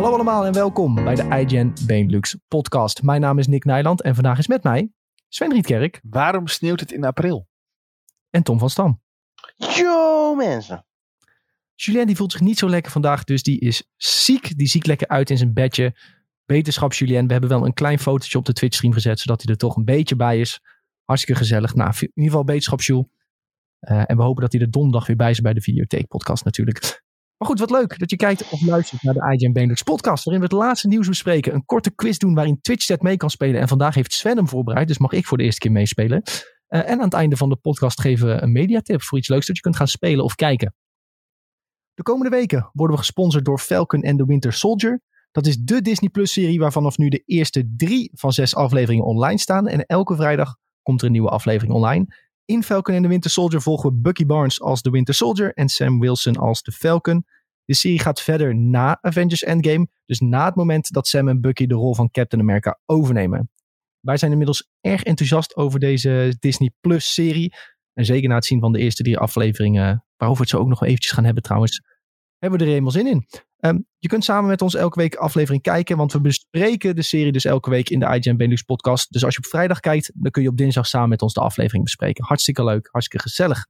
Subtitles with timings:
[0.00, 3.02] Hallo allemaal en welkom bij de iGen Benelux podcast.
[3.02, 4.92] Mijn naam is Nick Nijland en vandaag is met mij
[5.28, 7.48] Sven Rietkerk Waarom sneeuwt het in april?
[8.30, 9.02] en Tom van Stam.
[9.56, 10.86] Yo mensen.
[11.74, 14.58] Julien die voelt zich niet zo lekker vandaag, dus die is ziek.
[14.58, 15.96] Die ziek lekker uit in zijn bedje.
[16.44, 17.26] Beterschap Julien.
[17.26, 19.76] We hebben wel een klein fotootje op de Twitch stream gezet, zodat hij er toch
[19.76, 20.60] een beetje bij is.
[21.04, 21.74] Hartstikke gezellig.
[21.74, 23.06] Nou, in ieder geval beterschap Jules.
[23.78, 26.44] Eh, en we hopen dat hij er donderdag weer bij is bij de Videotheek podcast
[26.44, 27.02] natuurlijk.
[27.40, 30.24] Maar goed, wat leuk dat je kijkt of luistert naar de IGN Benelux podcast.
[30.24, 31.54] Waarin we het laatste nieuws bespreken.
[31.54, 33.60] Een korte quiz doen waarin Twitch mee kan spelen.
[33.60, 36.22] En vandaag heeft Sven hem voorbereid, dus mag ik voor de eerste keer meespelen.
[36.66, 39.46] Eh, en aan het einde van de podcast geven we een mediatip voor iets leuks
[39.46, 40.74] dat je kunt gaan spelen of kijken.
[41.94, 45.00] De komende weken worden we gesponsord door Falcon and the Winter Soldier.
[45.30, 49.04] Dat is de Disney Plus serie waarvan vanaf nu de eerste drie van zes afleveringen
[49.04, 49.66] online staan.
[49.66, 52.06] En elke vrijdag komt er een nieuwe aflevering online.
[52.50, 55.68] In Falcon and the Winter Soldier volgen we Bucky Barnes als de Winter Soldier en
[55.68, 57.24] Sam Wilson als de Falcon.
[57.64, 61.66] De serie gaat verder na Avengers Endgame, dus na het moment dat Sam en Bucky
[61.66, 63.50] de rol van Captain America overnemen.
[64.00, 67.54] Wij zijn inmiddels erg enthousiast over deze Disney Plus serie.
[67.92, 70.68] En zeker na het zien van de eerste drie afleveringen, waarover we het zo ook
[70.68, 71.82] nog eventjes gaan hebben trouwens,
[72.38, 73.26] hebben we er helemaal zin in.
[73.60, 77.32] Ehm, je kunt samen met ons elke week aflevering kijken, want we bespreken de serie
[77.32, 79.12] dus elke week in de IGN Benelux podcast.
[79.12, 81.40] Dus als je op vrijdag kijkt, dan kun je op dinsdag samen met ons de
[81.40, 82.24] aflevering bespreken.
[82.24, 83.66] Hartstikke leuk, hartstikke gezellig.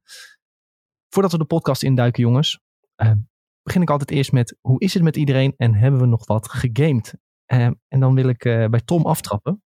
[1.09, 2.59] Voordat we de podcast induiken, jongens,
[2.95, 3.17] ehm,
[3.63, 6.49] begin ik altijd eerst met hoe is het met iedereen en hebben we nog wat
[6.49, 7.13] gegamed?
[7.45, 9.63] Ehm, en dan wil ik eh, bij Tom aftrappen.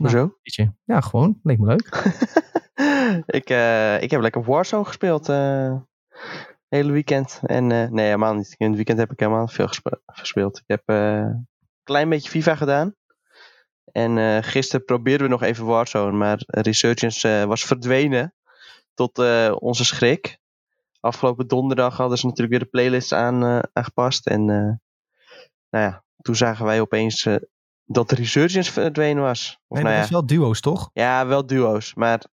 [0.00, 0.22] Hoezo?
[0.42, 1.86] Weet je, ja, gewoon, leek me leuk.
[3.40, 5.28] ik, eh, ik heb lekker Warzone gespeeld.
[6.68, 7.40] Hele weekend.
[7.42, 8.54] En eh, nee, helemaal niet.
[8.56, 10.58] In het weekend heb ik helemaal veel gespe- gespeeld.
[10.58, 11.48] Ik heb eh, een
[11.82, 12.94] klein beetje FIFA gedaan.
[13.92, 16.16] En eh, gisteren probeerden we nog even Warzone.
[16.16, 18.34] Maar Resurgence was verdwenen.
[18.94, 19.18] Tot
[19.58, 20.38] onze schrik.
[21.00, 24.26] Afgelopen donderdag hadden ze natuurlijk weer de playlist aan, aangepast.
[24.26, 24.44] En
[25.70, 27.28] nou ja, toen zagen wij opeens
[27.84, 29.58] dat Resurgence verdwenen was.
[29.66, 30.90] Of Nee, nou dat ja, is wel duo's, toch?
[30.92, 31.94] ja, wel duo's.
[31.94, 32.24] Maar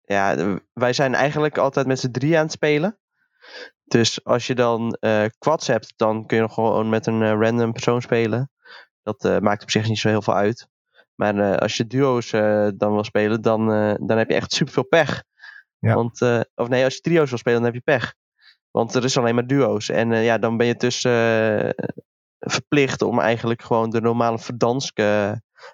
[0.00, 2.98] ja, wij zijn eigenlijk altijd met z'n drie aan het spelen.
[3.92, 7.32] Dus als je dan eh quads hebt, dan kun je nog gewoon met een eh,
[7.32, 8.50] random persoon spelen.
[9.02, 10.68] Dat eh, maakt op zich niet zo heel veel uit.
[11.14, 12.30] Maar als je duo's
[12.76, 13.66] dan wil spelen, dan,
[14.06, 15.24] dan heb je echt superveel pech.
[15.78, 15.94] Ja.
[15.94, 16.20] Want,
[16.54, 18.14] of nee, als je trio's wil spelen, dan heb je pech.
[18.70, 19.88] Want er is alleen maar duo's.
[19.88, 21.00] En ja, dan ben je dus
[22.38, 24.98] verplicht om eigenlijk gewoon de normale Verdansk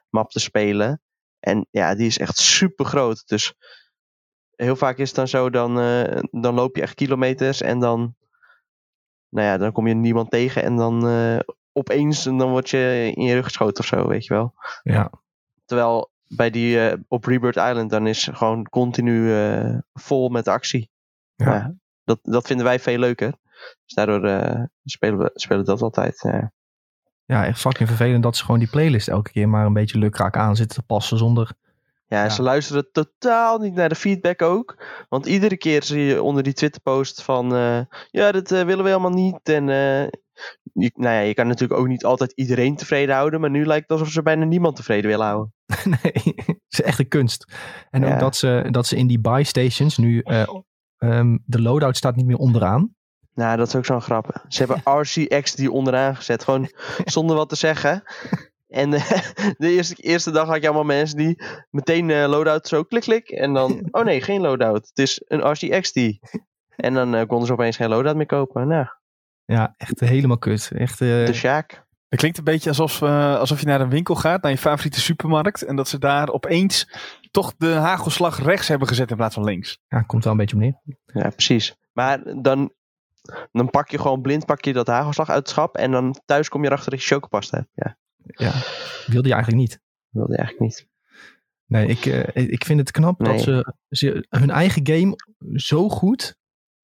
[0.08, 1.02] map te spelen.
[1.40, 3.22] En ja, die is echt super groot.
[3.26, 3.54] Dus
[4.64, 8.14] heel vaak is het dan zo, dan, eh, dan loop je echt kilometers en dan,
[9.28, 11.38] nou ja, dan kom je niemand tegen en dan eh,
[11.72, 14.54] opeens dan word je in je rug geschoten of zo, weet je wel.
[14.82, 15.10] Ja.
[15.64, 19.32] Terwijl bij die eh, op Rebirth Island, dan is gewoon continu
[19.92, 20.90] vol met actie.
[21.34, 21.54] Ja.
[21.54, 21.74] Ja,
[22.04, 23.32] dat, dat vinden wij veel leuker.
[23.84, 24.20] Dus daardoor
[24.84, 26.20] spelen we spelen we dat altijd.
[26.22, 26.52] ja.
[27.24, 30.36] Ja, echt fucking vervelend dat ze gewoon die playlist elke keer maar een beetje lukraak
[30.36, 31.52] aan zitten te passen zonder...
[32.08, 34.84] Ja, ze luisteren totaal niet naar de feedback ook.
[35.08, 37.54] Want iedere keer zie je onder die Twitter-post van...
[37.54, 37.80] eh,
[38.10, 39.40] ja, dat eh, willen we helemaal niet.
[39.42, 40.02] En eh,
[40.72, 43.40] je, nou ja, je kan natuurlijk ook niet altijd iedereen tevreden houden.
[43.40, 45.52] Maar nu lijkt het alsof ze bijna niemand tevreden willen houden.
[46.02, 47.52] nee, het is echt een kunst.
[47.90, 48.18] En ook Ja.
[48.18, 50.20] dat ze, dat ze in die buy stations nu...
[50.20, 50.48] eh,
[50.98, 52.96] ehm, de loadout staat niet meer onderaan.
[53.34, 54.44] Nou, dat is ook zo'n grap.
[54.48, 56.44] Ze hebben RCX die onderaan gezet.
[56.44, 56.68] Gewoon
[57.04, 58.02] zonder wat te zeggen.
[58.68, 59.10] En eh,
[59.58, 63.28] de eerste, eerste dag had je allemaal mensen die meteen eh, loadout zo klik klik.
[63.28, 64.88] En dan, oh nee, geen loadout.
[64.88, 66.20] Het is een RCX die.
[66.78, 68.68] En dan eh, konden ze opeens geen loadout meer kopen.
[68.68, 68.86] Nou,
[69.44, 70.70] Ja, echt helemaal kut.
[70.74, 71.86] Echt, eh, de Sjaak.
[72.08, 75.00] Het klinkt een beetje alsof, eh, alsof je naar een winkel gaat, naar je favoriete
[75.00, 75.62] supermarkt.
[75.64, 76.88] En dat ze daar opeens
[77.30, 79.78] toch de hagelslag rechts hebben gezet in plaats van links.
[79.88, 80.80] ja, komt wel een beetje op neer.
[81.04, 81.76] Ja, precies.
[81.92, 82.72] Maar dan,
[83.52, 85.76] dan pak je gewoon blind pak je dat hagelslag uit het schap.
[85.76, 87.70] En dan thuis kom je erachter dat je chocopasta hebt.
[87.74, 88.52] Ja, Ja,
[89.06, 89.80] wilde je eigenlijk niet.
[90.08, 90.86] wilde je eigenlijk niet.
[91.66, 93.32] Nee, ik, eh, ik vind het knap Nee.
[93.32, 95.16] dat ze, ze hun eigen game
[95.54, 96.36] zo goed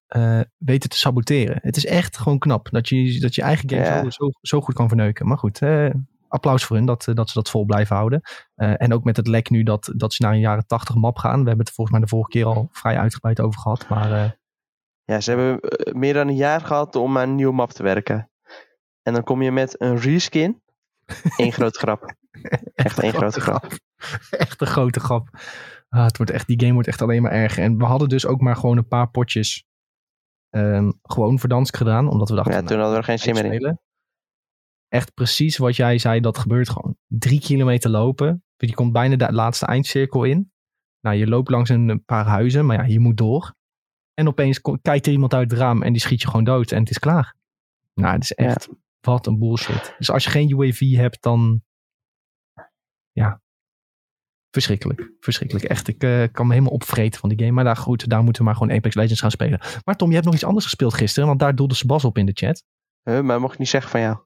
[0.06, 1.58] eh, weten te saboteren.
[1.62, 4.10] Het is echt gewoon knap dat je dat je eigen game Ja.
[4.10, 5.26] zo, zo, goed kan verneuken.
[5.26, 5.90] Maar goed, eh,
[6.28, 8.20] applaus voor hun dat, dat ze dat vol blijven houden.
[8.54, 11.40] En ook met het lek nu dat, dat ze naar een jaren 80 map gaan.
[11.42, 13.88] We hebben het volgens mij de vorige keer al vrij uitgebreid over gehad.
[13.88, 14.38] Maar
[15.04, 15.60] Ja, ze hebben
[15.98, 18.30] meer dan een jaar gehad om aan een nieuwe map te werken.
[19.02, 20.62] En dan kom je met een reskin.
[21.36, 22.14] Eén grote grap.
[22.74, 23.78] Echt één grote grap.
[24.30, 25.28] echt een grote grap.
[25.88, 27.62] Ah, het wordt echt, die game wordt echt alleen maar erger.
[27.62, 29.64] En we hadden dus ook maar gewoon een paar potjes
[30.50, 32.08] ehm, gewoon verdansk gedaan.
[32.08, 33.78] Omdat we dachten, Ja, nou, toen hadden we er geen zin meer in.
[34.88, 36.96] Echt precies wat jij zei, dat gebeurt gewoon.
[37.06, 38.44] Drie kilometer lopen.
[38.56, 40.52] Je komt bijna de laatste eindcirkel in.
[41.00, 43.54] Nou, je loopt langs een paar huizen, maar ja, je moet door.
[44.14, 46.78] En opeens kijkt er iemand uit het raam en die schiet je gewoon dood en
[46.80, 47.36] het is klaar.
[47.94, 48.68] Nou, het is echt
[49.04, 49.94] Wat een bullshit.
[49.98, 51.62] Dus als je geen UAV hebt, dan.
[53.12, 53.42] Ja.
[54.50, 55.10] Verschrikkelijk.
[55.20, 55.66] Verschrikkelijk.
[55.66, 57.50] Echt, ik eh, kan me helemaal opvreten van die game.
[57.52, 59.60] Maar daar, goed, daar moeten we maar gewoon Apex Legends gaan spelen.
[59.84, 61.28] Maar Tom, je hebt nog iets anders gespeeld gisteren.
[61.28, 62.64] Want daar doelde Sebas op in de chat.
[63.02, 64.16] Huh, maar mocht ik niet zeggen van jou.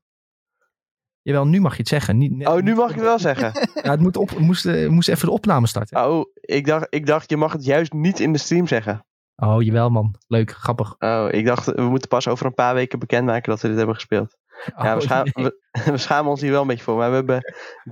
[1.23, 2.19] Jawel, nu mag je het zeggen.
[2.19, 3.53] Niet, net- Oh, nu mag ik het wel zeggen.
[3.83, 6.05] Ja, het moet op, moest, eh, moest even de opname starten.
[6.07, 9.07] Oh, ik dacht, ik dacht, je mag het juist niet in de stream zeggen.
[9.37, 10.15] Oh, jawel man.
[10.27, 10.95] Leuk, grappig.
[10.99, 13.95] Oh, ik dacht, we moeten pas over een paar weken bekendmaken dat we dit hebben
[13.95, 14.37] gespeeld.
[14.77, 15.33] Ja, we, Oh, scha- nee.
[15.45, 15.61] we,
[15.93, 16.97] we schamen ons hier wel een beetje voor.
[16.97, 17.41] Maar we hebben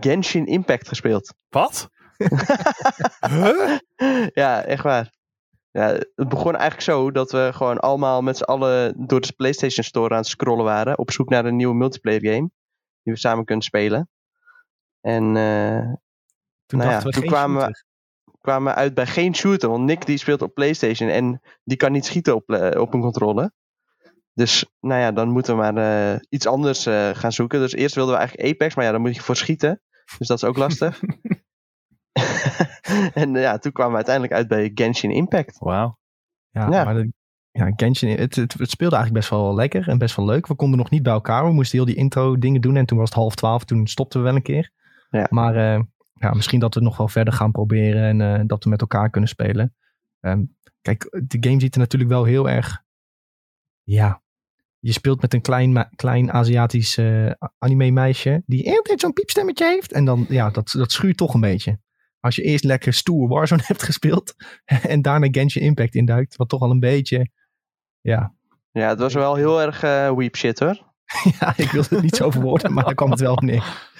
[0.00, 1.34] Genshin Impact gespeeld.
[1.48, 1.88] Wat?
[3.28, 3.76] huh?
[4.42, 5.14] ja, echt waar.
[5.70, 9.84] Ja, het begon eigenlijk zo dat we gewoon allemaal met z'n allen door de PlayStation
[9.84, 10.98] Store aan het scrollen waren.
[10.98, 12.50] Op zoek naar een nieuwe multiplayer game.
[13.02, 14.08] Die we samen kunnen spelen.
[15.00, 15.92] En eh,
[16.66, 17.84] Toen, nou ja, we toen kwamen we-
[18.40, 19.68] kwamen we uit bij geen shooter.
[19.68, 23.00] Want Nick die speelt op PlayStation en die kan niet schieten op, eh, op een
[23.00, 23.52] controle.
[24.36, 25.76] Dus nou ja, dan moeten we maar
[26.12, 27.60] eh, iets anders eh, gaan zoeken.
[27.60, 29.80] Dus eerst wilden we eigenlijk Apex, maar ja, dan moet je voor schieten.
[30.18, 31.00] Dus dat is ook lastig.
[33.14, 35.58] en eh, ja, toen kwamen we uiteindelijk uit bij Genshin Impact.
[35.58, 35.98] Wauw.
[36.50, 36.84] Ja, Ja.
[36.84, 37.12] maar de,
[37.50, 40.46] ja, Genshin, het, het, het speelde eigenlijk best wel lekker en best wel leuk.
[40.46, 41.44] We konden nog niet bij elkaar.
[41.44, 43.64] We moesten heel die intro dingen doen en toen was het half twaalf.
[43.64, 44.70] Toen stopten we wel een keer.
[45.10, 45.26] Ja.
[45.30, 45.54] Maar
[46.12, 49.30] ja, misschien dat we nog wel verder gaan proberen en dat we met elkaar kunnen
[49.30, 49.74] spelen.
[50.20, 50.44] Ehm,
[50.82, 52.84] kijk, de game ziet er natuurlijk wel heel erg...
[53.82, 54.22] Ja,
[54.78, 59.92] je speelt met een klein, klein Aziatisch eh, anime meisje die altijd zo'n piepstemmetje heeft.
[59.92, 61.78] En dan, ja, dat, dat schuurt toch een beetje.
[62.20, 64.34] Als je eerst lekker stoer Warzone hebt gespeeld
[64.64, 67.30] en daarna Genshin Impact induikt, wat toch al een beetje,
[68.00, 68.34] ja,
[68.72, 70.94] Ja, het was wel heel erg eh weep shit hoor.
[71.40, 73.94] ja ik wil het niet zo verwoorden, maar daar kwam het wel op neer.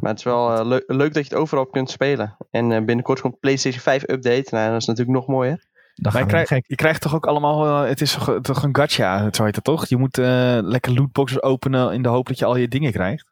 [0.00, 2.36] Maar het is wel eh, leu- leuk dat je het overal kunt spelen.
[2.50, 4.48] En binnenkort komt PlayStation 5 update.
[4.50, 5.70] Nou, dat is natuurlijk nog mooier.
[5.94, 6.64] Dan Maar je, gek.
[6.66, 9.64] je krijgt toch ook allemaal, eh, het is toch, toch een gacha, zo heet het
[9.64, 9.86] toch?
[9.86, 13.30] Je moet eh, lekker lootboxes openen in de hoop dat je al je dingen krijgt.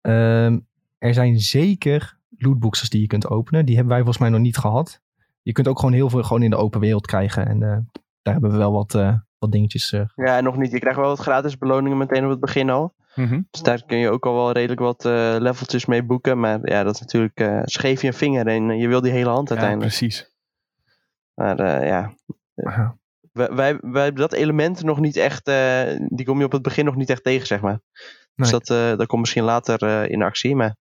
[0.00, 0.58] Ehm,
[0.98, 3.64] er zijn zeker lootboxes die je kunt openen.
[3.66, 5.00] Die hebben wij volgens mij nog niet gehad.
[5.42, 7.46] Je kunt ook gewoon heel veel gewoon in de open wereld krijgen.
[7.46, 7.78] En eh,
[8.22, 9.92] daar hebben we wel wat, eh, wat dingetjes.
[9.92, 10.70] eh, Ja, nog niet.
[10.70, 12.94] Je krijgt wel wat gratis beloningen meteen op het begin al.
[13.50, 16.40] Dus daar kun je ook al wel redelijk wat eh, leveltjes mee boeken.
[16.40, 19.28] Maar ja, dat is natuurlijk eh scheef je een vinger en je wil die hele
[19.30, 19.96] hand Ja, uiteindelijk.
[19.96, 20.30] precies.
[21.36, 22.14] Maar eh, ja,
[22.54, 22.98] ja.
[23.32, 26.62] wij, wij, wij hebben dat element nog niet echt, eh, die kom je op het
[26.62, 27.80] begin nog niet echt tegen, zeg maar.
[28.34, 30.56] Dus dat, eh, dat komt misschien later in actie.
[30.56, 30.76] Maar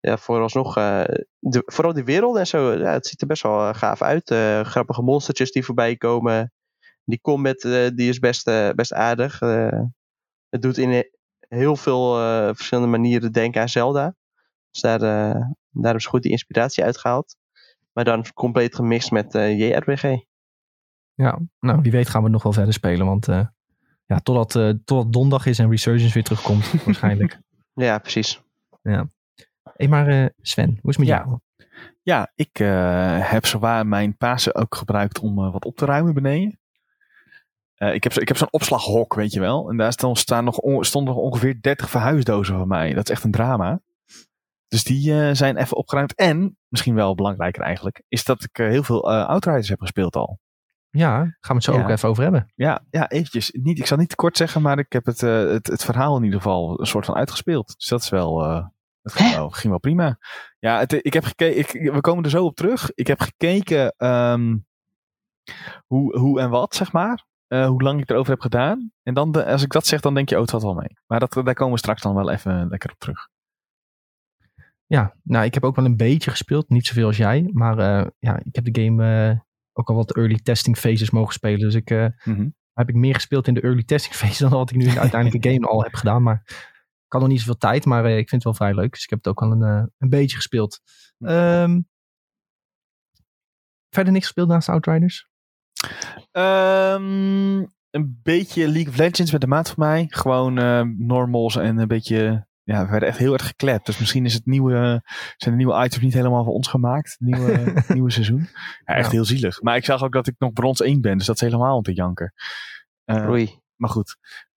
[0.00, 4.02] ja, vooralsnog, de, vooral die wereld en zo, ja, het ziet er best wel gaaf
[4.02, 4.34] uit.
[4.66, 6.52] Grappige monstertjes die voorbij komen.
[7.04, 7.60] Die combat,
[7.94, 8.44] die is best,
[8.74, 9.40] best aardig.
[10.48, 11.10] Het doet in
[11.48, 12.14] heel veel
[12.54, 14.14] verschillende manieren denken aan Zelda.
[14.70, 17.36] Dus daar, daar hebben ze goed die inspiratie uitgehaald.
[17.98, 20.02] Maar dan compleet gemixt met eh, JRPG.
[21.14, 23.06] ja, nou wie weet gaan we nog wel verder spelen.
[23.06, 23.46] Want eh,
[24.06, 27.40] ja, totdat, eh, totdat donderdag is en Resurgence weer terugkomt waarschijnlijk.
[27.74, 28.42] Ja, precies.
[28.82, 31.24] hey, maar eh, Sven, hoe is het met Ja.
[31.24, 31.38] jou?
[32.02, 36.14] Ja, ik eh, heb zowaar mijn Pasen ook gebruikt om eh, wat op te ruimen
[36.14, 36.58] beneden.
[37.74, 39.70] Eh, ik heb, zo- ik heb zo'n opslaghok, weet je wel.
[39.70, 42.94] En daar staan, staan nog on- stonden nog ongeveer 30 verhuisdozen van mij.
[42.94, 43.80] Dat is echt een drama.
[44.68, 46.14] Dus die eh, zijn even opgeruimd.
[46.14, 50.16] En, misschien wel belangrijker eigenlijk, is dat ik eh, heel veel eh Outriders heb gespeeld
[50.16, 50.38] al.
[50.90, 51.82] Ja, gaan we het zo Ja.
[51.82, 52.52] ook even over hebben.
[52.54, 53.50] Ja, ja eventjes.
[53.50, 56.16] Niet, ik zal niet te kort zeggen, maar ik heb het, eh, het, het verhaal
[56.16, 57.74] in ieder geval een soort van uitgespeeld.
[57.78, 58.66] Dus dat is wel, eh,
[59.02, 60.18] dat ging wel, ging wel prima.
[60.58, 62.90] Ja, het, ik heb gekeken, ik, we komen er zo op terug.
[62.94, 64.56] Ik heb gekeken ehm,
[65.86, 67.26] hoe, hoe en wat, zeg maar.
[67.46, 68.92] Eh, hoe lang ik erover heb gedaan.
[69.02, 70.98] En dan, de, als ik dat zeg, dan denk je, oh, het valt wel mee.
[71.06, 73.28] Maar dat, daar komen we straks dan wel even lekker op terug.
[74.88, 76.68] Ja, nou, ik heb ook wel een beetje gespeeld.
[76.68, 77.50] Niet zoveel als jij.
[77.52, 79.38] Maar eh, ja, ik heb de game eh,
[79.72, 81.60] ook al wat early testing phases mogen spelen.
[81.60, 82.48] Dus ik eh, Mhm.
[82.72, 85.00] heb ik meer gespeeld in de early testing phase dan wat ik nu in de
[85.00, 86.22] uiteindelijke game al heb gedaan.
[86.22, 86.42] Maar
[87.06, 88.92] ik had nog niet zoveel tijd, maar ik vind het wel vrij leuk.
[88.92, 90.80] Dus ik heb het ook al een, een beetje gespeeld.
[91.18, 91.80] Ehm,
[93.94, 95.28] verder niks gespeeld naast Outriders?
[96.30, 97.58] Ehm,
[97.90, 100.06] een beetje League of Legends met de maat van mij.
[100.08, 100.54] Gewoon
[101.06, 102.46] normals en een beetje.
[102.68, 103.86] Ja, we werden echt heel erg geklept.
[103.86, 105.02] Dus misschien is het nieuwe,
[105.36, 107.16] zijn de nieuwe items niet helemaal voor ons gemaakt.
[107.18, 108.48] Nieuwe, nieuwe seizoen.
[108.84, 109.10] Ja, echt Ja.
[109.10, 109.62] heel zielig.
[109.62, 111.16] Maar ik zag ook dat ik nog brons 1 ben.
[111.18, 112.32] Dus dat is helemaal om te janken.
[113.04, 113.58] Eh, Oei.
[113.76, 114.16] maar goed.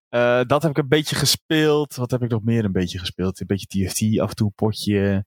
[0.10, 1.96] Eh, dat heb ik een beetje gespeeld.
[1.96, 3.40] Wat heb ik nog meer een beetje gespeeld?
[3.40, 5.26] Een beetje TFT, af en toe een potje.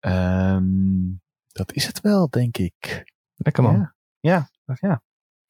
[0.00, 0.64] Ehm,
[1.52, 3.12] dat is het wel, denk ik.
[3.36, 3.92] Lekker man.
[4.20, 5.02] Ja, ja, ja.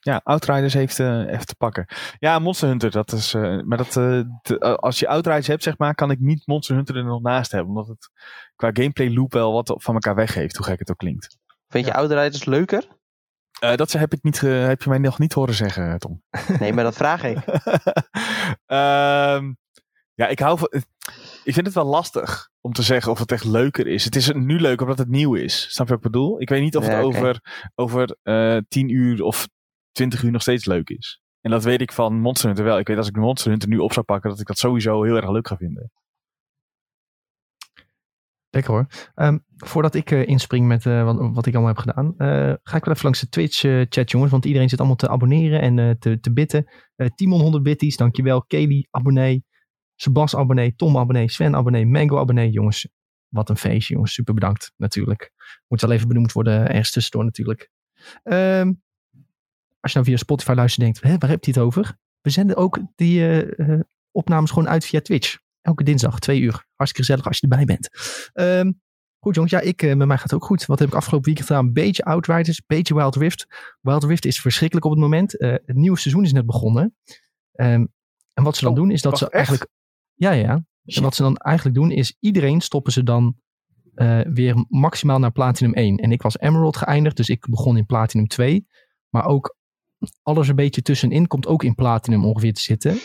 [0.04, 1.86] Ja, Outriders heeft eh, even te pakken.
[2.18, 3.34] Ja, Monster Hunter, dat is.
[3.34, 6.74] eh, maar dat, eh, de- als je Outriders hebt, zeg maar, kan ik niet Monster
[6.76, 7.68] Hunter er nog naast hebben.
[7.68, 8.10] Omdat het
[8.56, 11.36] qua gameplay loop wel wat van elkaar weggeeft, hoe gek het ook klinkt.
[11.68, 12.86] Vind je Outriders leuker?
[13.60, 16.22] Eh, dat heb, ik niet, heb je mij nog niet horen zeggen, Tom.
[16.60, 17.38] Nee, maar dat vraag ik.
[18.66, 19.52] Ehm,
[20.16, 20.68] Ja, ik hou van.
[21.44, 24.04] Ik vind het wel lastig om te zeggen of het echt leuker is.
[24.04, 25.72] Het is nu leuk omdat het nieuw is.
[25.72, 26.40] Snap je wat ik bedoel?
[26.40, 27.40] Ik weet niet of Ja, het over,
[27.74, 29.48] over eh 10 uur of
[29.94, 31.22] 20 uur nog steeds leuk is.
[31.40, 32.78] En dat weet ik van Monster Hunter wel.
[32.78, 35.02] Ik weet als ik de Monster Hunter nu op zou pakken, dat ik dat sowieso
[35.02, 35.90] heel erg leuk ga vinden.
[38.50, 38.86] Lekker hoor.
[39.14, 42.76] Ehm, voordat ik eh, inspring met eh, wat, wat ik allemaal heb gedaan, eh, ga
[42.76, 44.30] ik wel even langs de Twitch-chat, jongens.
[44.30, 46.66] Want iedereen zit allemaal te abonneren en te, te bitten.
[47.14, 48.44] Timon 100 bitties, dankjewel.
[48.44, 49.44] Kelly, abonnee.
[49.94, 50.74] Sebas, abonnee.
[50.74, 51.30] Tom, abonnee.
[51.30, 51.86] Sven, abonnee.
[51.86, 52.50] Mango, abonnee.
[52.50, 52.88] Jongens,
[53.28, 54.12] wat een feestje, jongens.
[54.12, 55.32] Super bedankt, natuurlijk.
[55.68, 57.70] Moet wel even benoemd worden, ergens tussendoor natuurlijk.
[58.22, 58.72] Ehm,
[59.84, 61.96] als je nou via Spotify luistert en denkt, Hè, waar heb je het over?
[62.20, 65.38] We zenden ook die eh, eh, opnames gewoon uit via Twitch.
[65.60, 66.66] Elke dinsdag, twee uur.
[66.74, 67.88] Hartstikke gezellig als je erbij bent.
[68.32, 68.72] Ehm,
[69.18, 70.66] goed jongens, ja, ik, eh, met mij gaat het ook goed.
[70.66, 71.66] Wat heb ik afgelopen weekend gedaan?
[71.66, 73.46] Een beetje Outriders, een beetje Wild Rift.
[73.80, 75.38] Wild Rift is verschrikkelijk op het moment.
[75.38, 76.96] Eh, het nieuwe seizoen is net begonnen.
[77.52, 77.86] Ehm,
[78.34, 79.34] en wat ze dan Oh, doen is dat ze echt?
[79.34, 79.70] eigenlijk...
[80.14, 80.64] Ja, ja.
[80.84, 83.36] En wat ze dan eigenlijk doen is iedereen stoppen ze dan
[84.24, 85.96] weer maximaal naar Platinum 1.
[85.96, 88.66] En ik was Emerald geëindigd, dus ik begon in Platinum 2.
[89.08, 89.56] Maar ook
[90.22, 92.96] alles een beetje tussenin komt ook in Platinum ongeveer te zitten.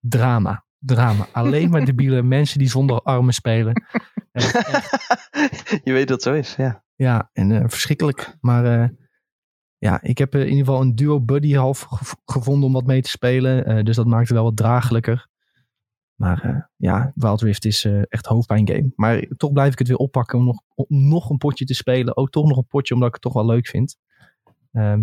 [0.00, 0.64] Drama.
[0.78, 1.28] Drama.
[1.32, 3.84] Alleen maar debiele mensen die zonder armen spelen.
[5.84, 6.84] Je weet dat het zo is, ja.
[6.94, 8.36] ja, en eh, verschrikkelijk.
[8.40, 8.88] Maar eh,
[9.78, 12.86] ja, ik heb eh, in ieder geval een duo buddy half gev- gevonden om wat
[12.86, 13.84] mee te spelen.
[13.84, 15.28] Dus dat maakt het wel wat draaglijker.
[16.14, 18.92] Maar ja, Wild Rift is echt hoofdpijn game.
[18.94, 22.16] Maar toch blijf ik het weer oppakken om nog, om nog een potje te spelen.
[22.16, 23.96] Ook toch nog een potje omdat ik het toch wel leuk vind.
[24.72, 25.02] Ehm,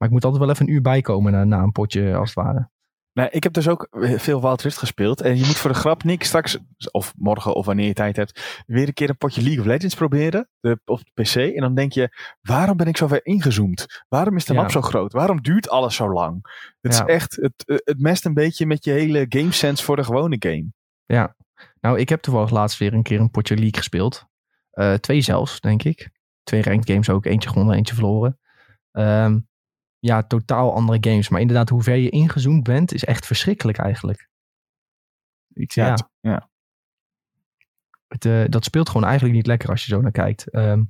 [0.00, 2.44] maar ik moet altijd wel even een uur bijkomen na, na een potje als het
[2.44, 2.70] ware.
[3.12, 5.20] Nou, ik heb dus ook veel Wild Rift gespeeld.
[5.20, 6.58] En je moet voor de grap, Nick, straks,
[6.90, 9.94] of morgen of wanneer je tijd hebt, weer een keer een potje League of Legends
[9.94, 10.48] proberen.
[10.60, 11.34] De, op de PC.
[11.34, 14.04] En dan denk je, waarom ben ik zo ver ingezoomd?
[14.08, 14.60] Waarom is de Ja.
[14.60, 15.12] map zo groot?
[15.12, 16.64] Waarom duurt alles zo lang?
[16.80, 17.06] Het Ja.
[17.06, 20.36] is echt, het, het mest een beetje met je hele game sense voor de gewone
[20.38, 20.66] game.
[21.06, 21.36] Ja,
[21.80, 24.26] nou ik heb toevallig laatst weer een keer een potje League gespeeld.
[24.70, 26.10] Eh, twee zelfs, denk ik.
[26.42, 27.24] Twee ranked games ook.
[27.24, 28.38] Eentje gewonnen, eentje verloren.
[28.92, 29.38] Ehm,
[30.00, 31.28] ja, totaal andere games.
[31.28, 34.28] Maar inderdaad, hoe ver je ingezoomd bent, is echt verschrikkelijk eigenlijk.
[35.52, 35.86] Ik, ja,
[36.20, 36.50] Ja,
[38.08, 40.50] het- eh, dat speelt gewoon eigenlijk niet lekker als je zo naar kijkt.
[40.50, 40.84] Ehm,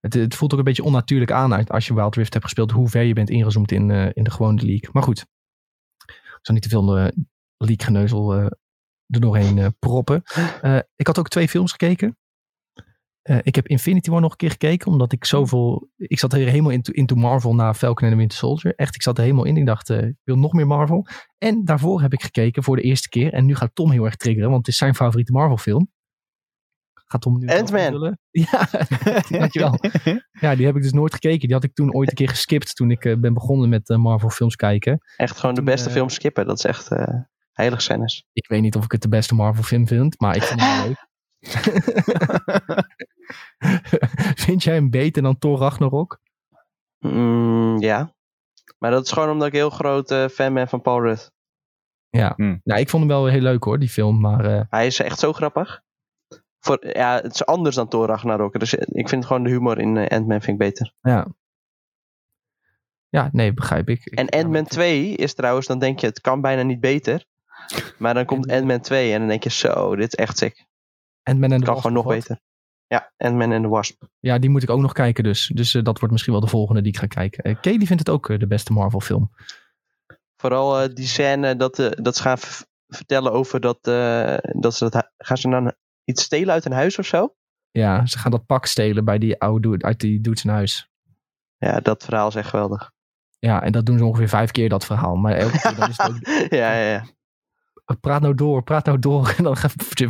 [0.00, 2.88] het, het voelt ook een beetje onnatuurlijk aan als je Wild Rift hebt gespeeld, hoe
[2.88, 4.90] ver je bent ingezoomd in, eh, in de gewone league.
[4.92, 5.20] Maar goed,
[6.06, 7.08] ik zal niet te veel uh,
[7.56, 8.44] league geneuzel eh,
[9.06, 10.22] er doorheen proppen.
[10.96, 12.16] Ik had ook twee films gekeken.
[13.26, 15.88] Eh, ik heb Infinity War nog een keer gekeken, omdat ik zoveel...
[15.96, 18.74] Ik zat er helemaal into, into Marvel na Falcon and the Winter Soldier.
[18.74, 19.56] Echt, ik zat er helemaal in.
[19.56, 21.06] Ik dacht, eh, ik wil nog meer Marvel.
[21.38, 23.32] En daarvoor heb ik gekeken voor de eerste keer.
[23.32, 25.90] En nu gaat Tom heel erg triggeren, want het is zijn favoriete Marvel film.
[26.94, 27.46] Gaat Tom nu...
[27.46, 28.16] Ant-Man.
[28.30, 28.68] Ja,
[29.38, 29.78] dankjewel.
[30.40, 31.46] Ja, die heb ik dus nooit gekeken.
[31.46, 34.30] Die had ik toen ooit een keer geskipt toen ik eh, ben begonnen met Marvel
[34.30, 34.98] films kijken.
[35.16, 36.46] Echt gewoon de beste eh, film skippen.
[36.46, 36.88] Dat is echt
[37.52, 38.24] heilig scènes.
[38.32, 40.86] Ik weet niet of ik het de beste Marvel film vind, maar ik vind het
[40.86, 41.14] leuk.
[44.44, 46.20] vind jij hem beter dan Thor Ragnarok?
[46.98, 48.14] Mm, ja.
[48.78, 51.30] Maar dat is gewoon omdat ik heel groot eh, fan ben van Paul Rudd.
[52.10, 52.32] Ja.
[52.36, 54.20] Nou, ik vond hem wel heel leuk hoor, die film.
[54.20, 55.82] Maar eh, Hij is echt zo grappig.
[56.60, 58.58] Voor, ja, het is anders dan Thor Ragnarok.
[58.58, 60.92] Dus ik vind gewoon de humor in eh, Ant-Man vind ik beter.
[61.00, 61.26] ja.
[63.08, 64.04] Ja, nee, begrijp ik.
[64.04, 67.24] Ik- En Ant-Man 2 is trouwens, dan denk je, het kan bijna niet beter.
[67.98, 70.64] Maar dan komt Ant-Man 2 en dan denk je, zo, dit is echt sick.
[71.22, 72.40] Ant-Man en Het de kan gewoon nog beter.
[72.88, 74.02] Ja, Ant-Man en de Wasp.
[74.20, 75.50] Ja, die moet ik ook nog kijken dus.
[75.54, 77.44] Dus eh, dat wordt misschien wel de volgende die ik ga kijken.
[77.44, 79.30] Eh Kay, die vindt het ook eh, de beste Marvel film.
[80.36, 82.38] Vooral eh, die scène dat, eh, dat ze gaan
[82.88, 85.72] vertellen over dat, eh, dat ze dat, gaan ze dan
[86.04, 87.34] iets stelen uit een huis of zo?
[87.70, 90.90] Ja, ze gaan dat pak stelen bij die oude uit die dude zijn huis.
[91.58, 92.92] Ja, dat verhaal is echt geweldig.
[93.38, 95.16] Ja, en dat doen ze ongeveer vijf keer, dat verhaal.
[95.16, 96.50] Maar elke keer dan is het ook...
[96.52, 97.04] ja, ja, ja.
[98.00, 99.34] Praat nou door, praat nou door.
[99.38, 99.56] En dan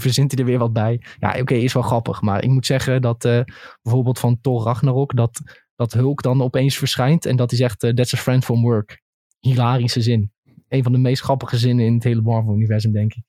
[0.00, 1.02] verzint hij er weer wat bij.
[1.18, 2.20] Ja, oké, is wel grappig.
[2.20, 3.40] Maar ik moet zeggen dat eh,
[3.82, 5.40] bijvoorbeeld van Thor Ragnarok, dat,
[5.76, 9.02] dat Hulk dan opeens verschijnt en dat hij zegt, eh, that's a friend from work.
[9.38, 10.32] Hilarische zin.
[10.68, 13.22] Een van de meest grappige zinnen in het hele Marvel-universum, denk ik.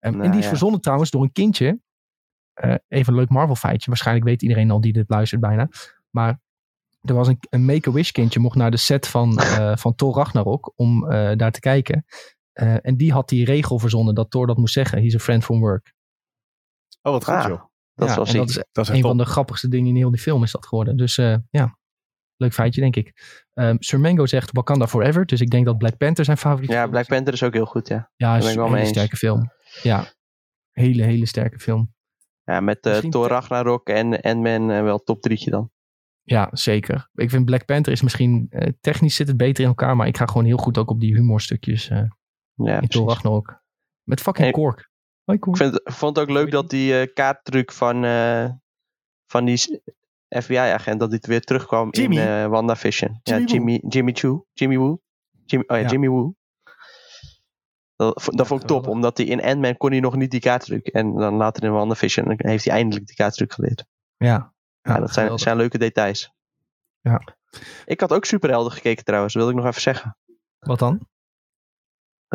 [0.00, 0.50] Um, Nou, en die is ja.
[0.50, 1.80] verzonnen trouwens door een kindje.
[2.52, 3.90] Eh, even een leuk Marvel-feitje.
[3.90, 5.68] Waarschijnlijk weet iedereen al die dit luistert bijna.
[6.10, 6.40] Maar
[7.00, 10.72] er was een, een Make-A-Wish kindje, mocht naar de set van, eh, van Thor Ragnarok
[10.76, 12.04] om daar te kijken.
[12.58, 15.00] Eh, en die had die regel verzonnen dat Thor dat moest zeggen.
[15.02, 15.92] He's a friend from work.
[17.02, 17.62] Oh, wat goed Ah, joh.
[17.94, 18.40] Dat Ja, is wel en ziek.
[18.40, 20.66] dat is Dat is een van de grappigste dingen in heel die film is dat
[20.66, 20.96] geworden.
[20.96, 21.78] Dus eh, ja,
[22.36, 23.12] leuk feitje denk ik.
[23.54, 25.26] Ehm Sir Mango zegt Wakanda Forever.
[25.26, 27.08] Dus ik denk dat Black Panther zijn favoriete Ja, film Black is.
[27.08, 28.10] Panther is ook heel goed, ja.
[28.16, 29.50] Ja, is ik een wel hele sterke film.
[29.82, 30.04] Ja,
[30.70, 31.94] hele, hele sterke film.
[32.44, 35.70] Ja, met eh Misschien Thor Ragnarok en Ant-Man wel top drietje dan.
[36.22, 37.08] Ja, zeker.
[37.14, 39.96] Ik vind Black Panther is misschien, eh, technisch zit het beter in elkaar.
[39.96, 42.02] Maar ik ga gewoon heel goed ook op die humorstukjes eh
[42.66, 43.08] Ja, in Thor.
[43.08, 43.62] Ragnarok.
[44.02, 44.90] Met fucking En- Kork.
[45.24, 45.38] Hoi.
[45.38, 48.48] Ik vind, vond het ook leuk dat die eh, kaarttruc van, eh,
[49.26, 49.82] van die
[50.28, 52.16] FBI-agent, dat dit weer terugkwam Jimmy.
[52.16, 53.20] in eh WandaVision.
[53.22, 53.54] Jimmy ja, Woo.
[53.54, 54.46] Jimmy, Jimmy Choo.
[54.52, 55.00] Jimmy Woo.
[55.44, 55.88] Jimmy, oh ja, Ja.
[55.88, 56.34] Jimmy Woo.
[57.96, 58.90] Dat, dat vond ik top, geweldig.
[58.90, 60.86] omdat hij in Ant-Man kon hij nog niet die kaarttruc.
[60.86, 63.84] En dan later in WandaVision heeft hij eindelijk die kaarttruc geleerd.
[64.16, 64.52] Ja.
[64.82, 66.32] Ja, dat zijn, zijn leuke details.
[67.00, 67.22] Ja.
[67.84, 70.16] Ik had ook Superhelden gekeken trouwens, wilde ik nog even zeggen.
[70.58, 71.08] Wat dan?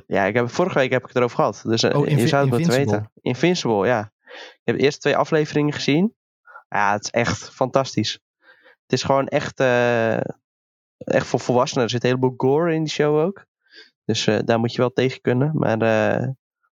[0.08, 1.62] Ja, ik heb, vorige week heb ik het erover gehad.
[1.66, 3.12] Dus eh, Oh, je zou het moeten weten.
[3.22, 4.12] Invincible, ja.
[4.34, 6.16] Ik heb de eerste twee afleveringen gezien.
[6.70, 8.20] Ja, het is echt fantastisch.
[8.82, 10.18] Het is gewoon echt, eh,
[10.98, 11.84] echt voor volwassenen.
[11.84, 13.46] Er zit een heleboel gore in die show ook.
[14.06, 15.52] Dus eh, daar moet je wel tegen kunnen.
[15.54, 15.80] Maar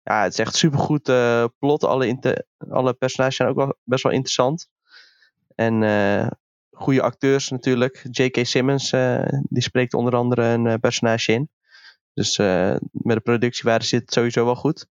[0.02, 1.84] ja, het is echt supergoed eh plot.
[1.84, 4.68] Alle, alle personages zijn ook wel best wel interessant.
[5.54, 5.74] En
[6.70, 8.06] goede acteurs natuurlijk.
[8.10, 8.46] J.K.
[8.46, 8.90] Simmons,
[9.42, 11.50] die spreekt onder andere een personage in.
[12.14, 14.86] Dus eh, met de productiewaarde zit het sowieso wel goed.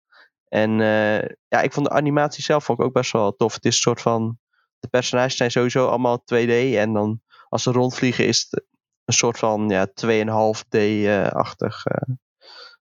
[0.48, 3.54] En eh, ja, ik vond de animatie zelf vond ik ook best wel tof.
[3.54, 4.38] Het is een soort van.
[4.78, 6.50] De personages zijn sowieso allemaal 2D.
[6.76, 8.64] En dan als ze rondvliegen is het
[9.04, 11.84] een soort van ja, 2,5D-achtig.
[11.84, 12.14] eh.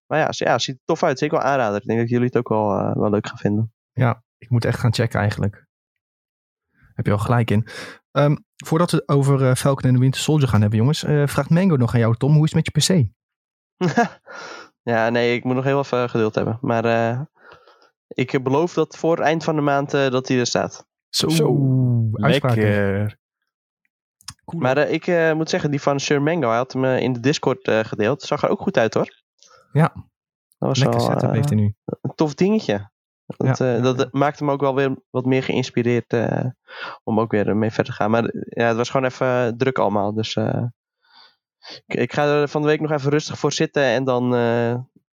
[0.05, 1.19] maar ja, ja, ziet er tof uit.
[1.19, 1.81] Zeker wel aanrader.
[1.81, 3.73] Ik denk dat jullie het ook wel, wel leuk gaan vinden.
[3.91, 5.65] Ja, ik moet echt gaan checken eigenlijk.
[6.93, 7.67] Heb je al gelijk in.
[8.11, 10.99] Ehm, voordat we het over eh, Falcon en de Winter Soldier gaan hebben, jongens.
[10.99, 12.33] vraagt Mango nog aan jou, Tom.
[12.33, 13.07] Hoe is het met je PC?
[14.83, 16.57] ja, nee, ik moet nog heel even geduld hebben.
[16.61, 17.21] Maar eh,
[18.07, 20.85] ik beloof dat voor het eind van de maand eh, dat hij er staat.
[21.09, 21.57] Zo, Zo,
[22.11, 22.61] uitspraken.
[22.63, 23.17] Lekker.
[24.45, 24.61] Cool.
[24.61, 27.19] Maar eh, ik eh, moet zeggen, die van Sir Mango, hij had hem in de
[27.19, 28.21] Discord eh, gedeeld.
[28.21, 29.23] Zag er ook goed uit hoor.
[29.71, 29.91] Ja.
[30.57, 31.75] Dat was Lekker wel setup heeft hij nu.
[32.01, 32.89] een tof dingetje.
[33.25, 33.75] Dat, Ja.
[33.75, 36.45] eh, dat maakt hem ook wel weer wat meer geïnspireerd eh,
[37.03, 38.11] om ook weer mee verder te gaan.
[38.11, 40.13] Maar ja, het was gewoon even druk allemaal.
[40.13, 40.63] Dus eh,
[41.85, 43.83] ik, ga er van de week nog even rustig voor zitten.
[43.83, 44.75] En dan eh,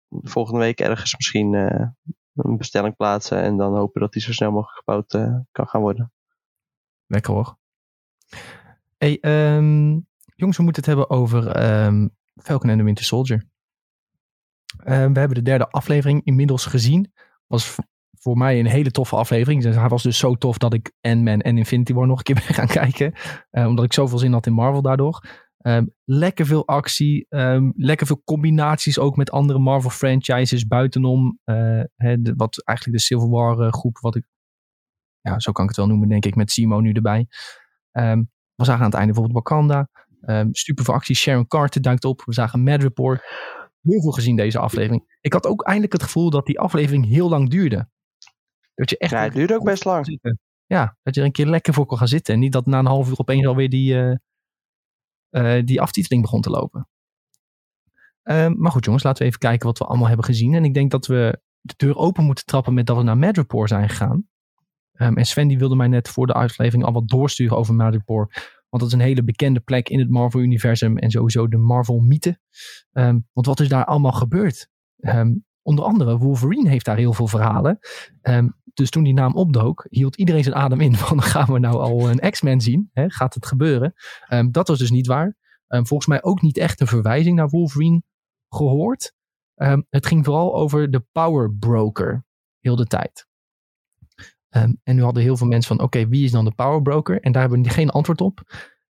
[0.10, 1.88] volgende week ergens misschien eh,
[2.36, 3.42] een bestelling plaatsen.
[3.42, 6.12] En dan hopen dat die zo snel mogelijk gebouwd eh, kan gaan worden.
[7.06, 7.58] Lekker hoor.
[8.98, 10.00] Hey, ehm,
[10.36, 13.46] jongens, we moeten het hebben over ehm, Falcon en de Winter Soldier.
[14.84, 17.14] Ehm, we hebben de derde aflevering inmiddels gezien.
[17.48, 17.76] Was
[18.20, 19.64] voor mij een hele toffe aflevering.
[19.64, 22.36] Dus hij was dus zo tof dat ik Ant-Man en Infinity War nog een keer
[22.48, 23.14] ben gaan kijken.
[23.52, 25.47] Omdat ik zoveel zin had in Marvel daardoor.
[25.68, 27.26] Ehm, lekker veel actie.
[27.30, 31.40] ehm, lekker veel combinaties ook met andere Marvel franchises buitenom.
[31.44, 31.54] eh,
[31.98, 34.26] de- wat eigenlijk de Civil War eh, groep, wat ik
[35.22, 37.28] ja, zo kan ik het wel noemen, denk ik, met Simo nu erbij.
[37.92, 38.24] Ehm,
[38.56, 39.90] we zagen aan het einde bijvoorbeeld Wakanda.
[40.52, 41.20] Super veel acties.
[41.20, 42.22] Sharon Carter duikt op.
[42.26, 43.24] We zagen Madripoor.
[43.82, 45.18] Heel veel gezien deze aflevering.
[45.22, 47.90] Ik had ook eindelijk het gevoel dat die aflevering heel lang duurde.
[48.76, 50.20] Dat je echt Ja, het duurde ook best lang.
[50.66, 52.34] Ja, dat je er een keer lekker voor kon gaan zitten.
[52.34, 54.16] En niet dat na een half uur opeens alweer die, eh,
[55.30, 56.88] eh, die aftiteling begon te lopen.
[58.24, 60.54] Ehm, maar goed jongens, laten we even kijken wat we allemaal hebben gezien.
[60.54, 63.68] En ik denk dat we de deur open moeten trappen met dat we naar Madripoor
[63.68, 64.28] zijn gegaan.
[64.92, 68.32] Ehm, en Sven die wilde mij net voor de aflevering al wat doorsturen over Madripoor.
[68.70, 72.40] Want dat is een hele bekende plek in het Marvel-universum en sowieso de Marvel-mythe.
[72.92, 74.70] Ehm, want wat is daar allemaal gebeurd?
[74.98, 75.34] Ehm,
[75.68, 77.80] onder andere, Wolverine heeft daar heel veel verhalen.
[78.22, 80.96] Ehm, dus toen die naam opdook, hield iedereen zijn adem in.
[80.96, 82.90] Van gaan we nou al een X-Men zien?
[82.94, 83.94] Gaat het gebeuren?
[84.28, 85.36] Ehm, dat was dus niet waar.
[85.68, 88.02] Ehm, volgens mij ook niet echt een verwijzing naar Wolverine
[88.50, 89.16] gehoord.
[89.90, 92.26] Het ging vooral over de Power Broker.
[92.60, 93.28] Heel de tijd.
[94.50, 97.22] En nu hadden heel veel mensen van, oké, wie is dan de Power Broker?
[97.22, 98.42] En daar hebben we geen antwoord op.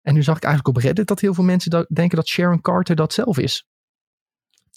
[0.02, 2.96] En nu zag ik eigenlijk op Reddit dat heel veel mensen denken dat Sharon Carter
[2.96, 3.66] dat zelf is.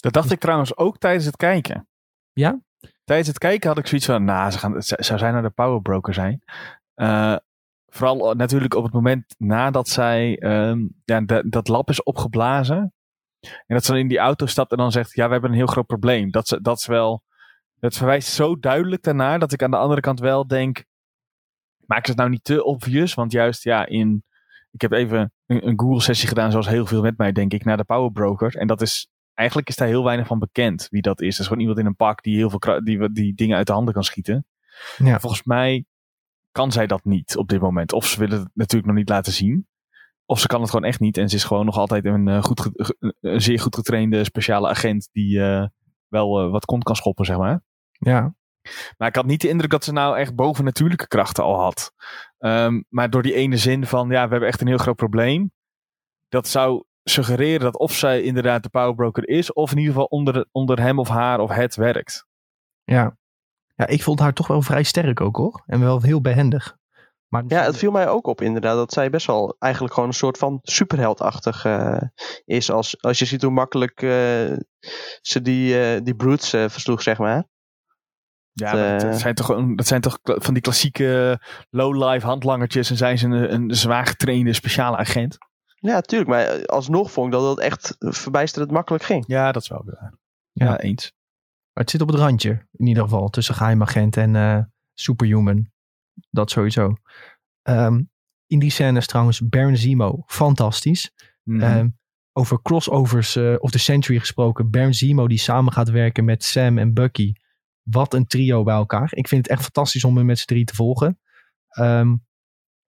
[0.05, 1.87] Dat dacht ik trouwens ook tijdens het kijken.
[2.33, 2.59] Ja?
[3.03, 6.13] Tijdens het kijken had ik zoiets van, nou, ze gaan, zou zij nou de powerbroker
[6.13, 6.43] zijn?
[6.93, 7.35] Eh,
[7.87, 12.93] vooral eh, natuurlijk op het moment nadat zij ehm, ja, dat- dat lab is opgeblazen.
[13.39, 15.55] En dat ze dan in die auto stapt en dan zegt, ja, we hebben een
[15.55, 16.31] heel groot probleem.
[16.31, 17.23] Dat, ze, dat is wel,
[17.79, 20.85] dat verwijst zo duidelijk daarnaar dat ik aan de andere kant wel denk,
[21.85, 23.13] maak het nou niet te obvious?
[23.13, 24.23] Want juist, ja, in,
[24.71, 27.63] ik heb even een, een Google sessie gedaan, zoals heel veel met mij, denk ik,
[27.65, 28.55] naar de powerbroker.
[28.55, 31.29] En dat is eigenlijk is daar heel weinig van bekend wie dat is.
[31.29, 33.73] Dat is gewoon iemand in een pak die heel veel die, die dingen uit de
[33.73, 34.45] handen kan schieten.
[34.97, 35.19] Ja.
[35.19, 35.85] Volgens mij
[36.51, 37.93] kan zij dat niet op dit moment.
[37.93, 39.67] Of ze willen het natuurlijk nog niet laten zien.
[40.25, 41.17] Of ze kan het gewoon echt niet.
[41.17, 42.69] En ze is gewoon nog altijd een, eh, goed,
[43.21, 45.67] een zeer goed getrainde speciale agent die eh,
[46.07, 47.63] wel eh, wat kont kan schoppen, zeg maar.
[47.91, 48.35] Ja,
[48.97, 51.93] Maar ik had niet de indruk dat ze nou echt bovennatuurlijke krachten al had.
[52.37, 55.51] Ehm, maar door die ene zin van, ja, we hebben echt een heel groot probleem.
[56.29, 60.45] Dat zou suggereren dat of zij inderdaad de powerbroker is, of in ieder geval onder,
[60.51, 62.25] onder hem of haar of het werkt.
[62.83, 63.17] ja.
[63.77, 65.63] Ja, ik vond haar toch wel vrij sterk ook hoor.
[65.65, 66.77] En wel heel behendig.
[67.27, 70.15] Maar Ja, het viel mij ook op inderdaad dat zij best wel eigenlijk gewoon een
[70.15, 72.01] soort van superheldachtig eh,
[72.45, 72.71] is.
[72.71, 74.57] Als, als je ziet hoe makkelijk eh,
[75.21, 77.43] ze die, eh, die brutes eh, versloeg, zeg maar.
[78.53, 81.39] Ja, dat, zijn toch, gewoon- dat zijn toch van die klassieke
[81.69, 85.37] low-life handlangertjes en zijn ze een, een zwaar getrainde speciale agent.
[85.85, 86.29] Ja, tuurlijk.
[86.29, 89.23] Maar alsnog vond ik dat dat echt verbijsterend makkelijk ging.
[89.27, 90.13] Ja, dat is wel waar.
[90.51, 90.79] Ja, Ja.
[90.79, 91.13] eens.
[91.73, 94.59] Maar het zit op het randje, in ieder geval, tussen geheimagent en eh,
[94.93, 95.69] superhuman.
[96.29, 96.95] Dat sowieso.
[97.61, 98.01] Ehm,
[98.47, 101.11] in die scènes trouwens, Baron Zemo, fantastisch.
[101.43, 101.61] Mhm.
[101.61, 101.89] Ehm,
[102.33, 104.69] over crossovers eh, of the Century gesproken.
[104.69, 107.33] Baron Zemo die samen gaat werken met Sam en Bucky.
[107.83, 109.09] Wat een trio bij elkaar.
[109.13, 111.19] Ik vind het echt fantastisch om hem met z'n drie te volgen.
[111.67, 112.15] Ehm,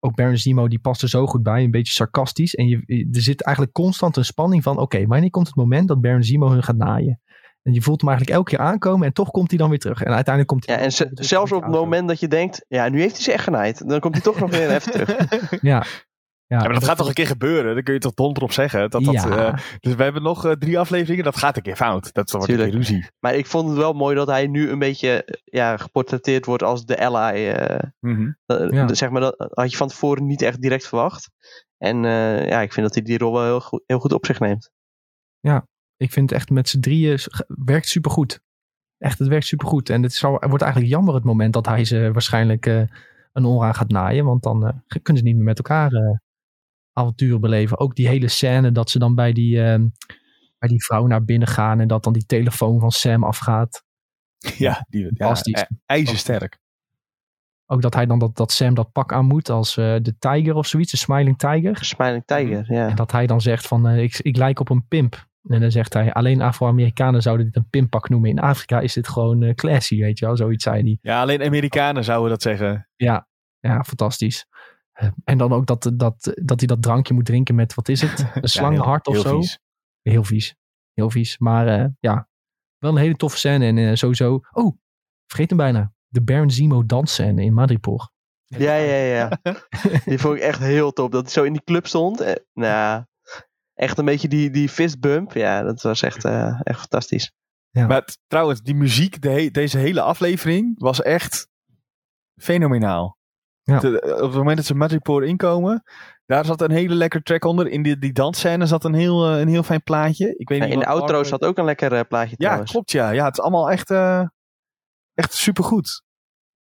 [0.04, 1.62] ook Baron Zemo die past er zo goed bij.
[1.62, 2.54] Een beetje sarcastisch.
[2.54, 4.78] En je, er zit eigenlijk constant een spanning van...
[4.78, 7.20] Oké, wanneer komt het moment dat Baron Zemo hun gaat naaien?
[7.62, 9.06] En je voelt hem eigenlijk elke keer aankomen.
[9.06, 10.02] En toch komt hij dan weer terug.
[10.02, 10.76] En uiteindelijk komt hij...
[10.76, 10.92] Ja, en
[11.24, 13.88] zelfs op het moment dat je denkt, ja, nu heeft hij ze echt genaaid.
[13.88, 15.16] Dan komt hij toch nog weer even terug.
[15.60, 15.84] Ja.
[16.54, 17.74] Ja, Ja, maar dat gaat toch een keer gebeuren?
[17.74, 18.90] Dan kun je toch donder op zeggen.
[18.90, 19.46] Dat, dat, Ja.
[19.52, 21.24] eh, dus we hebben nog eh, drie afleveringen.
[21.24, 22.12] Dat gaat een keer fout.
[22.12, 22.88] Dat wordt een keer Tuurlijk.
[22.88, 23.06] ruzie.
[23.18, 26.62] Maar ik vond het wel mooi dat hij nu een beetje eh, ja, geportretteerd wordt
[26.62, 27.38] als de ally.
[27.38, 27.92] Ja.
[28.46, 31.30] de- zeg maar, dat had je van tevoren niet echt direct verwacht.
[31.78, 34.26] En eh, ja, ik vind dat hij die rol wel heel goed, heel goed op
[34.26, 34.70] zich neemt.
[35.96, 38.40] Ik vind het echt met z'n drieën werkt supergoed.
[38.98, 39.90] Echt, het werkt supergoed.
[39.90, 42.82] En het zou, het wordt eigenlijk jammer het moment dat hij ze waarschijnlijk eh,
[43.32, 44.24] een onraad gaat naaien.
[44.24, 45.90] Want dan kunnen ze niet meer met elkaar
[46.94, 47.78] avonturen beleven.
[47.78, 49.88] Ook die hele scène dat ze dan bij die, ehm,
[50.58, 51.80] bij die vrouw naar binnen gaan.
[51.80, 53.82] En dat dan die telefoon van Sam afgaat.
[54.58, 56.58] Ja, die, ja, eh, ijzersterk.
[57.66, 60.54] Ook dat hij dan dat, dat Sam dat pak aan moet als eh, de tiger
[60.54, 60.90] of zoiets.
[60.90, 61.84] De smiling tiger.
[61.84, 62.88] Smiling Tiger, ja.
[62.88, 65.26] En dat hij dan zegt van eh, ik, ik lijk op een pimp.
[65.48, 68.30] En dan zegt hij alleen Afro-Amerikanen zouden dit een pimppak noemen.
[68.30, 70.36] In Afrika is dit gewoon eh, classy, weet je wel.
[70.36, 70.98] Zoiets zei hij.
[71.02, 72.88] Ja, alleen Amerikanen zouden dat zeggen.
[72.96, 73.26] Ja,
[73.60, 74.46] ja fantastisch.
[74.94, 78.00] Eh, En dan ook dat, dat, dat hij dat drankje moet drinken met, wat is
[78.00, 78.26] het?
[78.34, 79.40] Een slangenhart of heel zo.
[79.40, 79.58] vies.
[80.02, 80.54] Heel vies.
[80.92, 81.38] Heel vies.
[81.38, 82.28] Maar eh, ja,
[82.78, 83.66] wel een hele toffe scène.
[83.66, 84.76] En eh, sowieso, oh,
[85.26, 85.92] vergeet hem bijna.
[86.08, 88.12] De Baron Zemo dansscène in Madripoor.
[88.44, 89.38] Ja, ja, ja.
[90.04, 91.12] die vond ik echt heel top.
[91.12, 92.20] Dat hij zo in die club stond.
[92.20, 93.04] Eh, nou,
[93.74, 95.32] echt een beetje die, die fistbump.
[95.32, 97.32] Ja, dat was echt, eh, echt fantastisch.
[97.70, 101.48] Maar t- trouwens, die muziek, de he- deze hele aflevering, was echt
[102.40, 103.18] fenomenaal.
[103.66, 103.78] Ja.
[103.78, 105.82] De- op het moment dat ze Madripoor inkomen,
[106.26, 107.68] daar zat een hele lekker track onder.
[107.68, 110.34] In die, die dansscène zat een heel, eh, een heel fijn plaatje.
[110.36, 112.70] Ik weet Ja, niet in de outro zat ook een lekker eh, plaatje Ja, trouwens.
[112.70, 113.10] klopt ja.
[113.10, 114.22] Ja, het is allemaal echt, eh
[115.14, 116.02] echt supergoed.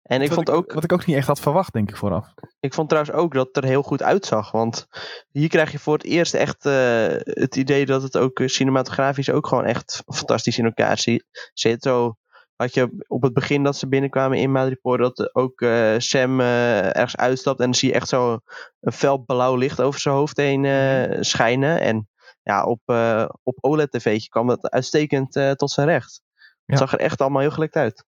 [0.03, 2.27] En ik Wat vond, ook, Wat ik ook niet echt had verwacht, denk ik vooraf.
[2.61, 4.51] ik vond trouwens ook dat het er heel goed uitzag.
[4.51, 4.87] Want
[5.31, 9.31] hier krijg je voor het eerst echt eh, het idee dat het ook eh, cinematografisch
[9.31, 11.21] ook gewoon echt fantastisch in elkaar zi-
[11.53, 11.83] zit.
[11.83, 12.17] Zo
[12.61, 16.97] had je op het begin dat ze binnenkwamen in Madripoor dat ook eh, Sam eh,
[16.97, 17.59] ergens uitstapt.
[17.59, 18.39] En dan zie je echt zo
[18.81, 21.81] een fel blauw licht over zijn hoofd heen eh, schijnen.
[21.81, 22.09] En
[22.43, 22.81] ja, op,
[23.43, 26.23] op OLED-tv'tje kwam dat uitstekend tot zijn recht.
[26.35, 26.43] Ja.
[26.65, 28.05] Het zag er echt allemaal heel gelijk uit.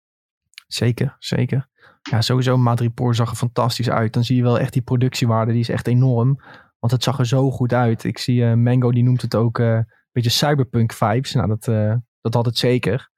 [0.66, 1.68] Zeker, zeker.
[2.02, 4.12] Ja, sowieso Madripoor zag er fantastisch uit.
[4.12, 6.40] Dan zie je wel echt die productiewaarde, die is echt enorm.
[6.78, 8.04] Want het zag er zo goed uit.
[8.04, 11.34] Ik zie Mango, die noemt het ook een beetje cyberpunk vibes.
[11.34, 11.64] Nou, dat,
[12.20, 13.10] dat had het zeker.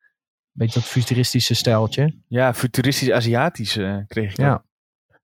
[0.53, 2.19] Beetje dat futuristische stijltje.
[2.29, 4.37] Ja, futuristisch-Aziatisch eh, kreeg ik.
[4.37, 4.51] Ja.
[4.51, 4.63] dat.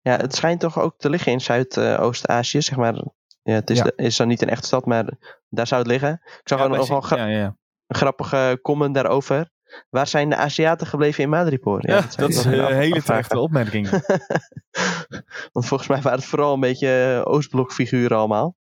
[0.01, 2.95] Ja, het schijnt toch ook te liggen in Zuidoost-Azië, zeg maar.
[3.43, 3.91] Ja, het is, Ja.
[3.97, 5.05] is dan niet een echte stad, maar
[5.49, 6.13] daar zou het liggen.
[6.13, 7.57] Ik zag Ja, ook bij nog wel gra- ja, ja.
[7.87, 9.51] een grappige comment daarover.
[9.91, 11.89] Waar zijn de Aziaten gebleven in Madripoor?
[11.91, 13.91] Ja, dat ik is een af- hele terechte opmerking.
[15.53, 18.57] Want volgens mij waren het vooral een beetje eh, Oostblok-figuren allemaal.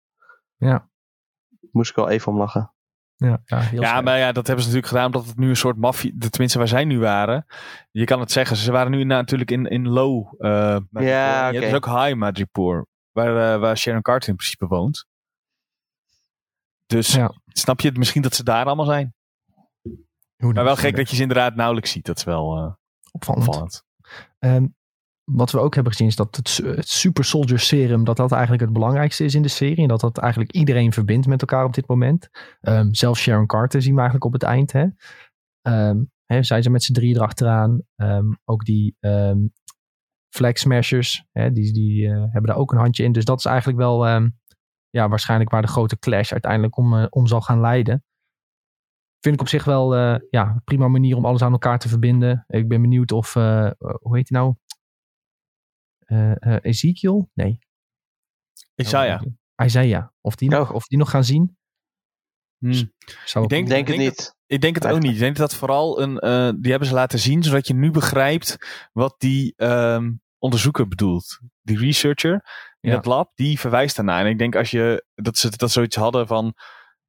[0.57, 0.89] Ja.
[1.71, 2.73] Moest ik wel even om lachen.
[3.27, 5.55] Ja, ja, heel Ja, maar ja, dat hebben ze natuurlijk gedaan omdat het nu een
[5.55, 6.11] soort maffie...
[6.17, 7.45] de- Tenminste, waar zij nu waren.
[7.91, 10.49] Je kan het zeggen, ze waren nu natuurlijk in, in low eh
[10.89, 11.01] Madripoor.
[11.03, 12.87] Ja, Je hebt dus ook high Madripoor.
[13.11, 15.05] Waar, eh, waar Sharon Carter in principe woont.
[16.85, 17.31] Dus Ja.
[17.47, 19.13] snap je misschien dat ze daar allemaal zijn.
[20.37, 22.05] Hoe Maar wel gek dat je ze inderdaad nauwelijks ziet.
[22.05, 22.73] Dat is wel eh,
[23.11, 23.47] Opvallend.
[23.47, 23.83] opvallend.
[24.39, 24.65] Ehm,
[25.23, 28.61] wat we ook hebben gezien is dat het, het Super Soldier Serum, dat dat eigenlijk
[28.63, 29.81] het belangrijkste is in de serie.
[29.81, 32.29] En dat dat eigenlijk iedereen verbindt met elkaar op dit moment.
[32.61, 34.71] Ehm, zelfs Sharon Carter zien we eigenlijk op het eind.
[34.71, 34.85] Hè.
[35.61, 37.81] Ehm, hè, zijn ze met z'n drieën erachteraan.
[37.95, 38.95] Ehm, ook die
[40.35, 43.11] Flag Smashers, hè, die, die eh, hebben daar ook een handje in.
[43.11, 44.05] Dus dat is eigenlijk wel
[44.89, 48.03] ja, waarschijnlijk waar de grote clash uiteindelijk om, eh, om zal gaan leiden.
[49.19, 52.45] Vind ik op zich wel eh, ja, prima manier om alles aan elkaar te verbinden.
[52.47, 54.55] Ik ben benieuwd of, hoe heet hij nou?
[56.11, 57.29] Eh, eh, Ezekiel?
[57.33, 57.59] Nee.
[58.75, 59.21] Isaiah.
[59.63, 60.07] Isaiah.
[60.21, 60.75] Of die, nog, Oh.
[60.75, 61.57] of die nog gaan zien?
[62.57, 62.91] Hmm.
[63.25, 64.35] Zou Ik denk- Denk het niet.
[64.45, 65.13] Ik denk het ook niet.
[65.13, 66.19] Ik denk dat dat vooral een.
[66.19, 68.57] eh, die hebben ze laten zien, zodat je nu begrijpt
[68.93, 71.39] wat die ehm, onderzoeker bedoelt.
[71.61, 72.33] Die researcher
[72.79, 72.95] in Ja.
[72.95, 74.25] het lab, die verwijst daarnaar.
[74.25, 76.53] En ik denk als je dat ze dat zoiets hadden van.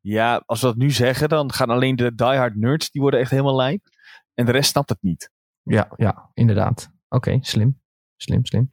[0.01, 3.31] Ja, als we dat nu zeggen, dan gaan alleen de diehard nerds, die worden echt
[3.31, 3.85] helemaal lijp.
[4.35, 5.31] En de rest snapt het niet.
[5.63, 6.91] Ja, ja, inderdaad.
[7.09, 7.82] Oké, slim.
[8.23, 8.71] Slim, slim.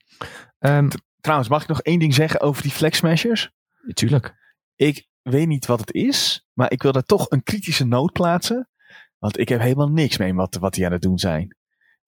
[0.59, 0.88] Ehm
[1.21, 3.51] Trouwens, mag ik nog één ding zeggen over die Flex Smashers?
[3.93, 4.35] tuurlijk.
[4.75, 8.69] Ik weet niet wat het is, maar ik wil daar toch een kritische noot plaatsen.
[9.17, 11.57] Want ik heb helemaal niks mee wat, wat die aan het doen zijn.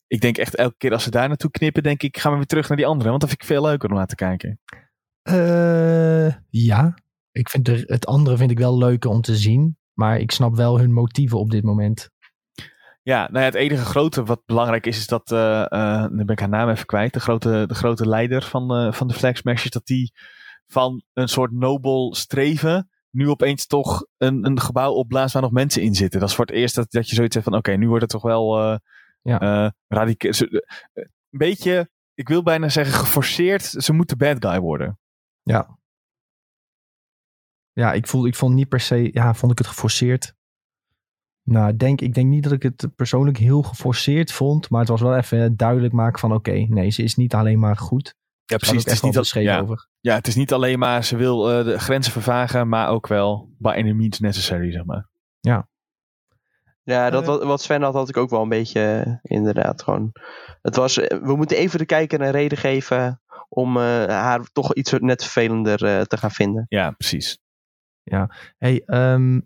[0.07, 2.45] Ik denk echt elke keer als ze daar naartoe knippen, denk ik, gaan we weer
[2.45, 3.09] terug naar die andere.
[3.09, 4.59] Want dat vind ik veel leuker om naar te kijken.
[5.21, 6.97] Eh, ja,
[7.31, 9.77] ik vind er, het andere vind ik wel leuker om te zien.
[9.93, 12.09] Maar ik snap wel hun motieven op dit moment.
[13.03, 16.33] Ja, nou ja, het enige grote wat belangrijk is, is dat, eh eh, nu ben
[16.35, 19.37] ik haar naam even kwijt, de grote, de grote leider van, eh, van de Flag
[19.37, 20.11] Smashers, dat die
[20.67, 25.81] van een soort nobel streven nu opeens toch een, een gebouw opblaast waar nog mensen
[25.81, 26.19] in zitten.
[26.19, 28.11] Dat is voor het eerst dat, dat je zoiets hebt van, oké, nu wordt het
[28.11, 28.79] toch wel
[29.21, 29.73] Ja.
[29.87, 30.31] radicaal.
[30.93, 34.99] Een beetje, ik wil bijna zeggen geforceerd, ze moeten bad guy worden.
[37.73, 40.33] Ja, ik, voel, ik vond niet per se, ja, vond ik het geforceerd.
[41.51, 44.69] Nou, ik denk, ik denk niet dat ik het persoonlijk heel geforceerd vond.
[44.69, 47.77] Maar het was wel even duidelijk maken van, oké, nee, ze is niet alleen maar
[47.77, 48.15] goed.
[48.45, 49.87] Ja, Precies, het is niet al- ja, over.
[49.99, 53.49] ja, het is niet alleen maar ze wil eh, de grenzen vervagen, maar ook wel
[53.57, 55.09] by any means necessary, zeg maar.
[56.83, 57.27] Ja, dat Eh.
[57.27, 59.83] wat, wat Sven had, had ik ook wel een beetje eh, inderdaad.
[59.83, 60.11] Gewoon,
[60.61, 64.73] het was, eh, we moeten even de kijker een reden geven om eh, haar toch
[64.73, 66.65] iets net vervelender eh, te gaan vinden.
[66.69, 67.39] Ja, precies.
[68.57, 69.39] Hey, ehm,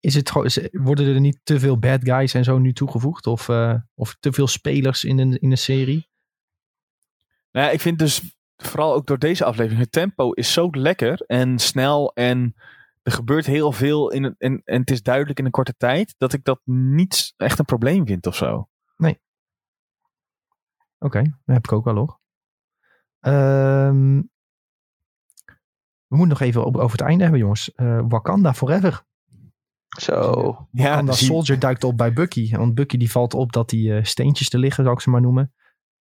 [0.00, 3.26] is het, gewoon- worden er niet te veel bad guys en zo nu toegevoegd?
[3.26, 6.08] Of, eh, of te veel spelers in een, in een serie?
[7.52, 11.20] Nou ja, ik vind dus vooral ook door deze aflevering, het tempo is zo lekker
[11.26, 12.54] en snel en
[13.02, 16.32] er gebeurt heel veel in en, en het is duidelijk in een korte tijd, dat
[16.32, 18.68] ik dat niet echt een probleem vind of zo.
[21.02, 22.20] Oké, dat heb ik ook wel hoor.
[23.20, 24.16] Ehm,
[26.06, 27.72] we moeten nog even op- over het einde hebben, jongens.
[27.74, 29.04] Eh, Wakanda Forever.
[29.98, 30.14] Zo.
[30.70, 32.56] Ja, Wakanda zie- Soldier duikt op bij Bucky.
[32.56, 35.20] Want Bucky die valt op dat die eh, steentjes te liggen, zou ik ze maar
[35.20, 35.52] noemen.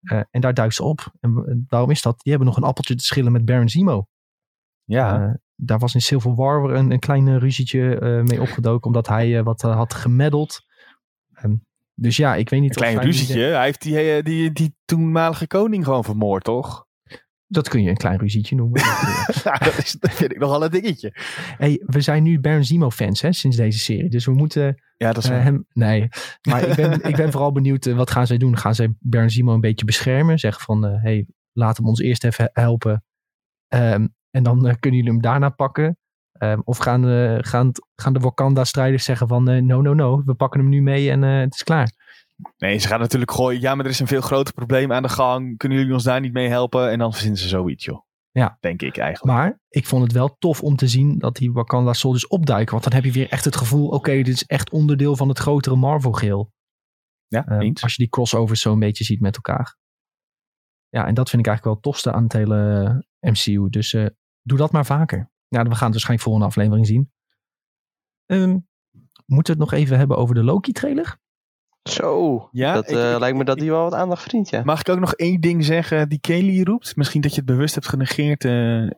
[0.01, 1.11] Eh, en daar duikt ze op.
[1.19, 2.19] En eh, waarom is dat?
[2.21, 4.07] Die hebben nog een appeltje te schillen met Baron Zemo.
[4.83, 5.39] ja.
[5.57, 8.85] Daar was in Civil War een, een klein ruzietje eh, mee opgedoken.
[8.87, 10.61] Omdat hij eh, wat had gemeddeld.
[11.33, 11.55] Ehm,
[11.93, 13.41] dus ja, ik weet niet een klein of zij- ruzietje.
[13.41, 16.84] Hij heeft die, die, die toenmalige koning gewoon vermoord, toch?
[17.55, 18.81] Dat kun je een klein ruzietje noemen.
[19.43, 21.11] ja, dat, is, dat vind ik nogal een dingetje.
[21.57, 24.09] hey, we zijn nu Baron Zemo fans hè, sinds deze serie.
[24.09, 25.65] Dus we moeten Ja, dat is eh, hem...
[25.73, 26.07] Nee,
[26.49, 27.85] maar ik ben, ik ben vooral benieuwd.
[27.85, 28.57] eh, wat gaan zij doen?
[28.57, 30.39] Gaan zij Baron Zemo een beetje beschermen?
[30.39, 33.03] Zeggen van, eh, hey, laat hem ons eerst even helpen.
[33.67, 35.97] Ehm, en dan eh, kunnen jullie hem daarna pakken.
[36.35, 40.23] Ehm, of gaan, eh, gaan, gaan de Wakanda-strijders zeggen van, eh, no, no, no.
[40.25, 41.91] We pakken hem nu mee en eh, het is klaar.
[42.57, 43.61] Nee, ze gaan natuurlijk gooien.
[43.61, 45.57] Ja, maar er is een veel groter probleem aan de gang.
[45.57, 46.91] Kunnen jullie ons daar niet mee helpen?
[46.91, 48.03] En dan verzinnen ze zoiets, joh.
[48.31, 48.57] Ja.
[48.59, 49.37] Denk ik eigenlijk.
[49.37, 52.71] Maar ik vond het wel tof om te zien dat die Wakanda Soldiers opduiken.
[52.71, 55.37] Want dan heb je weer echt het gevoel, oké, dit is echt onderdeel van het
[55.39, 56.53] grotere Marvel-geheel.
[57.27, 59.77] ja, Ehm, als je die crossovers zo een beetje ziet met elkaar.
[60.89, 63.69] Ja, en dat vind ik eigenlijk wel het tofste aan het hele eh, MCU.
[63.69, 64.05] Dus eh,
[64.41, 65.17] doe dat maar vaker.
[65.47, 67.11] Ja, we gaan het waarschijnlijk volgende aflevering zien.
[68.25, 68.57] Ehm,
[69.25, 71.17] moeten we het nog even hebben over de Loki-trailer?
[71.89, 72.47] Zo.
[72.51, 74.61] Ja, dat ik- eh, ik- lijkt me dat die wel wat aandacht verdient, ja.
[74.63, 76.95] Mag ik ook nog één ding zeggen die Kelly roept?
[76.95, 78.45] Misschien dat je het bewust hebt genegeerd.
[78.45, 78.89] eh, eh,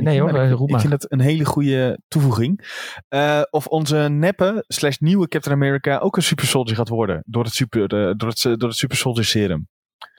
[0.00, 2.66] nee hoor, maar ik, ik vind dat een hele goede toevoeging.
[3.08, 7.22] Eh, of onze neppe slash nieuwe Captain America ook een super soldier gaat worden.
[7.26, 9.68] Door het super, eh, door het, door het super soldier serum.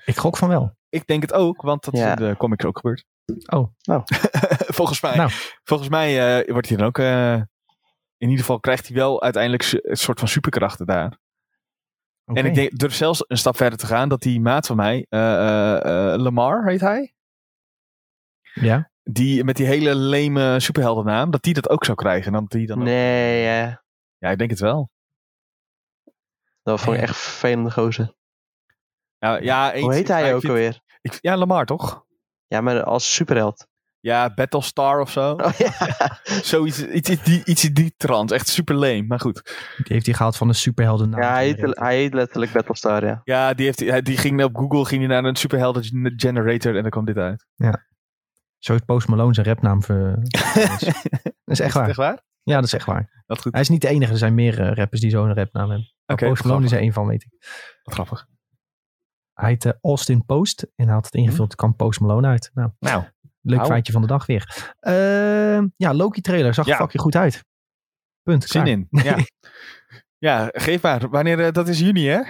[0.05, 0.75] Ik gok van wel.
[0.89, 2.13] Ik denk het ook, want dat Ja.
[2.13, 3.05] is in de comics ook gebeurd.
[3.45, 3.67] Oh.
[3.89, 4.01] Oh.
[4.77, 5.15] volgens mij.
[5.15, 5.29] Nou.
[5.63, 6.97] Volgens mij eh, wordt hij dan ook...
[6.97, 7.33] eh,
[8.17, 11.17] in ieder geval krijgt hij wel uiteindelijk een soort van superkrachten daar.
[12.25, 15.05] En ik denk, durf zelfs een stap verder te gaan, dat die maat van mij,
[15.09, 17.13] eh, eh, eh, Lamar heet hij,
[18.53, 18.91] Ja?
[19.03, 22.33] die met die hele leme superheldennaam, dat die dat ook zou krijgen.
[22.33, 23.75] En dat die dan Nee, eh,
[24.17, 24.89] Ja, ik denk het wel.
[26.63, 28.13] dat vond ik echt vervelende gozer.
[29.17, 30.79] Ja, ja, eens, Hoe heet hij ook vind- alweer?
[31.01, 32.05] ik- ja, Lamar toch?
[32.47, 33.67] Ja, maar als superheld.
[34.05, 35.31] Ja, Battlestar of zo.
[35.31, 35.71] Oh ja.
[36.51, 38.31] Zoiets, iets, iets, die, iets in die trant.
[38.31, 39.43] Echt super leem, maar goed.
[39.77, 41.11] Die heeft hij gehaald van de superhelden.
[41.11, 43.21] Ja, hij heet, hij heet letterlijk Battlestar, ja.
[43.23, 45.83] Ja, die, heeft, hij- die ging op Google ging hij naar een superhelden
[46.15, 47.45] generator en dan kwam dit uit.
[48.57, 50.15] Zo heeft Post Malone zijn rapnaam ver...
[50.23, 50.81] dat
[51.45, 51.87] is echt Is waar.
[51.87, 52.23] echt waar?
[52.43, 53.23] Ja, dat is echt waar.
[53.25, 53.51] Dat goed.
[53.51, 54.11] Hij is niet de enige.
[54.11, 55.93] Er zijn meer eh, rappers die zo'n rapnaam hebben.
[56.15, 57.47] Post Malone is er één van, weet ik.
[57.83, 58.25] Wat grappig.
[59.33, 60.67] Hij heet eh, Austin Post.
[60.75, 61.55] En hij had het ingevuld.
[61.55, 62.51] kwam Post Malone uit.
[62.53, 63.03] Nou, Nou,
[63.49, 64.73] leuk feitje van de dag weer.
[64.79, 66.53] Ehm, ja, Loki trailer.
[66.53, 67.43] Zag er fucking goed uit.
[68.23, 68.43] Punt.
[68.43, 68.87] zin in.
[69.03, 69.17] Ja.
[70.17, 71.09] ja, geef maar.
[71.09, 72.21] Wanneer, eh, dat is juni hè?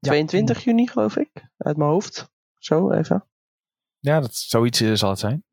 [0.00, 1.30] 22 juni, geloof ik.
[1.56, 2.30] Uit mijn hoofd.
[2.58, 3.24] Zo, even.
[3.98, 5.44] Ja, dat, zoiets eh, zal het zijn.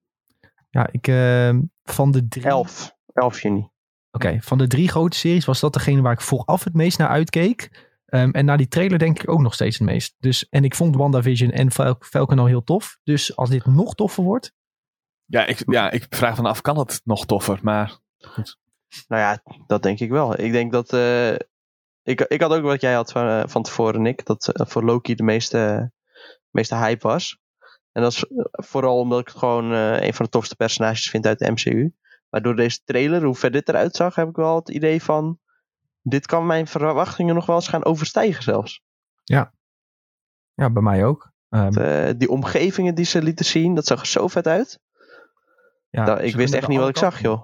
[0.70, 1.08] Ja, ik...
[1.08, 2.46] ehm, van de drie...
[2.46, 2.96] 11.
[3.14, 3.70] 11 juni.
[4.12, 7.08] Oké, van de drie grote series was dat degene waar ik vooraf het meest naar
[7.08, 7.90] uitkeek.
[8.06, 10.16] Ehm, en na die trailer denk ik ook nog steeds het meest.
[10.20, 12.98] Dus, en ik vond WandaVision en Fal- Falcon al heel tof.
[13.04, 14.54] Dus als dit nog toffer wordt.
[15.26, 17.60] Ja, ik, ja, ik vraag me af, kan het nog toffer?
[17.62, 17.98] Maar
[19.08, 20.40] Nou ja, dat denk ik wel.
[20.40, 20.94] Ik denk dat.
[20.94, 21.34] eh,
[22.04, 24.26] ik, ik had ook wat jij had van, eh, van tevoren, Nick.
[24.26, 25.92] Dat eh, voor Loki de meeste,
[26.50, 27.40] meeste hype was.
[27.92, 31.26] En dat is vooral omdat ik het gewoon eh, een van de tofste personages vind
[31.26, 31.94] uit de MCU.
[32.30, 35.40] Maar door deze trailer, hoe ver dit eruit zag, heb ik wel het idee van.
[36.02, 38.82] Dit kan mijn verwachtingen nog wel eens gaan overstijgen, zelfs.
[40.54, 41.32] Ja, bij mij ook.
[41.50, 44.80] Ehm, Eh, die omgevingen die ze lieten zien, dat zag er zo vet uit.
[45.96, 47.44] Ja, Dat- ik wist echt niet wat ik zag, joh.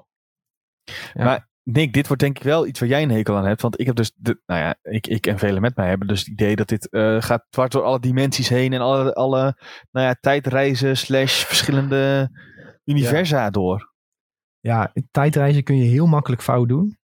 [1.14, 1.24] Ja.
[1.24, 3.62] Maar Nick, dit wordt denk ik wel iets waar jij een hekel aan hebt.
[3.62, 6.20] Want ik heb dus, de, nou ja, ik, ik en velen met mij hebben dus
[6.20, 8.74] het idee dat dit eh, gaat dwars door alle dimensies heen.
[8.74, 9.58] En alle, alle
[9.92, 12.30] nou ja, tijdreizen slash verschillende
[12.86, 13.94] universa door.
[14.60, 16.98] Ja, tijdreizen kun je heel makkelijk fout doen.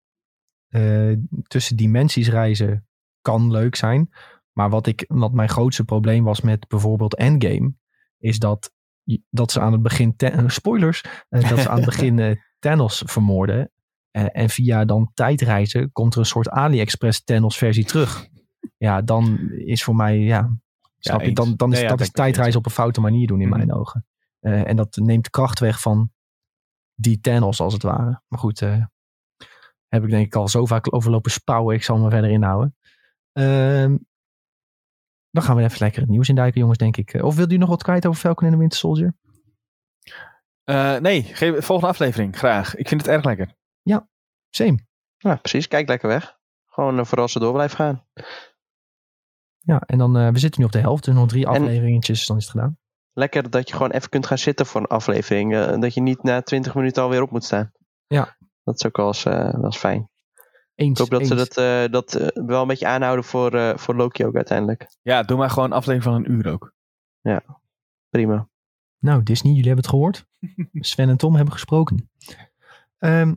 [0.67, 1.13] Eh,
[1.47, 2.87] tussen dimensies reizen
[3.21, 4.09] kan leuk zijn.
[4.51, 7.73] Maar wat, ik, wat mijn grootste probleem was met bijvoorbeeld Endgame,
[8.17, 8.71] is dat,
[9.29, 10.15] dat ze aan het begin,
[10.47, 13.71] spoilers, eh, dat ze aan het begin eh, Thanos vermoorden.
[14.11, 18.27] Eh, en via dan tijdreizen komt er een soort AliExpress Thanos versie terug.
[18.77, 20.57] Ja, dan is voor mij, ja,
[20.97, 23.47] snap je, dan, dan is ja, dat is tijdreizen op een foute manier doen in
[23.47, 23.57] Mhm.
[23.57, 24.05] mijn ogen.
[24.39, 26.11] Eh, en dat neemt kracht weg van
[26.93, 28.21] die Thanos als het ware.
[28.27, 28.59] Maar goed,
[29.87, 31.75] heb ik denk ik al zo vaak overlopen spouwen.
[31.75, 32.75] Ik zal me verder inhouden.
[33.33, 33.97] Ehm,
[35.31, 37.13] dan gaan we even lekker het nieuws induiken, jongens, denk ik.
[37.13, 39.15] Eh, Of wilt u nog wat kwijt over Falcon en de Winter Soldier?
[40.63, 42.75] Eh, nee, geef, volgende aflevering, graag.
[42.75, 43.55] Ik vind het erg lekker.
[44.49, 44.79] Same.
[45.17, 45.67] Ja, precies.
[45.67, 46.37] Kijk lekker weg.
[46.65, 48.05] Gewoon uh, vooral ze door blijven gaan.
[49.59, 51.03] Ja, en dan, uh, we zitten nu op de helft.
[51.03, 52.77] Dus nog drie En- afleveringetjes, dan is het gedaan.
[53.13, 55.55] Lekker dat je gewoon even kunt gaan zitten voor een aflevering.
[55.55, 57.71] eh, dat je niet na 20 minuten alweer op moet staan.
[58.07, 58.37] Ja.
[58.63, 60.09] Dat is ook wel eens, eh, wel eens fijn.
[60.77, 61.29] Eens, Ik hoop dat eens.
[61.29, 64.87] ze dat, eh, dat eh, wel een beetje aanhouden voor, eh, voor Loki ook uiteindelijk.
[65.01, 66.73] Ja, doe maar gewoon een aflevering van een uur ook.
[68.09, 68.47] Prima.
[68.99, 70.25] Nou, Disney, jullie hebben het gehoord.
[70.73, 72.09] Sven en Tom hebben gesproken.
[72.97, 73.33] Ehm,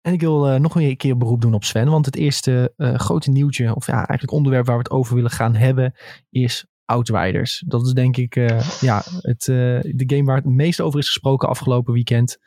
[0.00, 1.88] en ik wil eh, nog een keer beroep doen op Sven.
[1.88, 5.30] Want het eerste eh, grote nieuwtje, of ja, eigenlijk onderwerp waar we het over willen
[5.30, 5.94] gaan hebben,
[6.30, 7.64] is Outriders.
[7.66, 11.06] Dat is denk ik eh, ja, het, eh, de game waar het meest over is
[11.06, 12.38] gesproken afgelopen weekend.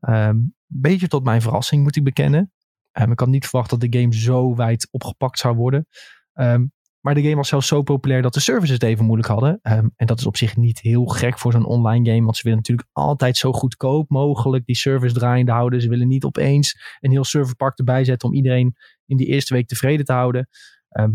[0.00, 0.36] Ehm
[0.70, 2.52] beetje tot mijn verrassing, moet ik bekennen.
[2.92, 5.86] Ehm, ik had niet verwacht dat de game zo wijd opgepakt zou worden.
[6.32, 6.66] Ehm,
[7.00, 9.58] maar de game was zelfs zo populair dat de servers het even moeilijk hadden.
[9.62, 12.24] Ehm, en dat is op zich niet heel gek voor zo'n online game.
[12.24, 15.80] Want ze willen natuurlijk altijd zo goedkoop mogelijk die servers draaiende houden.
[15.80, 19.66] Ze willen niet opeens een heel serverpark erbij zetten om iedereen in die eerste week
[19.68, 20.48] tevreden te houden.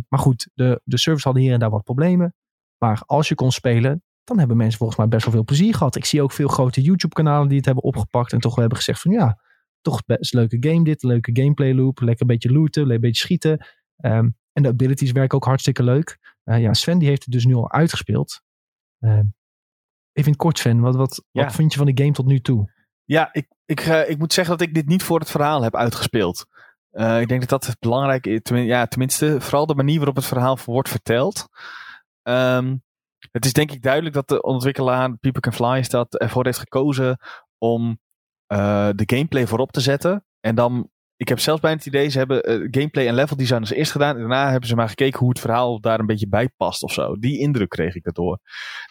[0.08, 2.36] Maar goed, de, de servers hadden hier en daar wat problemen.
[2.78, 5.96] Maar als je kon spelen, dan hebben mensen volgens mij best wel veel plezier gehad.
[5.96, 9.02] Ik zie ook veel grote YouTube-kanalen die het hebben opgepakt en toch wel hebben gezegd
[9.02, 9.40] van ja,
[9.84, 13.02] toch best een leuke game dit, een leuke gameplay loop, lekker een beetje looten, een
[13.02, 13.68] beetje schieten.
[13.98, 16.18] Ehm, en de abilities werken ook hartstikke leuk.
[16.46, 18.42] Uh, ja, Sven die heeft het dus nu al uitgespeeld.
[19.00, 19.20] Uh,
[20.14, 21.44] even in kort Sven, wat, wat, Ja.
[21.44, 22.72] wat vind je van de game tot nu toe?
[23.04, 25.76] Ja, ik, ik, uh, ik moet zeggen dat ik dit niet voor het verhaal heb
[25.76, 26.46] uitgespeeld.
[26.92, 28.40] Uh, ik denk dat dat belangrijk is.
[28.42, 31.48] Tenmin, ja, tenminste, vooral de manier waarop het verhaal wordt verteld.
[32.24, 32.84] Um,
[33.32, 36.58] het is denk ik duidelijk dat de ontwikkelaar People Can Fly is dat ervoor heeft
[36.58, 37.18] gekozen
[37.58, 38.00] om
[38.48, 40.26] uh, de gameplay voorop te zetten.
[40.40, 43.60] En dan, ik heb zelfs bijna het idee, ze hebben uh, gameplay en level design
[43.60, 44.14] als eerst gedaan.
[44.14, 46.94] En daarna hebben ze maar gekeken hoe het verhaal daar een beetje bij past of
[46.94, 47.16] zo.
[47.16, 48.40] Die indruk kreeg ik daardoor.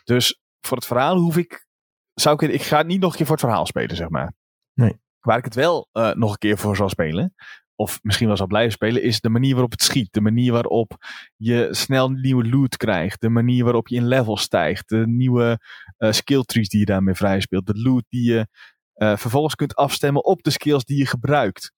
[0.04, 1.66] Dus voor het verhaal hoef ik,
[2.14, 4.34] zou ik, ik ga het niet nog een keer voor het verhaal spelen, zeg maar.
[4.74, 5.00] Nee.
[5.20, 7.34] Waar ik het wel uh, nog een keer voor zal spelen,
[7.74, 10.12] of misschien wel zal blijven spelen, is de manier waarop het schiet.
[10.12, 10.96] De manier waarop
[11.36, 13.20] je snel nieuwe loot krijgt.
[13.20, 14.88] De manier waarop je in level stijgt.
[14.88, 15.60] De nieuwe
[15.98, 17.66] uh, skill trees die je daarmee vrij speelt.
[17.66, 18.46] De loot die je
[19.02, 21.72] uh, vervolgens kunt afstemmen op de skills die je gebruikt.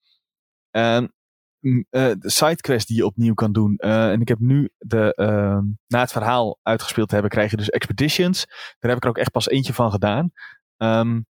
[0.71, 1.13] En
[1.59, 3.73] uh, de sidequest die je opnieuw kan doen.
[3.77, 7.57] Uh, en ik heb nu de, uh, na het verhaal uitgespeeld te hebben, krijg je
[7.57, 8.45] dus expeditions.
[8.79, 10.31] Daar heb ik er ook echt pas eentje van gedaan.
[10.77, 11.25] Um,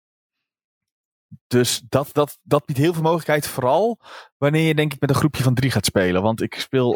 [1.48, 3.48] dus dat, dat, dat biedt heel veel mogelijkheid.
[3.48, 4.00] Vooral
[4.38, 6.22] wanneer je denk ik met een groepje van drie gaat spelen.
[6.22, 6.92] Want ik speel,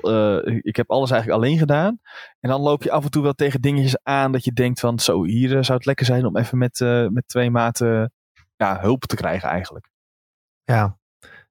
[0.46, 2.00] ik heb alles eigenlijk alleen gedaan.
[2.40, 5.00] En dan loop je af en toe wel tegen dingetjes aan dat je denkt van
[5.00, 6.80] zo, hier zou het lekker zijn om even met,
[7.10, 8.14] met twee maten
[8.64, 9.90] ja, hulp te krijgen eigenlijk.
[10.64, 11.00] Ja,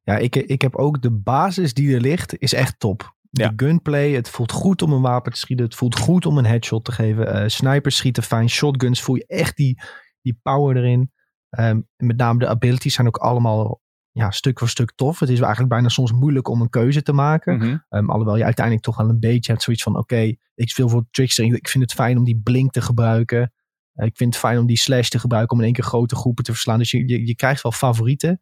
[0.02, 3.16] ja ik, ik heb ook de basis die er ligt, is echt top.
[3.30, 5.64] De gunplay, het voelt goed om een wapen te schieten.
[5.64, 7.36] Het voelt goed om een headshot te geven.
[7.36, 8.50] Uh, snipers schieten fijn.
[8.50, 9.80] Shotguns voel je echt die,
[10.22, 11.12] die power erin.
[11.58, 15.20] Um, met name de abilities zijn ook allemaal ja, stuk voor stuk tof.
[15.20, 17.54] Het is eigenlijk bijna soms moeilijk om een keuze te maken.
[17.54, 17.84] Mm -hmm.
[17.88, 19.92] um, alhoewel je uiteindelijk toch wel een beetje hebt zoiets van...
[19.92, 21.44] oké, okay, ik speel voor Trickster.
[21.44, 23.52] Ik vind het fijn om die blink te gebruiken.
[23.98, 25.52] Uh, ik vind het fijn om die slash te gebruiken...
[25.52, 26.78] om in één keer grote groepen te verslaan.
[26.78, 28.40] Dus je, je, je krijgt wel favorieten.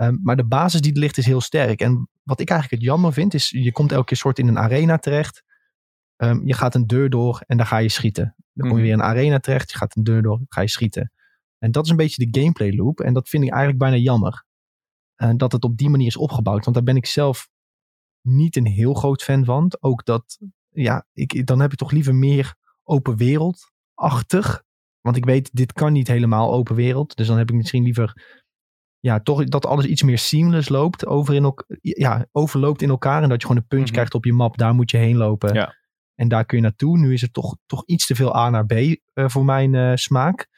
[0.00, 1.80] Um, maar de basis die er ligt is heel sterk.
[1.80, 3.34] En wat ik eigenlijk het jammer vind...
[3.34, 5.44] is je komt elke keer soort in een arena terecht...
[6.16, 8.34] Ehm, je gaat een deur door en daar ga je schieten.
[8.52, 8.82] Dan kom je Mhm.
[8.82, 9.70] weer in een arena terecht.
[9.70, 11.12] Je gaat een deur door, ga je schieten.
[11.58, 13.00] En dat is een beetje de gameplay loop.
[13.00, 14.44] En dat vind ik eigenlijk bijna jammer.
[15.16, 16.64] eh, dat het op die manier is opgebouwd.
[16.64, 17.48] Want daar ben ik zelf
[18.20, 19.72] niet een heel groot fan van.
[19.80, 20.38] Ook dat,
[20.70, 24.62] ja, ik, dan heb ik toch liever meer open wereld-achtig.
[25.06, 27.16] Want ik weet, dit kan niet helemaal open wereld.
[27.16, 28.12] Dus dan heb ik misschien liever,
[28.98, 31.06] ja, toch dat alles iets meer seamless loopt.
[31.06, 33.22] Over in ja, overloopt in elkaar.
[33.22, 33.92] En dat je gewoon een punch Mhm.
[33.92, 34.56] krijgt op je map.
[34.56, 35.54] Daar moet je heen lopen.
[35.54, 35.74] Ja.
[36.14, 36.98] En daar kun je naartoe.
[36.98, 39.92] Nu is het toch, toch iets te veel A naar B eh, voor mijn eh,
[39.94, 40.48] smaak.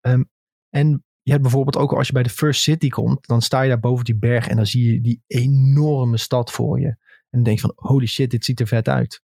[0.00, 0.22] Ehm,
[0.70, 3.68] en je hebt bijvoorbeeld ook als je bij de First City komt, dan sta je
[3.68, 6.86] daar boven die berg en dan zie je die enorme stad voor je.
[6.86, 6.96] En
[7.30, 9.22] dan denk je van, holy shit, dit ziet er vet uit.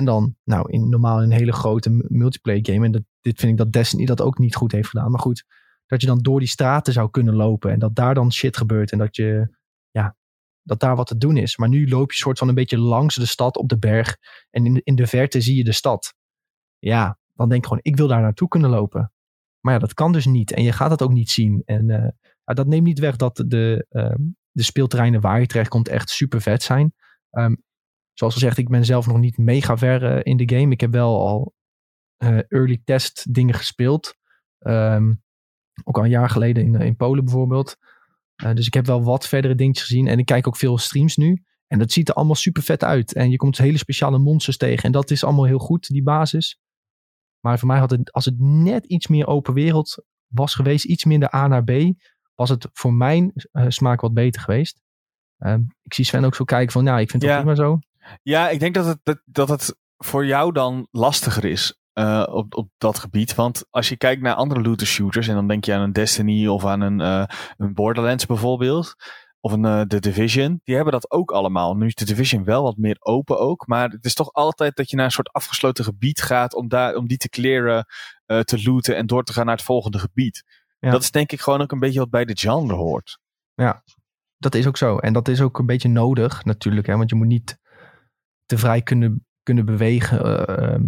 [0.00, 2.84] En dan, nou, in, normaal een hele grote multiplayer game.
[2.84, 5.10] En dat, dit vind ik dat Destiny dat ook niet goed heeft gedaan.
[5.10, 5.44] Maar goed,
[5.86, 7.70] dat je dan door die straten zou kunnen lopen.
[7.70, 8.92] En dat daar dan shit gebeurt.
[8.92, 9.56] En dat je,
[9.90, 10.16] ja,
[10.62, 11.56] dat daar wat te doen is.
[11.56, 14.16] Maar nu loop je soort van een beetje langs de stad op de berg.
[14.50, 16.14] En in in de verte zie je de stad.
[16.78, 19.12] Ja, dan denk gewoon, ik wil daar naartoe kunnen lopen.
[19.60, 20.52] Maar ja, dat kan dus niet.
[20.52, 21.62] En je gaat het ook niet zien.
[21.64, 22.08] En eh,
[22.44, 26.40] dat neemt niet weg dat de, ehm, de speelterreinen waar je terecht komt echt super
[26.40, 26.94] vet zijn.
[27.30, 27.54] Ehm,
[28.12, 30.72] zoals gezegd, ik ben zelf nog niet mega ver eh, in de game.
[30.72, 31.54] Ik heb wel al
[32.16, 34.14] eh, early test dingen gespeeld.
[34.58, 35.12] Ehm,
[35.84, 37.76] ook al een jaar geleden in, in Polen bijvoorbeeld.
[38.36, 40.06] Eh, dus ik heb wel wat verdere dingetjes gezien.
[40.06, 41.42] En ik kijk ook veel streams nu.
[41.66, 43.14] En dat ziet er allemaal super vet uit.
[43.14, 44.82] En je komt hele speciale monsters tegen.
[44.84, 46.58] En dat is allemaal heel goed, die basis.
[47.40, 51.04] Maar voor mij had het, als het net iets meer open wereld was geweest, iets
[51.04, 51.70] minder A naar B,
[52.34, 54.80] was het voor mijn eh, smaak wat beter geweest.
[55.38, 57.36] Ehm, ik zie Sven ook zo kijken van, nou, ik vind het Ja.
[57.38, 57.78] prima zo.
[58.22, 62.56] Ja, ik denk dat het, dat, dat het voor jou dan lastiger is eh, op,
[62.56, 63.34] op dat gebied.
[63.34, 66.46] Want als je kijkt naar andere looter shooters en dan denk je aan een Destiny
[66.46, 68.94] of aan een, eh, een Borderlands bijvoorbeeld.
[69.40, 70.60] Of een eh, The Division.
[70.64, 71.76] Die hebben dat ook allemaal.
[71.76, 73.66] Nu is The Division wel wat meer open ook.
[73.66, 76.94] Maar het is toch altijd dat je naar een soort afgesloten gebied gaat om, daar,
[76.94, 77.86] om die te clearen,
[78.26, 80.44] te looten en door te gaan naar het volgende gebied.
[80.78, 80.90] Ja.
[80.90, 83.18] Dat is denk ik gewoon ook een beetje wat bij de genre hoort.
[84.38, 84.98] Dat is ook zo.
[84.98, 86.86] En dat is ook een beetje nodig natuurlijk.
[86.86, 86.96] Hè?
[86.96, 87.58] Want je moet niet
[88.50, 90.24] te vrij kunnen, kunnen bewegen.
[90.46, 90.84] eh, ehm,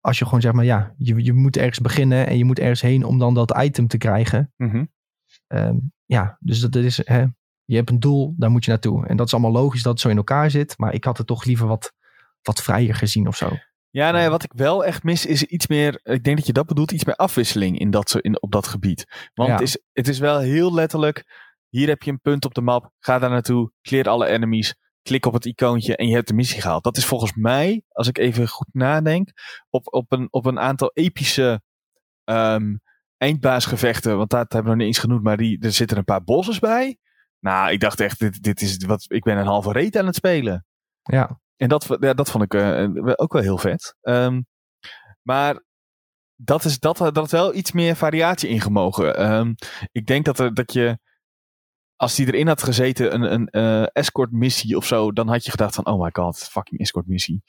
[0.00, 2.80] als je gewoon zeg maar, ja, je, je moet ergens beginnen en je moet ergens
[2.80, 4.52] heen om dan dat item te krijgen.
[4.56, 4.84] Mhm.
[5.46, 7.24] Ehm, ja, dus dat is, hè,
[7.64, 9.06] je hebt een doel, daar moet je naartoe.
[9.06, 10.78] En dat is allemaal logisch dat het zo in elkaar zit.
[10.78, 11.92] Maar ik had het toch liever wat,
[12.42, 13.50] wat vrijer gezien of zo.
[13.90, 16.00] Ja, nou ja, wat ik wel echt mis is iets meer.
[16.02, 19.30] Ik denk dat je dat bedoelt, iets meer afwisseling in dat, in, op dat gebied.
[19.34, 19.54] Want Ja.
[19.54, 21.24] het, is, het is wel heel letterlijk.
[21.68, 22.90] Hier heb je een punt op de map.
[22.98, 23.72] Ga daar naartoe.
[23.82, 24.74] Clear alle enemies.
[25.04, 26.84] Klik op het icoontje en je hebt de missie gehaald.
[26.84, 29.30] Dat is volgens mij, als ik even goed nadenk,
[29.70, 31.62] op, op, een, op een aantal epische
[32.24, 32.76] ehm,
[33.16, 34.16] eindbaasgevechten.
[34.16, 36.58] Want dat hebben we nog niet eens genoemd, maar die, er zitten een paar bosses
[36.58, 36.98] bij.
[37.38, 40.14] Nou, ik dacht echt, dit, dit is wat, ik ben een halve reet aan het
[40.14, 40.66] spelen.
[41.02, 43.96] Ja, En dat, ja, dat vond ik eh, ook wel heel vet.
[44.00, 44.42] Ehm,
[45.22, 45.62] maar
[46.36, 49.16] dat is dat, dat wel iets meer variatie in gemogen.
[49.16, 49.54] Ehm,
[49.92, 50.98] ik denk dat, er, dat je,
[51.96, 55.50] als die erin had gezeten, een, een eh, escort missie of zo, dan had je
[55.50, 57.42] gedacht van, oh my god, fucking escort missie.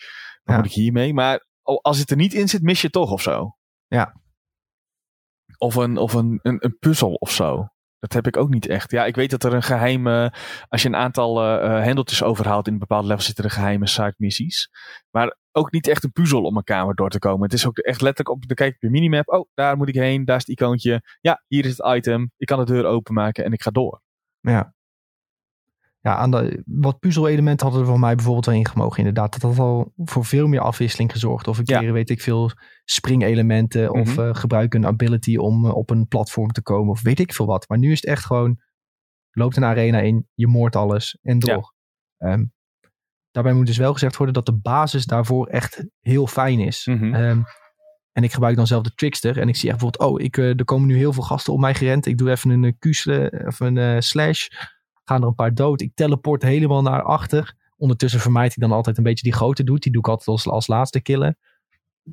[0.44, 0.56] Wat Ja.
[0.56, 1.14] moet ik hiermee?
[1.14, 3.58] Maar al- als het er niet in zit, mis je het toch of zo.
[3.88, 4.22] Ja.
[5.58, 7.68] Of een, of een, een, een puzzel of zo.
[8.00, 8.92] Dat heb ik ook niet echt.
[8.92, 10.34] Ja, ik weet dat er een geheime.
[10.68, 14.14] Als je een aantal eh, hendeltjes overhaalt in een bepaald level, zitten er geheime side
[14.18, 14.70] missies.
[15.10, 17.44] Maar ook niet echt een puzzel om een kamer door te komen.
[17.44, 18.48] Het is ook echt letterlijk op.
[18.48, 19.28] Dan kijk ik op je minimap.
[19.30, 20.26] Oh, daar moet ik heen.
[20.26, 21.02] Daar is het icoontje.
[21.22, 22.32] Ja, hier is het item.
[22.38, 24.02] Ik kan de deur openmaken en ik ga door.
[24.52, 24.74] Ja.
[26.00, 28.98] Ja, aan de, wat puzzelelementen hadden er voor mij bijvoorbeeld wel in gemogen.
[28.98, 31.48] Inderdaad, dat had al voor veel meer afwisseling gezorgd.
[31.48, 31.80] Of een Ja.
[31.80, 32.52] keer, weet ik veel,
[32.84, 33.92] springelementen.
[33.94, 34.28] Of Mhm.
[34.28, 36.92] eh, gebruik een ability om eh, op een platform te komen.
[36.92, 37.70] Of weet ik veel wat.
[37.70, 38.60] Maar nu is het echt gewoon,
[39.32, 41.74] loopt een arena in, je moordt alles en door.
[42.18, 42.46] Ehm,
[43.32, 46.88] daarbij moet dus wel gezegd worden dat de basis daarvoor echt heel fijn is.
[47.14, 47.42] Ehm,
[48.16, 49.40] en ik gebruik dan zelf de Trickster.
[49.40, 51.60] En ik zie echt bijvoorbeeld, oh, ik, eh, er komen nu heel veel gasten op
[51.60, 52.06] mij gerend.
[52.06, 54.48] Ik doe even een eh, Q sla- of een eh, slash.
[55.04, 55.82] Gaan er een paar dood.
[55.82, 57.56] Ik teleport helemaal naar achter.
[57.78, 59.84] Ondertussen vermijd ik dan altijd een beetje die grote doet.
[59.84, 61.38] Die doe ik altijd als, als laatste killen.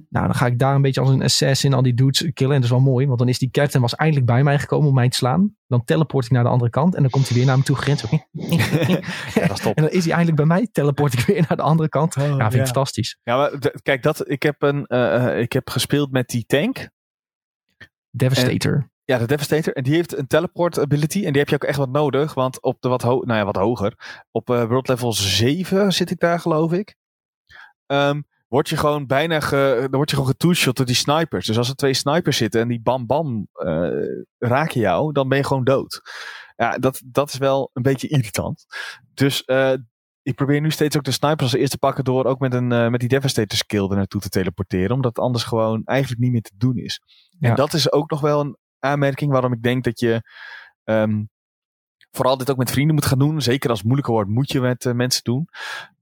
[0.09, 2.55] Nou, dan ga ik daar een beetje als een assassin al die dudes killen.
[2.55, 4.89] En dat is wel mooi, want dan is die captain was eindelijk bij mij gekomen
[4.89, 5.57] om mij te slaan.
[5.67, 7.77] Dan teleport ik naar de andere kant en dan komt hij weer naar me toe
[7.77, 7.99] gerend.
[7.99, 8.07] Zo.
[9.35, 9.77] Ja, dat is top.
[9.77, 10.69] En dan is hij eindelijk bij mij.
[10.73, 12.17] Teleport ik weer naar de andere kant.
[12.17, 12.65] Oh, ja, vind ik ja.
[12.65, 13.19] fantastisch.
[13.23, 16.89] Ja, maar kijk, dat, ik, heb een, eh, eh, ik heb gespeeld met die tank.
[18.11, 18.91] Devastator.
[19.05, 19.73] Ja, de Devastator.
[19.73, 21.25] En die heeft een teleport ability.
[21.25, 22.35] En die heb je ook echt wat nodig.
[22.35, 24.23] Want op de wat, ho nou ja, wat hoger.
[24.31, 26.97] Op eh, world level 7 zit ik daar, geloof ik.
[27.87, 28.21] Ehm,
[28.53, 31.47] word je gewoon bijna ge, dan word je gewoon getooshot door die snipers.
[31.47, 33.91] Dus als er twee snipers zitten en die bam bam eh,
[34.39, 36.01] raken jou, dan ben je gewoon dood.
[36.57, 38.67] Ja, dat, dat is wel een beetje irritant.
[39.15, 39.73] Dus eh,
[40.23, 42.73] ik probeer nu steeds ook de snipers als eerste te pakken door ook met, een,
[42.73, 44.91] uh, met die Devastator skill er naartoe te teleporteren.
[44.91, 47.01] Omdat het anders gewoon eigenlijk niet meer te doen is.
[47.39, 47.49] Ja.
[47.49, 50.23] En dat is ook nog wel een aanmerking waarom ik denk dat je
[50.85, 51.31] um,
[52.13, 53.43] vooral dit ook met vrienden moet gaan doen.
[53.43, 55.49] Zeker als het moeilijker wordt, moet je met uh, mensen doen.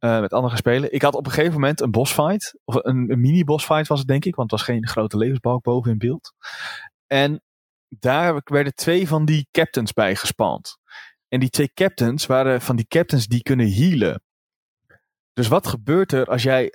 [0.00, 0.92] Uh, met anderen gaan spelen.
[0.92, 2.58] Ik had op een gegeven moment een bossfight.
[2.64, 4.34] Of een, mini-bossfight was het denk ik.
[4.34, 6.32] Want het was geen grote levensbalk boven in beeld.
[7.06, 7.42] En
[7.88, 10.78] daar werden twee van die captains bij gespand.
[11.28, 14.22] En die twee captains waren van die captains die kunnen healen.
[15.32, 16.74] Dus wat gebeurt er als jij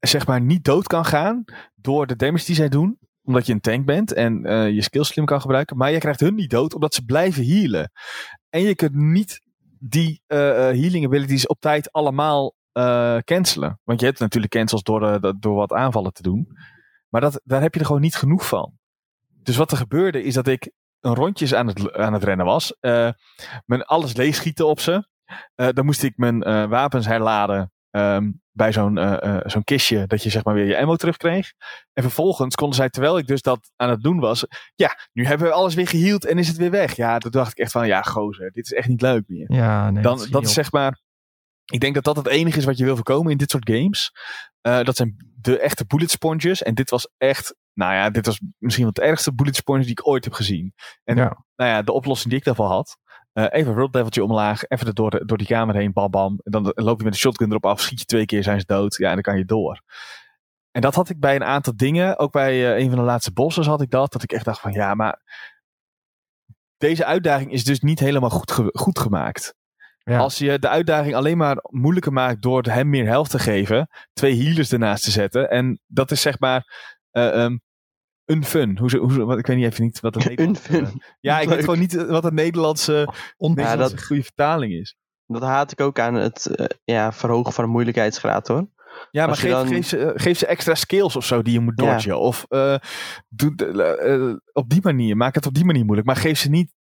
[0.00, 1.44] zeg maar niet dood kan gaan
[1.74, 2.98] door de damage die zij doen?
[3.24, 5.76] Omdat je een tank bent en uh, je skills slim kan gebruiken.
[5.76, 7.90] Maar je krijgt hun niet dood omdat ze blijven healen.
[8.52, 9.40] En je kunt niet
[9.78, 13.80] die uh, healing abilities op tijd allemaal uh, cancelen.
[13.84, 16.48] Want je hebt natuurlijk cancels door, door wat aanvallen te doen.
[17.08, 18.78] Maar dat, daar heb je er gewoon niet genoeg van.
[19.42, 22.76] Dus wat er gebeurde is dat ik een rondjes aan het, aan het rennen was.
[23.66, 25.08] Mijn alles leegschieten op ze.
[25.54, 26.38] Dan moest ik mijn
[26.68, 30.06] wapens herladen um, bij zo'n zo'n kistje.
[30.06, 31.52] Dat je zeg maar weer je ammo terugkreeg.
[31.92, 34.46] En vervolgens konden zij, terwijl ik dus dat aan het doen was.
[34.74, 36.96] Ja, nu hebben we alles weer geheeld en is het weer weg.
[36.96, 39.52] Ja, toen dacht ik echt van, ja gozer, dit is echt niet leuk meer.
[39.52, 41.00] Ja, nee, dan, dat, dat is zeg maar...
[41.64, 44.12] Ik denk dat dat het enige is wat je wil voorkomen in dit soort games.
[44.60, 46.62] dat zijn de echte bullet sponges.
[46.62, 49.90] En dit was echt nou ja, dit was misschien wel het ergste bullet sponge die
[49.90, 50.74] ik ooit heb gezien.
[51.04, 51.44] En ja.
[51.56, 52.98] nou ja, de oplossing die ik daarvoor had.
[53.34, 56.40] Uh, even een leveltje omlaag, even door, door die kamer heen, bam bam.
[56.42, 58.66] En dan loop je met de shotgun erop af, schiet je twee keer, zijn ze
[58.66, 58.96] dood.
[58.96, 59.80] Ja, en dan kan je door.
[60.70, 62.18] En dat had ik bij een aantal dingen.
[62.18, 64.12] Ook bij uh, een van de laatste bossen had ik dat.
[64.12, 65.20] Dat ik echt dacht van ja, maar
[66.76, 69.54] deze uitdaging is dus niet helemaal goed, ge goed gemaakt.
[70.04, 70.18] Ja.
[70.18, 74.42] Als je de uitdaging alleen maar moeilijker maakt door hem meer helft te geven, twee
[74.42, 75.50] healers ernaast te zetten.
[75.50, 76.64] En dat is zeg maar
[77.12, 77.60] uh, um,
[78.32, 78.78] unfun.
[78.78, 80.82] Hoe, hoe, wat, ik weet niet even niet wat het Unfun.
[80.82, 80.88] Uh,
[81.20, 81.54] ja, ik Leuk.
[81.54, 84.96] weet gewoon niet wat het Nederlandse, ja, dat, goede vertaling is.
[85.26, 88.66] Dat haat ik ook aan het uh, ja, verhogen van de moeilijkheidsgraad hoor.
[89.10, 89.66] Ja, maar geef, dan...
[89.66, 92.12] geef, ze, geef ze extra skills of zo die je moet dodgen.
[92.12, 92.18] Ja.
[92.18, 92.76] Of uh,
[93.28, 93.54] doe,
[94.04, 95.16] uh, op die manier.
[95.16, 96.06] Maak het op die manier moeilijk.
[96.06, 96.72] Maar geef ze niet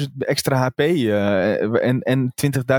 [0.00, 2.32] 30.000 extra HP uh, en, en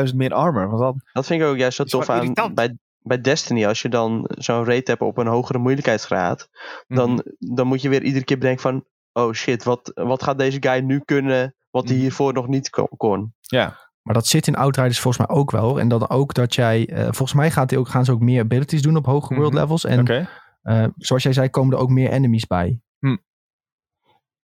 [0.10, 0.70] 20.000 meer armor.
[0.70, 3.90] Want dan dat vind ik ook juist zo tof aan bij, bij Destiny, als je
[3.90, 7.16] dan zo'n rate hebt op een hogere moeilijkheidsgraad, mm -hmm.
[7.16, 10.58] dan, dan moet je weer iedere keer bedenken van, oh shit, wat, wat gaat deze
[10.60, 13.34] guy nu kunnen, wat hij hiervoor nog niet kon.
[13.40, 13.80] Ja.
[14.02, 15.80] Maar dat zit in Outriders volgens mij ook wel.
[15.80, 18.42] En dan ook dat jij, uh, volgens mij gaat hij ook, gaan ze ook meer
[18.42, 19.38] abilities doen op hoge mm -hmm.
[19.38, 19.86] world levels.
[19.86, 20.28] En okay.
[20.64, 22.80] uh, zoals jij zei, komen er ook meer enemies bij.
[23.00, 23.18] Hm.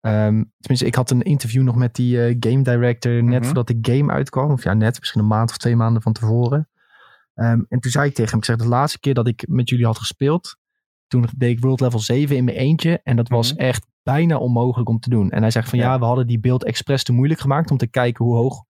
[0.06, 3.44] Um, tenminste, ik had een interview nog met die uh, game director net mm -hmm.
[3.44, 4.52] voordat de game uitkwam.
[4.52, 6.70] Of ja, net, misschien een maand of twee maanden van tevoren.
[7.36, 9.70] Um, en toen zei ik tegen hem, ik zeg, de laatste keer dat ik met
[9.70, 10.58] jullie had gespeeld,
[11.08, 13.00] toen deed ik World Level 7 in mijn eentje.
[13.04, 13.68] En dat was mm -hmm.
[13.68, 15.30] echt bijna onmogelijk om te doen.
[15.30, 17.78] En hij zegt van ja, ja we hadden die beeld expres te moeilijk gemaakt om
[17.78, 18.64] te kijken hoe hoog,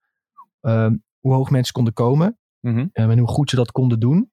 [0.62, 2.38] um, hoe hoog mensen konden komen.
[2.60, 2.90] Mm -hmm.
[2.94, 4.32] um, en hoe goed ze dat konden doen.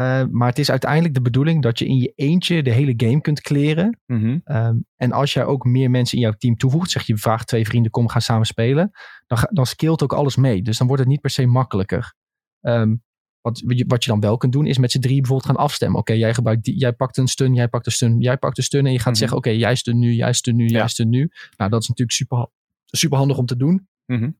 [0.00, 3.20] Uh, maar het is uiteindelijk de bedoeling dat je in je eentje de hele game
[3.20, 4.00] kunt kleren.
[4.06, 4.56] Mm -hmm.
[4.56, 7.66] um, en als jij ook meer mensen in jouw team toevoegt, zeg je vraagt twee
[7.66, 8.90] vrienden, kom, gaan samen spelen.
[9.26, 9.66] Dan, dan
[10.00, 10.62] ook alles mee.
[10.62, 12.14] Dus dan wordt het niet per se makkelijker.
[12.60, 13.02] Um,
[13.44, 15.98] wat, wat je dan wel kunt doen, is met z'n drie bijvoorbeeld gaan afstemmen.
[15.98, 18.58] Oké, okay, jij gebruikt die, jij pakt een stun, jij pakt een stun, jij pakt
[18.58, 18.86] een stun.
[18.86, 19.20] En je gaat mm -hmm.
[19.20, 20.78] zeggen, oké, okay, jij stun nu, jij stun nu, ja.
[20.78, 21.30] jij stun nu.
[21.56, 22.48] Nou, dat is natuurlijk super,
[22.84, 23.88] super handig om te doen.
[24.06, 24.36] Mm -hmm.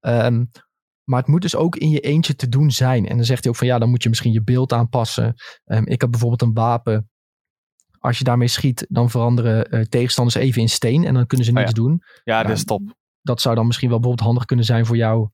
[0.00, 0.50] um,
[1.04, 3.06] maar het moet dus ook in je eentje te doen zijn.
[3.08, 5.34] En dan zegt hij ook van ja, dan moet je misschien je beeld aanpassen.
[5.64, 7.10] Um, ik heb bijvoorbeeld een wapen.
[7.98, 11.04] Als je daarmee schiet, dan veranderen uh, tegenstanders even in steen.
[11.04, 11.82] En dan kunnen ze niets oh ja.
[11.82, 12.02] doen.
[12.24, 12.96] Ja, nou, dat is top.
[13.22, 15.28] Dat zou dan misschien wel bijvoorbeeld handig kunnen zijn voor jou.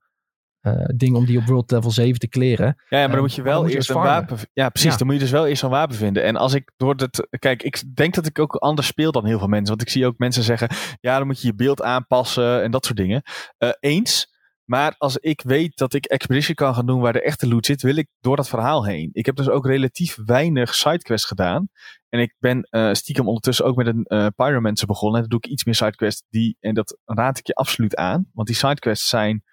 [0.66, 2.66] Uh, ding om die op World Level 7 te kleren.
[2.66, 4.38] Ja, ja maar dan moet je wel eerst een wapen.
[4.52, 4.90] Ja, precies.
[4.90, 4.96] Ja.
[4.96, 6.24] Dan moet je dus wel eerst een wapen vinden.
[6.24, 7.28] En als ik door het.
[7.38, 9.68] Kijk, ik denk dat ik ook anders speel dan heel veel mensen.
[9.68, 10.68] Want ik zie ook mensen zeggen.
[11.00, 13.22] Ja, dan moet je je beeld aanpassen en dat soort dingen.
[13.58, 14.32] Uh, eens.
[14.64, 17.82] Maar als ik weet dat ik Expedition kan gaan doen waar de echte loot zit,
[17.82, 19.10] wil ik door dat verhaal heen.
[19.12, 21.68] Ik heb dus ook relatief weinig sidequests gedaan.
[22.08, 25.22] En ik ben uh, stiekem ondertussen ook met een uh, Pyromancer begonnen.
[25.22, 26.24] En dan doe ik iets meer sidequests.
[26.28, 28.30] Die, en dat raad ik je absoluut aan.
[28.32, 29.44] Want die sidequests zijn,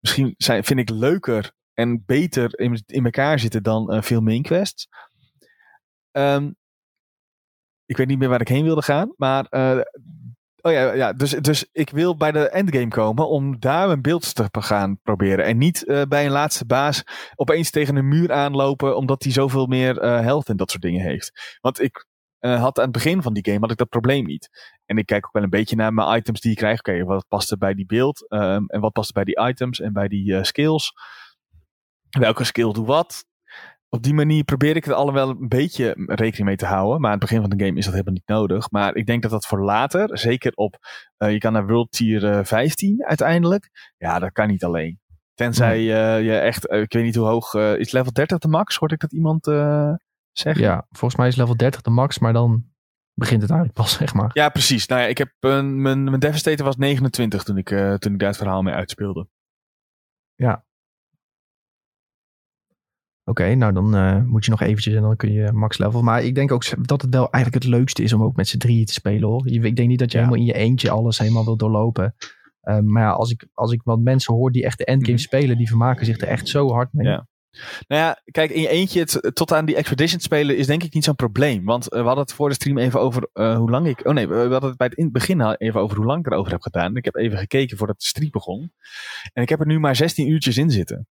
[0.00, 4.46] misschien zijn, vind ik leuker en beter in, in elkaar zitten dan uh, veel main.
[6.12, 6.56] Um,
[7.86, 9.14] ik weet niet meer waar ik heen wilde gaan.
[9.16, 9.46] Maar
[10.62, 14.34] Oh ja, ja dus, dus ik wil bij de endgame komen om daar een beeld
[14.34, 15.44] te gaan proberen.
[15.44, 17.02] En niet uh, bij een laatste baas
[17.34, 21.58] opeens tegen een muur aanlopen omdat hij zoveel meer health en dat soort dingen heeft.
[21.60, 22.06] Want ik
[22.38, 24.48] had aan het begin van die game had ik dat probleem niet.
[24.90, 26.78] En ik kijk ook wel een beetje naar mijn items die ik krijg.
[26.78, 28.26] Oké, okay, wat past er bij die beeld?
[28.28, 30.92] Um, en wat past er bij die items en bij die skills?
[32.10, 33.24] Welke skill doet wat?
[33.90, 37.00] op die manier probeer ik er alle wel een beetje rekening mee te houden.
[37.00, 38.70] Maar aan het begin van de game is dat helemaal niet nodig.
[38.70, 40.76] Maar ik denk dat dat voor later, zeker op,
[41.18, 43.92] uh, je kan naar World Tier uh, 15 uiteindelijk.
[43.98, 45.00] Ja, dat kan niet alleen.
[45.34, 48.48] Tenzij uh, je echt, uh, ik weet niet hoe hoog, uh, is level 30 de
[48.48, 48.76] max?
[48.76, 49.44] Hoorde ik dat iemand
[50.32, 50.64] zeggen?
[50.64, 52.64] Ja, volgens mij is level 30 de max, maar dan
[53.20, 54.30] begint het eigenlijk pas, zeg maar.
[54.32, 54.86] Ja, precies.
[54.86, 57.68] Nou ja, ik heb, mijn, mijn Devastator was 29 toen ik,
[57.98, 59.28] toen ik daar het verhaal mee uitspeelde.
[60.34, 60.64] Ja.
[63.24, 66.02] Oké, nou dan uh, moet je nog eventjes en dan kun je max level.
[66.02, 68.58] Maar ik denk ook dat het wel eigenlijk het leukste is om ook met z'n
[68.58, 69.46] drieën te spelen hoor.
[69.46, 70.24] Ik denk niet dat je ja.
[70.24, 72.14] helemaal in je eentje alles helemaal wil doorlopen.
[72.60, 75.18] Maar ja, als ik, als ik wat mensen hoor die echt de endgame mm.
[75.18, 77.06] spelen, die vermaken zich er echt zo hard mee.
[77.06, 77.28] Ja.
[77.88, 80.94] Nou ja, kijk, in je eentje het, tot aan die Expedition spelen is denk ik
[80.94, 81.64] niet zo'n probleem.
[81.64, 84.06] Want uh, we hadden het voor de stream even over uh, hoe lang ik...
[84.06, 86.32] Oh nee, we hadden het bij het in het begin even over hoe lang ik
[86.32, 86.96] erover heb gedaan.
[86.96, 88.72] Ik heb even gekeken voordat de stream begon.
[89.32, 91.08] En ik heb er nu maar 16 uurtjes in zitten.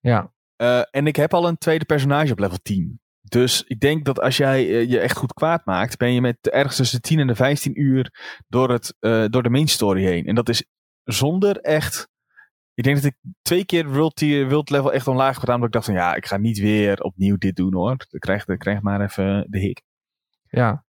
[0.00, 0.32] Ja.
[0.56, 3.00] Uh, en ik heb al een tweede personage op level 10.
[3.20, 6.76] Dus ik denk dat als jij je echt goed kwaad maakt, ben je met ergens
[6.76, 8.12] tussen de 10 en de 15 uur
[8.48, 8.94] door, het,
[9.30, 10.26] door de main story heen.
[10.26, 10.64] En dat is
[11.04, 12.08] zonder echt
[12.78, 15.54] ik denk dat ik twee keer World, tier, world Level echt omlaag heb gedaan.
[15.54, 17.96] Omdat ik dacht van ja, ik ga niet weer opnieuw dit doen hoor.
[18.10, 19.82] Ik krijg, ik krijg maar even de hik.
[20.48, 20.84] Ja.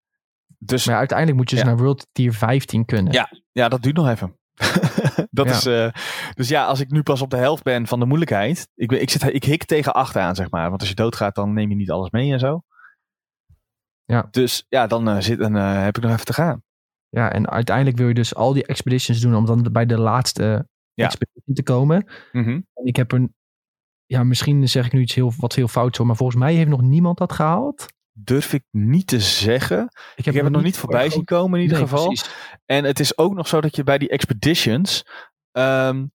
[0.57, 3.13] Dus, maar uiteindelijk moet je dus naar World Tier 15 kunnen.
[3.13, 4.39] Ja, ja dat duurt nog even.
[5.31, 5.91] dat is, uh,
[6.33, 8.67] dus ja, als ik nu pas op de helft ben van de moeilijkheid.
[8.75, 10.69] Ik, ben, ik, zit, ik hik tegen 8 aan, zeg maar.
[10.69, 12.61] Want als je doodgaat, dan neem je niet alles mee en zo.
[14.05, 14.27] Ja.
[14.31, 16.63] Dus ja, dan, uh, zit, dan uh, heb ik nog even te gaan.
[17.09, 20.67] Ja, en uiteindelijk wil je dus al die expeditions doen om dan bij de laatste
[20.97, 21.05] ja.
[21.05, 22.11] expedition te komen.
[22.31, 22.67] Mm -hmm.
[22.83, 23.27] Ik heb er,
[24.05, 26.69] ja, misschien zeg ik nu iets heel, wat heel fout zo, maar volgens mij heeft
[26.69, 27.85] nog niemand dat gehaald.
[28.11, 29.83] Durf ik niet te zeggen.
[29.83, 32.05] Ik heb, ik heb het nog niet voorbij zien komen in ieder nee, geval.
[32.05, 32.29] Precies.
[32.65, 35.05] En het is ook nog zo dat je bij die expeditions
[35.51, 36.11] um,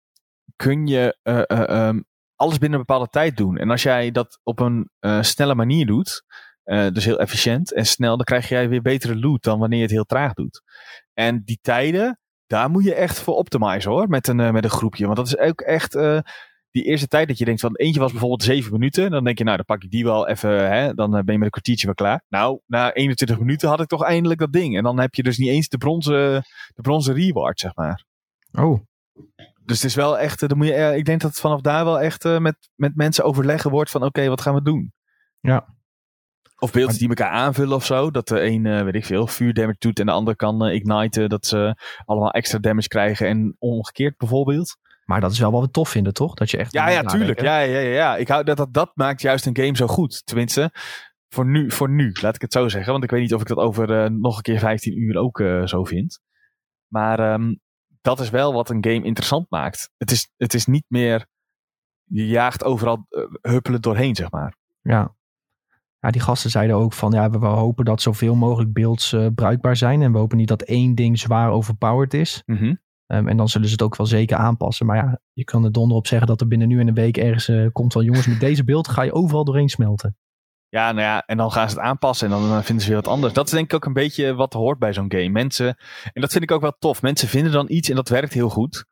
[0.57, 2.05] kun je uh, uh, um,
[2.37, 3.57] alles binnen een bepaalde tijd doen.
[3.57, 6.25] En als jij dat op een uh, snelle manier doet,
[6.65, 9.93] dus heel efficiënt en snel, dan krijg jij weer betere loot dan wanneer je het
[9.93, 10.63] heel traag doet.
[11.13, 12.20] En die tijden,
[12.51, 15.05] daar moet je echt voor optimizen hoor, met een, uh, met een groepje.
[15.05, 16.19] Want dat is ook echt uh,
[16.71, 19.11] die eerste tijd dat je denkt van eentje was bijvoorbeeld zeven minuten.
[19.11, 21.43] Dan denk je nou dan pak ik die wel even, hè, dan ben je met
[21.43, 22.25] een kwartiertje wel klaar.
[22.29, 24.77] Nou, na 21 minuten had ik toch eindelijk dat ding.
[24.77, 26.43] En dan heb je dus niet eens de bronzen,
[26.75, 28.05] de bronzen reward, zeg maar.
[28.53, 28.81] Oh.
[29.65, 32.01] Dus het is wel echt, dan moet je, ik denk dat het vanaf daar wel
[32.01, 34.93] echt met, met mensen overleggen wordt van oké, okay, wat gaan we doen?
[35.41, 35.79] Ja.
[36.61, 38.11] Of beelden die elkaar aanvullen of zo.
[38.11, 41.29] Dat de een, uh, weet ik veel, vuurdamage doet en de ander kan uh, igniten.
[41.29, 44.77] Dat ze allemaal extra damage krijgen en omgekeerd bijvoorbeeld.
[45.05, 46.35] Maar dat is wel wat we tof vinden, toch?
[46.35, 46.73] Dat je echt.
[46.73, 47.41] Ja, ja, tuurlijk.
[47.41, 48.17] Ja, ja, ja, ja.
[48.17, 50.27] Ik hou dat, dat dat maakt juist een game zo goed.
[50.27, 50.71] Tenminste,
[51.29, 52.93] voor nu, voor nu, laat ik het zo zeggen.
[52.93, 55.43] Want ik weet niet of ik dat over uh, nog een keer 15 uur ook
[55.65, 56.21] zo vind.
[56.87, 57.61] Maar um,
[58.01, 59.91] dat is wel wat een game interessant maakt.
[59.97, 61.27] Het is, het is niet meer.
[62.05, 63.07] Je jaagt overal
[63.43, 64.57] huppelen doorheen, zeg maar.
[64.83, 65.15] Ja,
[66.01, 69.27] ja, die gasten zeiden ook van ja, we, we hopen dat zoveel mogelijk beelds uh,
[69.35, 70.03] bruikbaar zijn.
[70.03, 72.43] En we hopen niet dat één ding zwaar overpowered is.
[72.47, 72.79] Mm -hmm.
[73.07, 74.87] um, en dan zullen ze het ook wel zeker aanpassen.
[74.87, 77.17] Maar ja, je kan er donder op zeggen dat er binnen nu en een week
[77.17, 80.17] ergens uh, komt van jongens, met deze beeld ga je overal doorheen smelten.
[80.69, 83.01] Ja, nou ja, en dan gaan ze het aanpassen en dan uh, vinden ze weer
[83.03, 83.33] wat anders.
[83.33, 85.29] Dat is denk ik ook een beetje wat hoort bij zo'n game.
[85.29, 85.77] Mensen,
[86.13, 87.03] en dat vind ik ook wel tof.
[87.03, 88.85] Mensen vinden dan iets en dat werkt heel goed.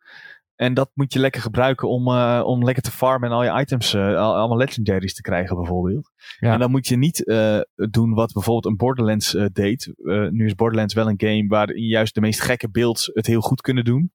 [0.58, 3.60] En dat moet je lekker gebruiken om, uh, om lekker te farmen en al je
[3.60, 6.10] items, uh, allemaal legendaries te krijgen bijvoorbeeld.
[6.38, 6.52] Ja.
[6.52, 9.92] En dan moet je niet uh, doen wat bijvoorbeeld een Borderlands deed.
[10.30, 13.60] nu is Borderlands wel een game waarin juist de meest gekke beelds het heel goed
[13.60, 14.12] kunnen doen.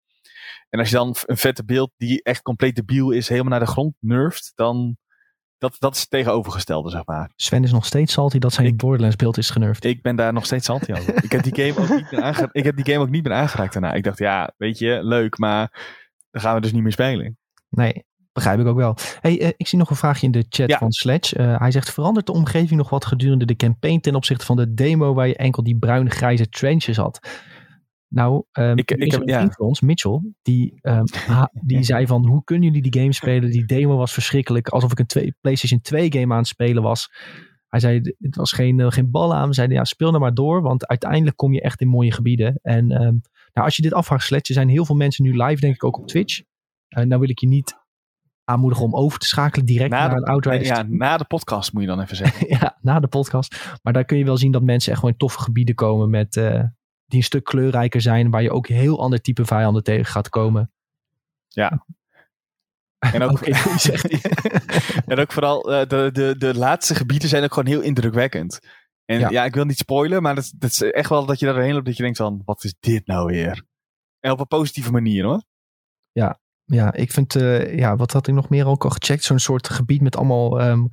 [0.70, 3.72] En als je dan een vette beeld die echt compleet debiel is, helemaal naar de
[3.72, 4.98] grond nerft, dan
[5.58, 7.32] dat, dat is het tegenovergestelde, zeg maar.
[7.36, 9.84] Sven is nog steeds salty dat zijn ik, Borderlands beeld is genurfd.
[9.84, 11.24] Ik ben daar nog steeds salty over.
[11.24, 13.34] ik, heb die game ook niet meer aange, ik heb die game ook niet meer
[13.34, 13.94] aangeraakt daarna.
[13.94, 15.72] Ik dacht, ja, weet je, leuk, maar
[16.34, 17.38] dan gaan we dus niet meer spelen.
[17.70, 18.96] Nee, begrijp ik ook wel.
[19.20, 20.78] Hey, uh, ik zie nog een vraagje in de chat ja.
[20.78, 21.40] van Sledge.
[21.40, 24.74] Uh, hij zegt, verandert de omgeving nog wat gedurende de campaign ten opzichte van de
[24.74, 27.20] demo waar je enkel die bruine grijze trenches had?
[28.08, 29.50] Nou, um, ik, ik heb, ja.
[29.50, 33.52] van ons, Mitchell, die, um, ha, die zei van, hoe kunnen jullie die game spelen?
[33.52, 37.12] Die demo was verschrikkelijk, alsof ik een twee, PlayStation 2 game aan het spelen was.
[37.68, 39.44] Hij zei, het was geen, uh, geen bal aan.
[39.44, 42.60] Hij zei, ja, speel er maar door, want uiteindelijk kom je echt in mooie gebieden.
[42.62, 43.22] En um,
[43.54, 45.84] nou, als je dit afvraagt, Sledge, er zijn heel veel mensen nu live, denk ik,
[45.84, 46.42] ook op Twitch.
[46.90, 47.82] Uh, nou wil ik je niet
[48.44, 50.68] aanmoedigen om over te schakelen direct na naar de, een Outriders.
[50.68, 52.48] Ja, na de podcast moet je dan even zeggen.
[52.60, 53.78] ja, na de podcast.
[53.82, 56.36] Maar daar kun je wel zien dat mensen echt gewoon in toffe gebieden komen met,
[56.36, 56.64] uh,
[57.06, 60.72] die een stuk kleurrijker zijn, waar je ook heel ander type vijanden tegen gaat komen.
[61.48, 61.86] Ja.
[63.00, 64.22] En ook, okay,
[65.08, 68.60] en ook vooral uh, de, de, de laatste gebieden zijn ook gewoon heel indrukwekkend.
[69.14, 69.30] En ja.
[69.30, 71.86] ja, ik wil niet spoilen, maar dat, dat, is echt wel dat je daarheen loopt
[71.86, 73.64] dat je denkt van, wat is dit nou weer?
[74.20, 75.44] En op een positieve manier hoor.
[76.12, 79.24] Ja, ja ik vind, uh, ja, wat had ik nog meer ook al gecheckt?
[79.24, 80.90] Zo'n soort gebied met allemaal um,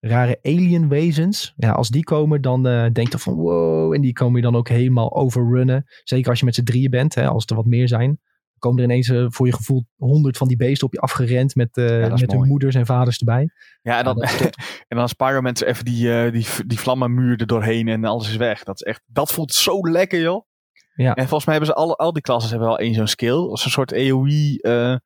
[0.00, 1.52] rare alien wezens.
[1.56, 3.94] Ja, als die komen, dan uh, denk je van wow.
[3.94, 5.84] En die komen je dan ook helemaal overrunnen.
[6.02, 8.20] Zeker als je met z'n drieën bent, hè, als er wat meer zijn.
[8.58, 11.76] Komen er ineens eh, voor je gevoel honderd van die beesten op je afgerend met,
[11.76, 13.48] eh, met hun moeders en vaders erbij.
[13.82, 14.50] Ja, en dan, Ja,
[14.88, 18.36] en dan sparen mensen even die, eh, die, die vlammenmuur er doorheen en alles is
[18.36, 18.62] weg.
[18.64, 20.46] Dat is echt, dat voelt zo lekker, joh.
[20.94, 21.14] Ja.
[21.14, 23.36] En volgens mij hebben ze alle, al die klassen hebben wel één zo'n skill.
[23.36, 24.58] Als een soort AoE.
[24.60, 24.96] eh,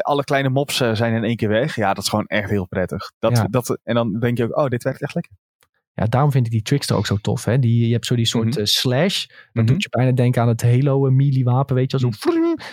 [0.00, 1.76] alle kleine mobs zijn in één keer weg.
[1.76, 3.12] Ja, dat is gewoon echt heel prettig.
[3.18, 3.46] Dat, Ja.
[3.50, 5.32] dat, en dan denk je ook, oh, dit werkt echt lekker.
[5.94, 7.44] Ja, daarom vind ik die Trickster ook zo tof.
[7.44, 7.58] Hè?
[7.58, 8.58] Die, je hebt zo die soort Mhm.
[8.58, 9.26] eh, slash.
[9.26, 9.66] Dat Mhm.
[9.66, 11.98] doet je bijna denken aan het Halo eh, melee wapen, weet je.
[11.98, 12.10] Zo.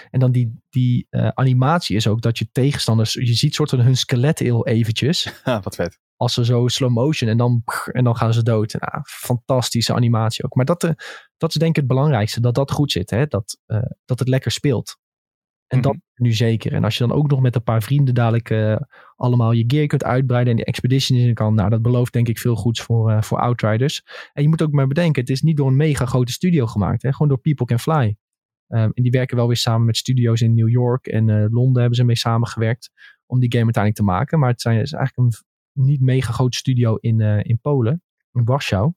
[0.10, 3.14] En dan die, die eh, animatie is ook dat je tegenstanders...
[3.14, 5.34] Je ziet soort van hun skelet heel eventjes.
[5.64, 6.00] Wat vet.
[6.16, 8.74] Als ze zo slow motion en dan, en dan gaan ze dood.
[8.80, 10.56] Nou, fantastische animatie ook.
[10.56, 10.92] Maar dat, eh,
[11.38, 12.42] dat is denk ik het belangrijkste.
[12.42, 13.10] Dat dat goed zit.
[13.10, 13.26] Hè?
[13.26, 14.98] Dat, eh, dat het lekker speelt.
[15.68, 16.02] En dat Mhm.
[16.16, 16.74] nu zeker.
[16.74, 18.76] En als je dan ook nog met een paar vrienden dadelijk eh,
[19.22, 21.54] allemaal je gear kunt uitbreiden en die expedition in kan.
[21.54, 24.04] Nou, dat belooft denk ik veel goeds voor, eh, voor Outriders.
[24.34, 27.02] En je moet ook maar bedenken, het is niet door een mega grote studio gemaakt.
[27.02, 27.12] Hè?
[27.12, 28.16] Gewoon door People Can Fly.
[28.68, 31.80] Ehm, en die werken wel weer samen met studio's in New York en eh, Londen
[31.80, 32.92] hebben ze mee samengewerkt.
[33.26, 34.40] Om die game uiteindelijk te maken.
[34.40, 38.04] Maar het, zijn, is eigenlijk een niet mega grote studio in, eh, in Polen.
[38.34, 38.94] In Warschau.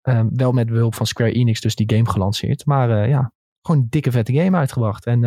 [0.00, 2.66] Ehm, wel met behulp van Square Enix dus die game gelanceerd.
[2.66, 5.06] Maar ja, gewoon een dikke vette game uitgebracht.
[5.06, 5.20] En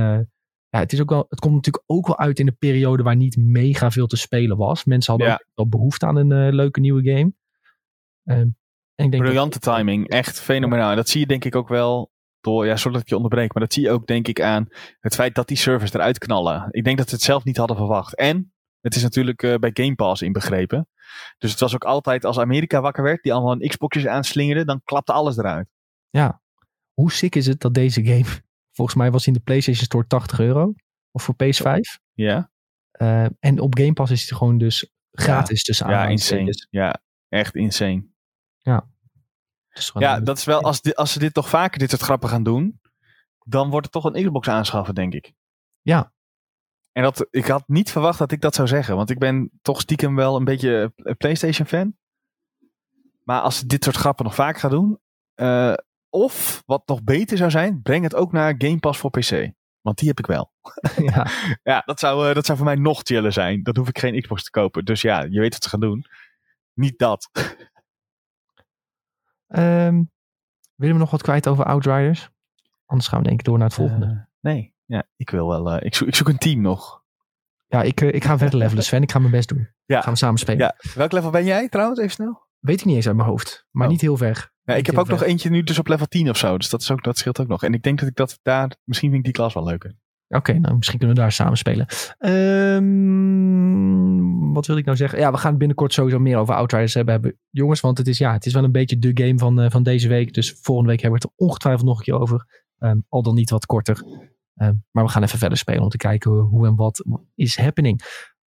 [0.70, 3.16] ja, het, is ook wel, het komt natuurlijk ook wel uit in een periode waar
[3.16, 4.84] niet mega veel te spelen was.
[4.84, 5.36] Mensen hadden Ja.
[5.36, 7.34] ook wel behoefte aan een eh, leuke nieuwe game.
[8.24, 8.56] Ehm, en
[8.96, 10.10] ik denk dat- Briljante timing.
[10.10, 10.90] Echt fenomenaal.
[10.90, 12.12] En dat zie je denk ik ook wel
[12.42, 14.68] door, ja, sorry dat ik je onderbreek, maar dat zie je ook denk ik aan
[15.00, 16.68] het feit dat die servers eruit knallen.
[16.72, 18.16] Ik denk dat ze het zelf niet hadden verwacht.
[18.16, 20.88] En het is natuurlijk eh, bij Game Pass inbegrepen.
[21.38, 24.82] Dus het was ook altijd als Amerika wakker werd, die allemaal een Xboxjes aanslingerde, dan
[24.84, 25.68] klapte alles eruit.
[26.10, 26.42] ja,
[26.94, 28.26] hoe sick is het dat deze game,
[28.78, 30.74] volgens mij was in de PlayStation Store 80 euro.
[31.12, 32.00] Of voor PS5.
[32.14, 32.52] Ja,
[32.92, 36.48] Eh, en op Game Pass is het gewoon dus gratis tussen ja aanhalingstekens.
[36.48, 36.86] insane.
[36.86, 38.08] Ja, echt insane.
[39.70, 42.30] Is gewoon Ja, dat is wel, als, als ze dit toch vaker dit soort grappen
[42.30, 42.82] gaan doen,
[43.46, 45.34] dan wordt het toch een Xbox aanschaffen, denk ik.
[45.82, 46.14] Ja.
[46.92, 49.82] En dat, ik had niet verwacht dat ik dat zou zeggen, want ik ben toch
[49.82, 51.98] stiekem wel een beetje een PlayStation fan.
[53.24, 55.00] Maar als ze dit soort grappen nog vaak gaan doen,
[55.34, 55.74] eh,
[56.24, 59.52] of wat nog beter zou zijn, breng het ook naar Game Pass voor PC.
[59.82, 60.52] Want die heb ik wel.
[61.14, 61.28] ja.
[61.64, 63.64] Ja, dat zou, eh, dat zou voor mij nog chiller zijn.
[63.64, 64.86] Dan hoef ik geen Xbox te kopen.
[64.86, 66.06] Dus ja, je weet wat ze gaan doen.
[66.74, 67.30] Niet dat.
[69.48, 70.04] Ehm,
[70.76, 72.30] willen we nog wat kwijt over Outriders?
[72.86, 74.06] Anders gaan we denk ik door naar het volgende.
[74.06, 75.72] Eh, nee, ja, ik wil wel.
[75.72, 77.04] eh, ik, zoek, ik zoek een team nog.
[77.68, 79.02] ja, ik, ik ga verder levelen Sven.
[79.02, 79.70] Ik ga mijn best doen.
[79.86, 80.02] Ja.
[80.02, 80.60] Gaan we samen spelen.
[80.60, 80.76] Ja.
[80.94, 82.00] Welk level ben jij trouwens?
[82.00, 82.47] Even snel.
[82.68, 83.66] Weet ik niet eens uit mijn hoofd.
[83.72, 83.92] Maar Oh.
[83.92, 84.52] niet heel ver.
[84.64, 86.58] Ja, ik heb ook nog eentje nu dus op level 10 of zo.
[86.58, 87.64] Dus dat, is ook, dat scheelt ook nog.
[87.64, 88.76] En ik denk dat ik dat daar...
[88.84, 89.96] Misschien vind ik die klas wel leuker.
[90.28, 91.86] Oké, nou misschien kunnen we daar samen spelen.
[92.88, 95.20] Ehm, wat wil ik nou zeggen?
[95.20, 97.14] Ja, we gaan binnenkort sowieso meer over Outriders hebben.
[97.14, 97.40] hebben.
[97.50, 99.84] Jongens, want het is, ja, het is wel een beetje de game van, eh, van
[99.84, 100.34] deze week.
[100.34, 102.66] Dus volgende week hebben we het er ongetwijfeld nog een keer over.
[102.80, 104.04] Ehm, al dan niet wat korter.
[104.56, 107.06] Ehm, maar we gaan even verder spelen om te kijken hoe, hoe en wat
[107.36, 108.02] is happening.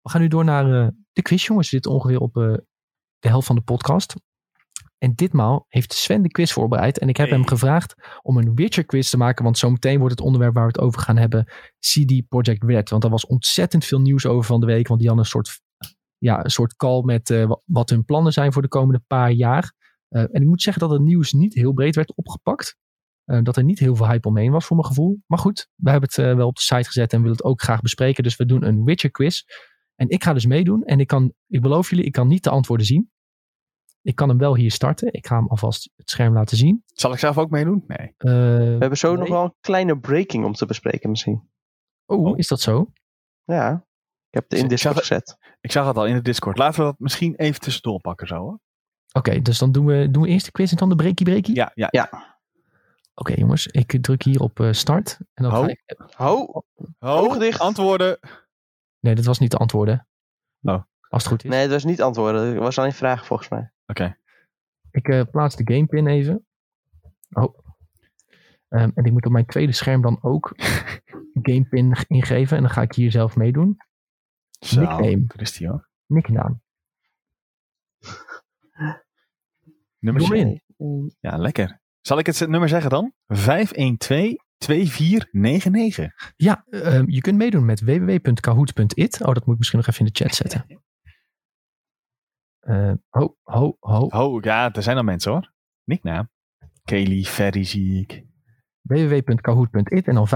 [0.00, 1.70] We gaan nu door naar eh, de quiz, jongens.
[1.70, 2.54] We zitten ongeveer op eh,
[3.18, 4.14] de helft van de podcast.
[4.98, 6.98] En ditmaal heeft Sven de quiz voorbereid.
[6.98, 7.36] En ik heb Hey.
[7.36, 9.44] hem gevraagd om een Witcher quiz te maken.
[9.44, 11.44] Want zometeen wordt het onderwerp waar we het over gaan hebben
[11.78, 12.90] CD Projekt Red.
[12.90, 14.88] Want er was ontzettend veel nieuws over van de week.
[14.88, 15.60] Want die hadden een soort,
[16.18, 19.30] ja, een soort call met eh, wa- wat hun plannen zijn voor de komende paar
[19.30, 19.72] jaar.
[20.08, 22.76] Eh, en ik moet zeggen dat het nieuws niet heel breed werd opgepakt.
[23.24, 25.22] Eh, dat er niet heel veel hype omheen was voor mijn gevoel.
[25.26, 27.80] Maar goed, we hebben het wel op de site gezet en willen het ook graag
[27.80, 28.22] bespreken.
[28.22, 29.42] Dus we doen een Witcher quiz.
[29.96, 30.84] En ik ga dus meedoen.
[30.84, 33.10] En ik, kan, ik beloof jullie, ik kan niet de antwoorden zien.
[34.02, 35.12] Ik kan hem wel hier starten.
[35.12, 36.82] Ik ga hem alvast het scherm laten zien.
[36.86, 37.84] Zal ik zelf ook meedoen?
[37.86, 37.98] Nee.
[38.16, 39.18] Eh, We hebben zo nee.
[39.18, 41.48] nog wel een kleine breaking om te bespreken misschien.
[42.06, 42.38] Oh, Oh.
[42.38, 42.92] is dat zo?
[43.44, 43.72] Ja,
[44.28, 45.36] ik heb het in Ik Discord zag gezet.
[45.60, 46.58] Ik zag het al in de Discord.
[46.58, 48.36] Laten we dat misschien even tussendoor pakken zo.
[48.36, 48.60] Hoor.
[49.12, 51.54] Oké, dus dan doen we, doen we eerst de quiz en dan de breakie breakie?
[51.54, 51.88] Ja, ja.
[51.90, 52.34] Ja.
[53.14, 55.18] Oké jongens, ik druk hier op eh, start.
[55.34, 55.62] En dan Ho.
[55.62, 55.82] ga ik,
[56.16, 56.62] Ho,
[56.98, 57.60] Ho, dicht.
[57.60, 58.18] Antwoorden.
[59.06, 60.08] Nee, dat was niet de antwoorden.
[60.62, 60.82] Oh.
[61.08, 61.50] Als het goed is.
[61.50, 62.54] nee, dat was niet antwoorden.
[62.54, 63.72] Dat was alleen vragen volgens mij.
[63.86, 64.16] Oké.
[64.90, 66.46] Ik eh, plaats de gamepin even.
[67.30, 67.58] Oh.
[68.68, 70.52] Ehm, en ik moet op mijn tweede scherm dan ook
[71.48, 72.56] gamepin ingeven.
[72.56, 73.76] En dan ga ik hier zelf meedoen.
[74.60, 75.24] Zo, Nickname.
[75.26, 75.88] daar is die hoor.
[76.06, 76.62] Nicknaam.
[79.98, 80.62] Nummer Doe maar in.
[81.20, 81.80] Ja, lekker.
[82.00, 83.12] Zal ik het nummer zeggen dan?
[84.64, 86.06] 512-2499.
[86.36, 89.20] Ja, ehm, je kunt meedoen met www.kahoot.it.
[89.20, 90.64] Oh, dat moet ik misschien nog even in de chat zetten.
[92.66, 93.98] Eh, ho, ho, ho.
[94.06, 95.52] Oh, ja, er zijn al mensen hoor.
[95.84, 96.30] Nicknaam.
[96.84, 98.24] Kelly, Ferry zie ik.
[98.82, 100.30] www.kahoot.it en dan 512-2499.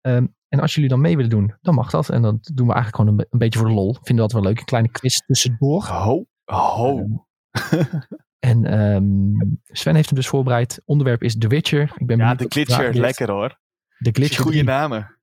[0.00, 2.08] Ehm, en als jullie dan mee willen doen, dan mag dat.
[2.10, 3.94] En dat doen we eigenlijk gewoon een, be- een beetje voor de lol.
[3.94, 4.58] Vinden we dat wel leuk.
[4.58, 5.84] Een kleine quiz tussendoor.
[5.84, 6.98] Ho, ho.
[6.98, 7.12] Ehm,
[8.44, 10.82] En ehm, Sven heeft hem dus voorbereid.
[10.84, 11.92] Onderwerp is The Witcher.
[11.96, 13.60] Ik ben Ja, de glitcher, lekker hoor.
[13.98, 14.68] De Glitcher Goede 3.
[14.68, 15.18] namen.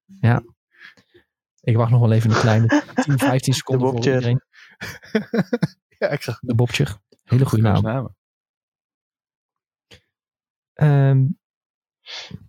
[1.62, 2.68] Ik wacht nog wel even een kleine
[3.06, 4.42] 10, 15 seconden voor iedereen.
[5.98, 6.98] Ja, ik zag De Bobcher.
[7.24, 7.84] Hele goede naam.
[7.84, 8.16] namen.
[10.74, 11.26] Ehm,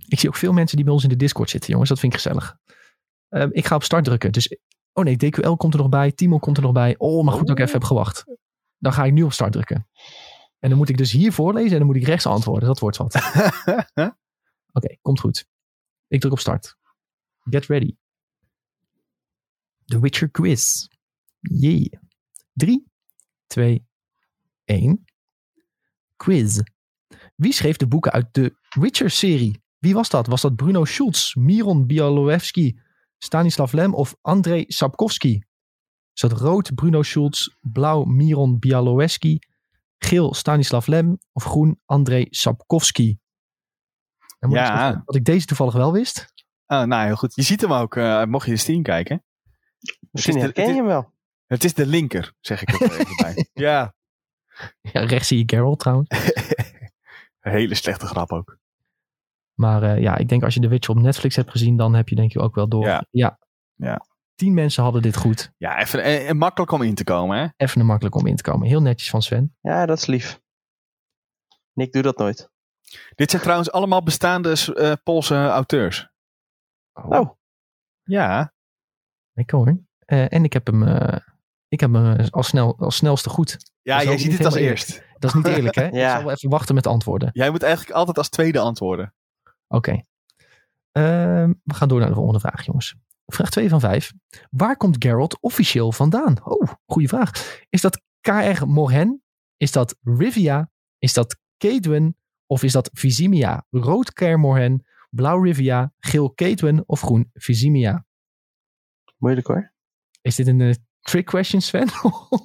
[0.08, 1.88] ik zie ook veel mensen die bij ons in de Discord zitten, jongens.
[1.88, 2.56] Dat vind ik gezellig.
[3.28, 4.32] Ehm, ik ga op start drukken.
[4.32, 4.56] Dus,
[4.92, 6.12] oh nee, DQL komt er nog bij.
[6.12, 6.94] Timo komt er nog bij.
[6.98, 8.24] Oh, maar goed dat ik even heb gewacht.
[8.78, 9.88] Dan ga ik nu op start drukken.
[10.62, 12.68] En dan moet ik dus hier voorlezen en dan moet ik rechts antwoorden.
[12.68, 13.14] Dat wordt wat.
[14.76, 15.46] Oké, komt goed.
[16.08, 16.76] Ik druk op start.
[17.40, 17.96] Get ready.
[19.84, 20.86] The Witcher quiz.
[21.40, 21.98] Jee.
[22.52, 22.86] 3,
[23.46, 23.86] 2,
[24.64, 25.04] 1.
[26.16, 26.60] Quiz.
[27.36, 29.62] Wie schreef de boeken uit de Witcher-serie?
[29.78, 30.26] Wie was dat?
[30.26, 32.80] Was dat Bruno Schulz, Miron Bialowski,
[33.18, 35.44] Stanislav Lem of Andrei Sapkowski?
[36.14, 39.38] Is dat rood Bruno Schulz, blauw Miron Bialowski,
[40.04, 43.18] geel Stanislav Lem of groen Andrei Sapkowski?
[44.38, 44.76] Dan moet ik Ja.
[44.76, 46.32] zeggen Dat ik deze toevallig wel wist.
[46.66, 47.34] Oh, nou, heel goed.
[47.34, 49.24] Je ziet hem ook, eh, mocht je de stream kijken.
[50.10, 51.12] Misschien herken je hem wel.
[51.46, 53.46] Het is de linker, zeg ik er even bij.
[53.66, 53.94] Ja,
[54.82, 56.08] Ja, rechts zie je Geralt trouwens.
[57.40, 58.58] een hele slechte grap ook.
[59.54, 62.08] Maar eh, ja, ik denk als je The Witcher op Netflix hebt gezien, dan heb
[62.08, 62.86] je denk ik ook wel door.
[62.86, 63.06] Ja.
[63.10, 63.38] ja.
[63.74, 64.00] Ja.
[64.34, 65.52] Tien mensen hadden dit goed.
[65.56, 67.46] Ja, even en, en makkelijk om in te komen, hè?
[67.56, 68.68] Even een makkelijk om in te komen.
[68.68, 69.56] Heel netjes van Sven.
[69.60, 70.40] Ja, dat is lief.
[71.72, 72.50] Nick doet dat nooit.
[73.14, 76.10] Dit zijn trouwens allemaal bestaande eh, Poolse auteurs.
[76.92, 77.30] Oh,
[78.02, 78.52] Ja,
[79.32, 79.80] Lekker hoor.
[79.98, 81.18] Eh, en ik heb hem, eh,
[81.68, 83.72] ik heb hem eh, als, snel, als snelste goed.
[83.82, 85.02] ja jij ziet het als eerst.
[85.18, 85.86] Dat is niet eerlijk hè?
[85.86, 86.12] Ik Ja.
[86.14, 87.30] zal wel even wachten met antwoorden.
[87.32, 89.14] Jij moet eigenlijk altijd als tweede antwoorden.
[89.68, 90.02] Oké.
[90.92, 92.94] Ehm, we gaan door naar de volgende vraag jongens.
[93.26, 94.12] Vraag 2 van 5.
[94.50, 96.44] Waar komt Geralt officieel vandaan?
[96.44, 97.60] Oh, goede vraag.
[97.68, 98.66] Is dat K.R.
[98.66, 99.22] Morhen?
[99.56, 100.70] Is dat Rivia?
[100.98, 102.16] Is dat Kedwen?
[102.46, 103.66] Of is dat Vizimia?
[103.70, 104.38] Rood K.R.
[104.38, 108.04] Morhen, blauw Rivia, geel Kedwen of groen Vizimia?
[109.22, 109.72] moeilijk hoor.
[110.22, 111.88] Is dit een eh, trick question Sven?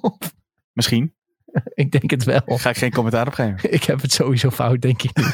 [0.77, 1.15] Misschien.
[1.73, 2.41] ik denk het wel.
[2.45, 3.71] Ga ik geen commentaar op geven.
[3.77, 5.11] Ik heb het sowieso fout denk ik.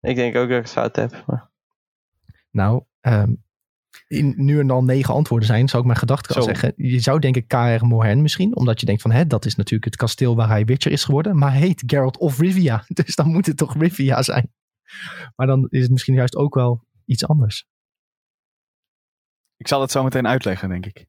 [0.00, 1.24] Ik denk ook dat ik het fout heb.
[1.26, 1.50] Maar...
[2.50, 3.32] Nou, ehm,
[4.06, 6.40] in, nu er al negen antwoorden zijn, zou ik mijn gedachte Zo.
[6.40, 6.72] zeggen.
[6.76, 7.84] Je zou denken K.R.
[7.86, 10.92] Morhen misschien, omdat je denkt van, hè, dat is natuurlijk het kasteel waar hij Witcher
[10.92, 11.38] is geworden.
[11.38, 14.52] Maar heet Geralt of Rivia, dus dan moet het toch Rivia zijn.
[15.36, 17.66] Maar dan is het misschien juist ook wel iets anders.
[19.56, 21.06] Ik zal het zo meteen uitleggen, denk ik.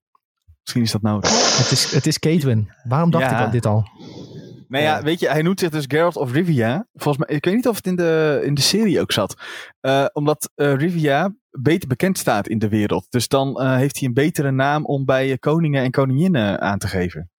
[0.61, 1.57] Misschien is dat nodig.
[1.57, 2.69] Het is, het is Caitlyn.
[2.83, 3.39] Waarom dacht Ja.
[3.39, 3.83] ik al dit al?
[4.67, 5.03] Nou ja, Ja.
[5.03, 6.87] weet je, hij noemt zich dus Geralt of Rivia.
[6.93, 9.41] Volgens mij, ik weet niet of het in de, in de serie ook zat.
[9.79, 13.07] Eh, omdat eh, Rivia beter bekend staat in de wereld.
[13.09, 16.77] Dus dan eh, heeft hij een betere naam om bij eh, koningen en koninginnen aan
[16.77, 17.29] te geven.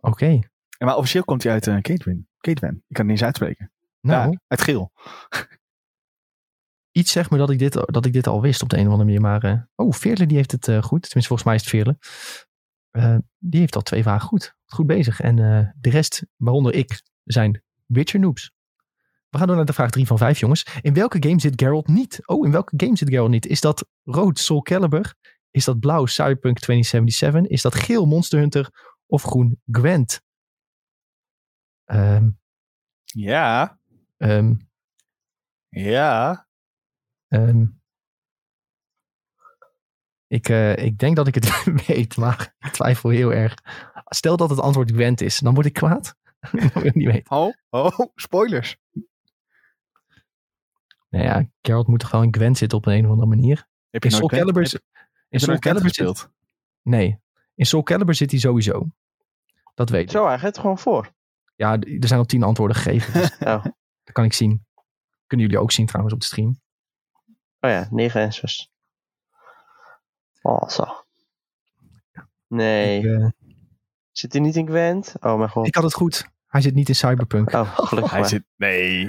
[0.00, 0.38] Oké.
[0.78, 2.26] Maar officieel komt hij uit uh, Caedwin.
[2.40, 3.72] Ik kan het niet eens uitspreken.
[4.00, 4.92] Nou, Ja, uit Geel.
[6.96, 8.92] iets zegt me dat ik, dit, dat ik dit al wist op de een of
[8.92, 9.20] andere manier.
[9.20, 11.02] Maar, eh, oh, Veerle die heeft het eh, goed.
[11.02, 11.98] Tenminste, volgens mij is het Veerle.
[12.90, 14.54] Eh, die heeft al twee vragen goed.
[14.66, 15.20] Goed bezig.
[15.20, 18.52] En eh, de rest, waaronder ik, zijn Witcher noobs.
[19.36, 20.66] We gaan door naar de vraag 3 van 5, jongens.
[20.80, 22.20] In welke game zit Geralt niet?
[22.26, 23.46] Oh, in welke game zit Geralt niet?
[23.46, 25.14] Is dat rood Soul Calibur?
[25.50, 27.50] Is dat blauw Cyberpunk 2077?
[27.50, 28.94] Is dat geel Monster Hunter?
[29.06, 30.22] Of groen Gwent?
[31.84, 32.30] Ehm,
[33.04, 33.78] Ja,
[34.16, 34.54] ehm,
[35.68, 36.46] ja.
[37.28, 37.66] Ehm,
[40.26, 43.54] ik, eh, ik denk dat ik het weet, maar ik twijfel heel erg.
[44.04, 46.14] Stel dat het antwoord Gwent is, dan word ik kwaad.
[46.52, 47.36] dan wil ik niet weten.
[47.36, 48.76] Oh, oh, spoilers.
[51.16, 53.66] Nou ja, Geralt moet toch wel in Gwent zitten op een, een of andere manier.
[53.90, 54.82] Heb In Soul Calibur, heb
[55.28, 56.28] in Soul Calibur zit,
[56.82, 57.20] nee,
[57.54, 58.88] in Soul Calibur zit hij sowieso.
[59.74, 60.10] Dat weet ik.
[60.10, 61.12] Zo, hij gaat gewoon voor.
[61.54, 63.12] Ja, er zijn al tien antwoorden gegeven.
[63.12, 63.64] Dus Oh,
[64.04, 64.66] dat kan ik zien.
[65.26, 66.60] Kunnen jullie ook zien trouwens op de stream.
[67.60, 68.70] oh ja, negen answers.
[70.42, 70.84] Oh, zo.
[72.46, 72.98] Nee.
[72.98, 73.28] Ik, eh,
[74.12, 75.14] Zit hij niet in Gwent?
[75.20, 75.66] Oh mijn god.
[75.66, 76.28] ik had het goed.
[76.56, 77.52] Hij zit niet in Cyberpunk.
[77.52, 79.06] Oh, gelukkig Hij zit, nee,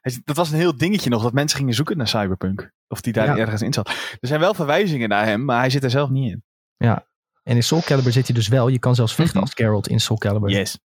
[0.00, 2.70] hij zit- dat was een heel dingetje nog, dat mensen gingen zoeken naar Cyberpunk.
[2.88, 3.36] Of die daar Ja.
[3.36, 3.88] ergens in zat.
[4.20, 6.44] Er zijn wel verwijzingen naar hem, maar hij zit er zelf niet in.
[7.42, 8.68] En in Soul Calibur zit hij dus wel.
[8.68, 9.44] Je kan zelfs vechten Mhm.
[9.44, 10.50] als Geralt in Soul Calibur.
[10.50, 10.78] Yes.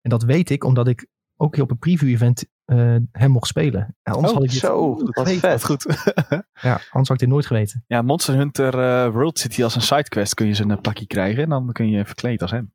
[0.00, 3.96] En dat weet ik omdat ik ook op een preview-event eh, hem mocht spelen.
[4.02, 5.40] En anders Oh, had ik dit Zo, geweten.
[5.40, 5.50] vet.
[5.50, 5.84] Dat goed.
[6.60, 7.84] Ja, anders had ik dit nooit geweten.
[7.86, 11.42] ja, Monster Hunter eh, World City als een sidequest kun je zijn pakje krijgen.
[11.42, 12.72] En dan kun je verkleed als hem.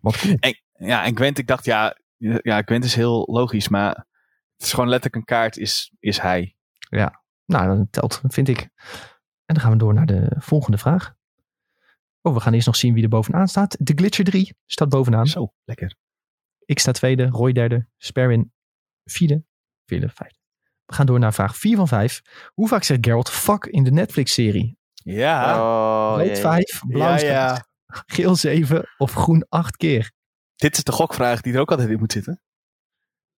[0.00, 0.36] Wat cool.
[0.40, 3.88] En, ja, en Gwent, ik dacht, ja, ja, Gwent is heel logisch, maar
[4.56, 6.56] het is gewoon letterlijk een kaart, is, is hij.
[7.44, 8.60] Nou, dat telt, vind ik.
[9.44, 11.14] En dan gaan we door naar de volgende vraag.
[12.22, 13.76] Oh, we gaan eerst nog zien wie er bovenaan staat.
[13.80, 15.26] De Glitcher 3 staat bovenaan.
[15.26, 15.94] Zo, lekker.
[16.64, 18.52] Ik sta tweede, Roy derde, Sperwin
[19.04, 19.44] vierde,
[19.84, 20.38] vierde, vijfde.
[20.84, 22.22] We gaan door naar vraag 4 van 5.
[22.54, 24.78] Hoe vaak zegt Geralt fuck in de Netflix-serie?
[24.94, 26.36] Ja, Oh, Rood jee.
[26.36, 27.66] 5, blauw ja, zes, ja.
[27.86, 30.12] geel 7 of groen 8 keer?
[30.56, 32.40] Dit is de gokvraag die er ook altijd in moet zitten.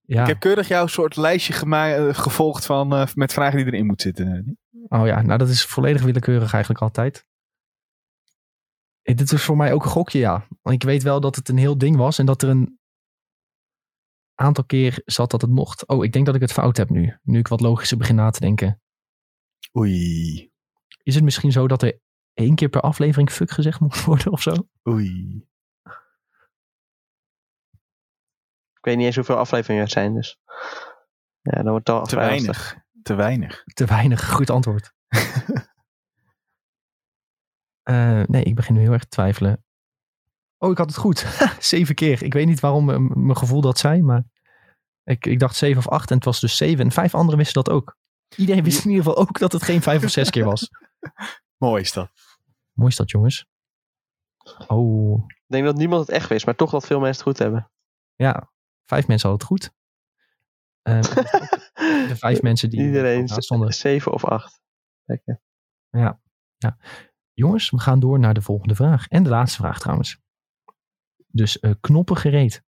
[0.00, 0.20] Ja.
[0.22, 4.14] Ik heb keurig jouw soort lijstje eh, gevolgd van, eh, met vragen die erin moeten
[4.14, 4.58] zitten.
[4.88, 7.26] Oh ja, nou dat is volledig willekeurig eigenlijk altijd.
[9.02, 10.46] Eh, Dit is voor mij ook een gokje, ja.
[10.62, 12.78] Want ik weet wel dat het een heel ding was en dat er een
[14.34, 15.86] aantal keer zat dat het mocht.
[15.86, 17.18] Oh, ik denk dat ik het fout heb nu.
[17.22, 18.80] Nu ik wat logischer begin na te denken.
[19.78, 20.50] Oei,
[21.02, 22.00] Is het misschien zo dat er
[22.34, 24.68] één keer per aflevering fuck gezegd moet worden of zo?
[24.88, 25.46] oei.
[28.72, 30.38] Ik weet niet eens hoeveel afleveringen er zijn, dus.
[31.40, 32.28] Ja, dan wordt het al Te lastig.
[32.28, 32.76] weinig.
[33.02, 33.62] Te weinig.
[33.74, 34.28] Te weinig.
[34.32, 34.92] Goed antwoord.
[37.82, 39.64] Eh, nee, ik begin nu heel erg te twijfelen.
[40.58, 41.26] Oh, ik had het goed.
[41.58, 42.22] zeven keer.
[42.22, 44.24] Ik weet niet waarom eh, mijn gevoel dat zei, maar
[45.04, 46.84] ik, ik dacht zeven of acht en het was dus zeven.
[46.84, 47.96] En vijf anderen wisten dat ook.
[48.36, 50.70] Iedereen wist in ieder geval ook dat het geen vijf of zes keer was.
[51.64, 52.10] Mooi is dat.
[52.72, 53.46] Mooi is dat, jongens.
[54.66, 57.38] Oh, Ik denk dat niemand het echt wist, maar toch dat veel mensen het goed
[57.38, 57.70] hebben.
[58.16, 58.50] ja.
[58.88, 59.74] Vijf mensen hadden het goed.
[60.82, 61.00] Eh,
[62.08, 63.72] de vijf mensen die Iedereen stonden.
[63.72, 64.60] zeven of acht.
[65.04, 65.40] Lekker.
[67.32, 69.08] Jongens, we gaan door naar de volgende vraag.
[69.08, 70.20] En de laatste vraag trouwens.
[71.26, 72.64] Dus eh, knoppen gereed.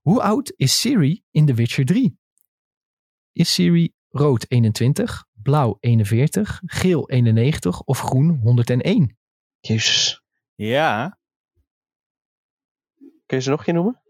[0.00, 2.18] Hoe oud is Siri in The Witcher 3?
[3.32, 9.18] Is Siri rood 21, blauw 41, geel 91 of groen 101?
[9.60, 10.22] Jezus.
[10.54, 11.18] Ja,
[13.26, 14.00] Kun je ze nog een keer noemen?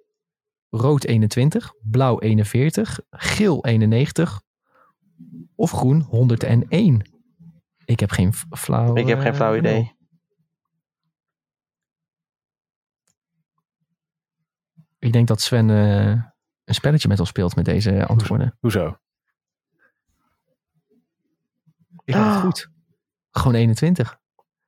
[0.71, 4.43] Rood 21, blauw 41, geel 91
[5.55, 7.11] of groen 101?
[7.85, 8.97] Ik heb geen flauw...
[8.97, 9.95] Ik heb geen eh, flauw idee.
[14.99, 16.09] Ik denk dat Sven eh,
[16.65, 18.57] een spelletje met ons speelt met deze antwoorden.
[18.61, 18.99] hoezo?
[22.05, 22.41] Ik had het Ah.
[22.41, 22.69] goed.
[23.31, 24.19] Gewoon 21.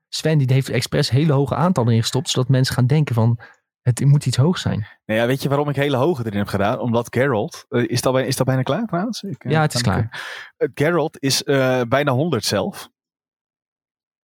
[0.09, 3.41] Sven die heeft expres hele hoge aantallen ingestopt, zodat mensen gaan denken van
[3.89, 4.87] het moet iets hoog zijn.
[5.07, 6.79] Nou ja, weet je waarom ik hele hoge erin heb gedaan?
[6.79, 7.65] Omdat Geralt...
[7.69, 9.23] eh, is, dat bij, is dat bijna klaar trouwens?
[9.23, 10.53] Ik, eh, Ja, het is kan ik, klaar.
[10.57, 11.43] eh, Geralt is
[11.89, 12.89] bijna 100 zelf.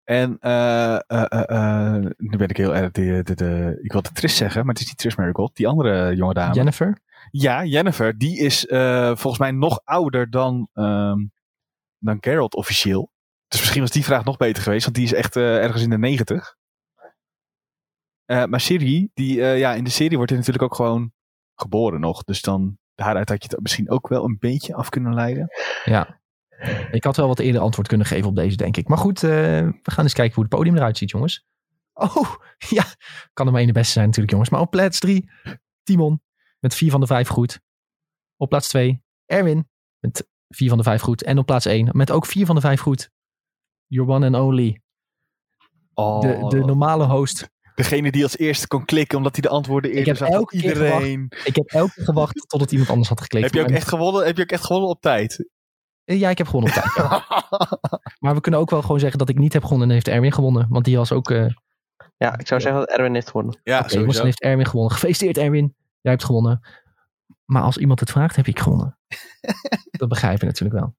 [0.04, 0.30] En
[2.16, 2.90] nu ben ik heel erg...
[2.90, 5.56] De, de, de, ik wilde Tris zeggen, maar het is niet Tris Marigold.
[5.56, 6.54] Die andere jonge dame.
[6.54, 6.98] Jennifer?
[7.30, 8.18] Ja, Jennifer.
[8.18, 8.66] Die is
[9.20, 11.18] volgens mij nog ouder dan, ehm,
[11.98, 13.12] dan Geralt officieel.
[13.48, 14.84] Dus misschien was die vraag nog beter geweest.
[14.84, 16.56] Want die is echt ergens in de 90.
[18.25, 21.12] Eh, maar Siri, die, eh, ja, in de serie wordt hij natuurlijk ook gewoon
[21.55, 22.25] geboren nog.
[22.25, 25.49] Dus dan, daaruit had je het misschien ook wel een beetje af kunnen leiden.
[25.85, 26.22] Ja.
[26.91, 28.89] Ik had wel wat eerder antwoord kunnen geven op deze, denk ik.
[28.89, 29.31] Maar goed, eh,
[29.83, 31.47] we gaan eens kijken hoe het podium eruit ziet, jongens.
[31.93, 32.35] Oh,
[32.79, 32.85] ja.
[33.33, 34.51] Kan er maar één de beste zijn natuurlijk, jongens.
[34.51, 35.31] Maar op plaats 3,
[35.83, 36.22] Timon.
[36.61, 37.61] Met vier van de vijf goed.
[38.37, 39.68] Op plaats 2, Erwin.
[39.99, 41.22] Met vier van de vijf goed.
[41.22, 43.11] En op plaats 1, met ook vier van de vijf goed.
[43.87, 44.83] Your one and only.
[45.95, 47.51] Oh, De, de normale host.
[47.75, 51.33] Degene die als eerste kon klikken omdat hij de antwoorden eerder heb zag dan iedereen.
[51.45, 53.45] Ik heb elke keer gewacht totdat iemand anders had geklikt.
[53.45, 55.49] Heb je, ook echt gewonnen, heb je ook echt gewonnen op tijd?
[56.05, 56.95] Ja, ik heb gewonnen op tijd.
[56.97, 57.25] ja.
[58.20, 60.33] Maar we kunnen ook wel gewoon zeggen dat ik niet heb gewonnen en heeft Erwin
[60.33, 60.66] gewonnen.
[60.68, 61.31] Want die was ook...
[61.31, 61.47] eh
[62.16, 63.61] Ja, ik zou zeggen dat Erwin heeft gewonnen.
[63.62, 64.25] ja, jongens, dan sowieso.
[64.25, 64.93] heeft Erwin gewonnen.
[64.93, 65.75] Gefeliciteerd Erwin.
[66.01, 66.61] Jij hebt gewonnen.
[67.45, 68.99] Maar als iemand het vraagt, heb ik gewonnen.
[69.91, 70.95] dat begrijp je natuurlijk wel.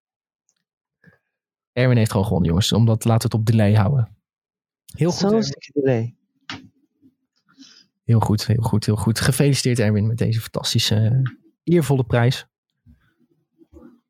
[1.72, 2.72] Erwin heeft gewoon gewonnen, jongens.
[2.72, 4.18] Omdat laten we het op delay houden.
[4.96, 6.16] Heel goed, Zo'n delay.
[8.06, 9.20] Heel goed, heel goed, heel goed.
[9.20, 11.32] Gefeliciteerd Erwin met deze fantastische, eh,
[11.64, 12.46] eervolle prijs.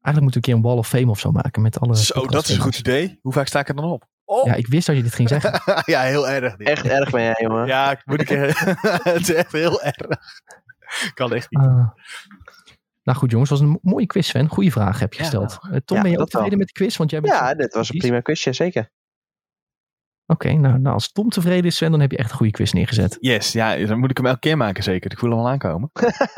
[0.01, 2.27] Eigenlijk moeten we een keer een Wall of Fame of zo maken met alle Zo,
[2.27, 3.19] dat is een goed idee.
[3.21, 4.07] Hoe vaak sta ik er dan op?
[4.25, 5.61] Oh, Ja, ik wist dat je dit ging zeggen.
[5.93, 6.55] ja heel erg.
[6.55, 6.67] dit.
[6.67, 7.67] Echt erg ben jij, jongen.
[7.67, 8.29] Ja, ik moet ik,
[9.03, 9.95] het is echt heel erg.
[11.13, 11.59] Kan echt niet.
[11.59, 11.89] Ah.
[13.03, 14.47] Nou goed jongens, was een mo- mooie quiz Sven.
[14.47, 15.59] Goeie vraag heb je Ja, gesteld.
[15.71, 16.97] Eh, Tom, Ja, ben je ook tevreden met de quiz?
[16.97, 18.89] Want jij bent Ja, dit was een prima quizje, zeker.
[20.28, 22.71] Oké, nou, nou als Tom tevreden is Sven, dan heb je echt een goede quiz
[22.71, 23.17] neergezet.
[23.19, 25.11] Yes, ja, dan moet ik hem elke keer maken zeker.
[25.11, 25.91] Ik voel hem al aankomen.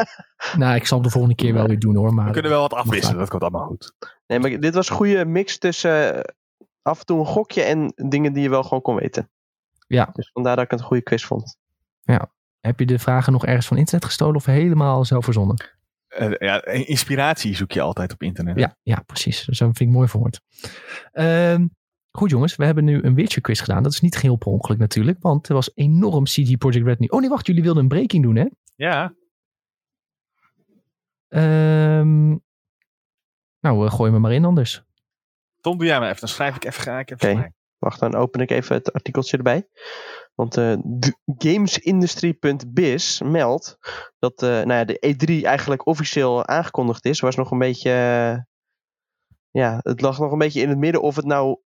[0.57, 2.13] nou, ik zal hem de volgende keer wel weer doen hoor.
[2.13, 3.93] Maar We kunnen wel wat afwisselen, dat komt allemaal goed.
[4.27, 6.33] Nee, maar dit was een goede mix tussen eh,
[6.81, 9.29] af en toe een gokje en dingen die je wel gewoon kon weten.
[9.87, 10.09] Ja.
[10.13, 11.57] Dus vandaar dat ik het een goede quiz vond.
[12.59, 15.55] heb je de vragen nog ergens van internet gestolen of helemaal zelf verzonnen?
[16.07, 18.59] Eh, ja, inspiratie zoek je altijd op internet.
[18.59, 19.45] Ja, ja precies.
[19.45, 20.41] Zo vind ik mooi verwoord.
[21.11, 21.65] Ehm
[22.17, 23.83] goed jongens, we hebben nu een Witcher quiz gedaan.
[23.83, 27.07] Dat is niet geheel per ongeluk natuurlijk, want er was enorm CG Project Red nu.
[27.07, 28.45] Oh nee, wacht, jullie wilden een breaking doen hè?
[28.75, 29.13] Ja.
[31.27, 32.35] Ehm
[33.59, 34.83] nou, uh, gooi me maar in anders.
[35.61, 36.19] Tom, doe jij maar even.
[36.19, 36.83] Dan schrijf ik even.
[36.83, 37.55] Ga ik even.
[37.77, 39.67] Wacht, dan open ik even het artikeltje erbij.
[40.35, 40.77] Want uh,
[41.25, 43.77] gamesindustry.biz meldt
[44.19, 47.19] dat uh, nou ja, de E3 eigenlijk officieel aangekondigd is.
[47.19, 47.89] Was nog een beetje.
[47.89, 48.37] Uh,
[49.51, 51.59] ja, het lag nog een beetje in het midden of het nou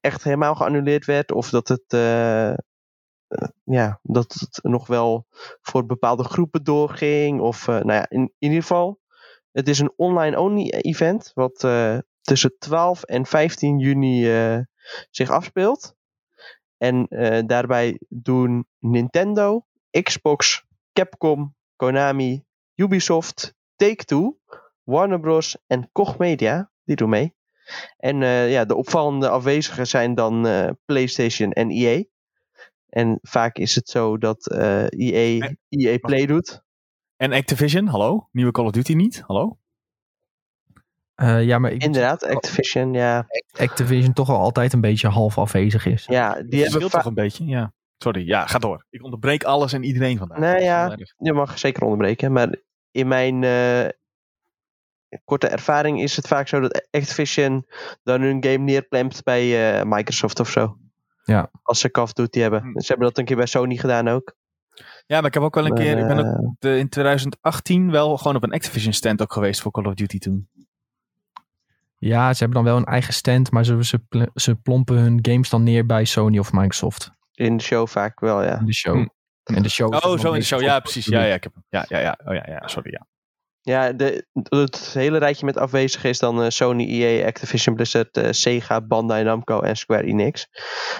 [0.00, 1.32] echt helemaal geannuleerd werd.
[1.32, 1.84] Of dat het.
[3.64, 5.26] ja, dat het nog wel
[5.60, 7.40] voor bepaalde groepen doorging.
[7.40, 9.00] Of nou ja, in, ieder geval.
[9.52, 11.30] Het is een online-only event.
[11.34, 11.66] Wat
[12.20, 14.24] tussen 12 en 15 juni
[15.10, 15.96] zich afspeelt.
[16.76, 17.06] En
[17.46, 19.66] daarbij doen Nintendo,
[20.02, 24.38] Xbox, Capcom, Konami, Ubisoft, Take-Two,
[24.82, 25.56] Warner Bros.
[25.66, 26.70] en Koch Media.
[26.84, 27.37] Die doen mee.
[27.96, 32.04] En uh, ja, de opvallende afwezigen zijn dan uh, PlayStation en EA.
[32.88, 36.62] En vaak is het zo dat EA, en, EA Play doet.
[37.16, 38.28] En Activision, hallo?
[38.32, 39.58] Nieuwe Call of Duty niet, hallo?
[41.22, 43.26] Uh, ja, maar ik Inderdaad, Activision, ja.
[43.56, 46.04] Activision toch al altijd een beetje half afwezig is.
[46.06, 47.72] Ja, die hebben toch een beetje, ja.
[47.96, 48.84] Sorry, ja, ga door.
[48.90, 50.38] Ik onderbreek alles en iedereen vandaag.
[50.38, 52.32] Nee, ja, je mag zeker onderbreken.
[52.32, 52.54] Maar
[52.90, 53.88] in mijn uh,
[55.24, 57.66] korte ervaring is het vaak zo dat Activision
[58.02, 60.76] dan hun game neerplemt bij uh, Microsoft of zo.
[61.24, 61.50] Ja.
[61.62, 62.60] Als ze Call of Duty hebben.
[62.60, 62.80] Hm.
[62.80, 64.36] Ze hebben dat een keer bij Sony gedaan ook.
[65.06, 67.90] Ja, maar ik heb ook wel een maar, keer, ik ben ook de, in 2018
[67.90, 70.48] wel gewoon op een Activision stand ook geweest voor Call of Duty toen.
[71.98, 74.00] Ja, ze hebben dan wel een eigen stand, maar ze, ze,
[74.34, 77.10] ze plompen hun games dan neer bij Sony of Microsoft.
[77.34, 78.58] In de show vaak wel, ja.
[78.58, 78.94] In de show.
[78.94, 79.06] Hm.
[79.54, 80.60] En de show oh, zo in de show.
[80.60, 81.06] Ja, precies.
[81.06, 82.18] Ja, ja, ik heb Ja, ja, ja.
[82.24, 82.68] Oh ja, ja.
[82.68, 83.06] Sorry, ja.
[83.60, 88.28] Ja, de, het hele rijtje met afwezigen is dan uh, Sony, EA, Activision Blizzard, uh,
[88.30, 90.48] Sega, Bandai Namco en Square Enix.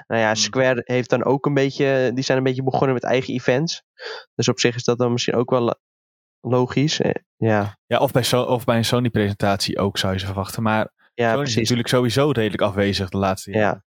[0.07, 3.35] Nou ja, Square heeft dan ook een beetje, die zijn een beetje begonnen met eigen
[3.35, 3.83] events.
[4.35, 5.75] Dus op zich is dat dan misschien ook wel
[6.41, 7.01] logisch.
[7.01, 10.63] Eh, ja, ja of, bij of bij een Sony presentatie ook zou je ze verwachten.
[10.63, 11.57] Maar ja, Sony precies.
[11.57, 13.69] is natuurlijk sowieso redelijk afwezig de laatste jaren.
[13.69, 13.85] Ja,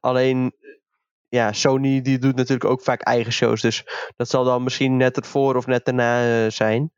[0.00, 0.52] alleen
[1.28, 3.60] ja, Sony die doet natuurlijk ook vaak eigen shows.
[3.60, 3.84] Dus
[4.16, 6.92] dat zal dan misschien net ervoor of net daarna uh, zijn.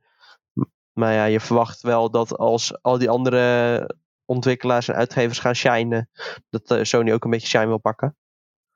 [0.92, 3.86] Maar ja, je verwacht wel dat als al die andere
[4.24, 6.08] ontwikkelaars en uitgevers gaan shinen,
[6.50, 8.16] dat uh, Sony ook een beetje shine wil pakken.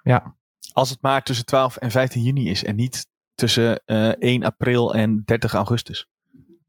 [0.02, 0.36] Ja.
[0.72, 4.94] Als het maar tussen 12 en 15 juni is en niet tussen uh, 1 april
[4.94, 6.08] en 30 augustus.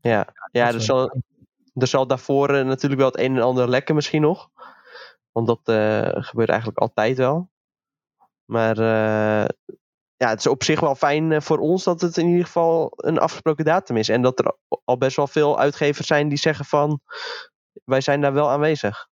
[0.01, 1.21] Ja, ja er, zal,
[1.73, 4.49] er zal daarvoor uh, natuurlijk wel het een en ander lekken misschien nog.
[5.31, 7.49] Want dat uh, gebeurt eigenlijk altijd wel.
[8.45, 8.75] Maar
[10.17, 13.17] ja, het is op zich wel fijn voor ons dat het in ieder geval een
[13.17, 14.09] afgesproken datum is.
[14.09, 16.99] En dat er al best wel veel uitgevers zijn die zeggen van
[17.85, 19.07] wij zijn daar wel aanwezig.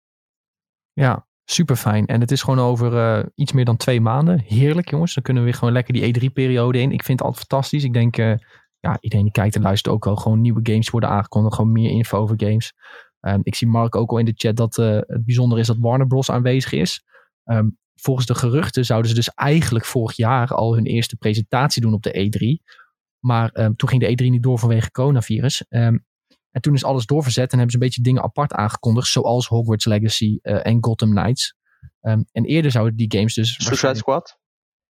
[0.94, 2.06] Ja, super fijn.
[2.06, 4.40] En het is gewoon over uh, iets meer dan twee maanden.
[4.40, 5.14] Heerlijk jongens.
[5.14, 6.92] Dan kunnen we weer gewoon lekker die E3-periode in.
[6.92, 7.84] Ik vind het altijd fantastisch.
[7.84, 8.36] Ik denk, uh,
[8.80, 10.16] ja, iedereen die kijkt en luistert ook wel.
[10.16, 11.56] Gewoon nieuwe games worden aangekondigd.
[11.56, 12.74] Gewoon meer info over games.
[13.22, 16.08] Um, ik zie Mark ook al in de chat dat het bijzonder is dat Warner
[16.08, 16.32] Bros.
[16.32, 17.04] aanwezig is.
[17.46, 21.94] Um, volgens de geruchten zouden ze dus eigenlijk vorig jaar al hun eerste presentatie doen
[21.94, 22.74] op de E3.
[23.20, 25.66] Maar um, toen ging de E3 niet door vanwege coronavirus.
[25.70, 26.06] Um,
[26.52, 29.08] en toen is alles doorverzet en hebben ze een beetje dingen apart aangekondigd.
[29.08, 31.56] Zoals Hogwarts Legacy uh, en Gotham Knights.
[32.02, 33.56] Um, en eerder zouden die games dus...
[33.64, 34.38] Suicide Squad?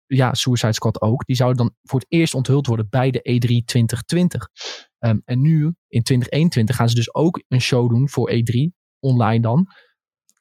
[0.07, 1.25] Ja, Suicide Squad ook.
[1.25, 4.49] Die zouden dan voor het eerst onthuld worden bij de E3 2020.
[4.99, 8.71] Um, en nu, in 2021, gaan ze dus ook een show doen voor E3.
[8.99, 9.67] Online dan.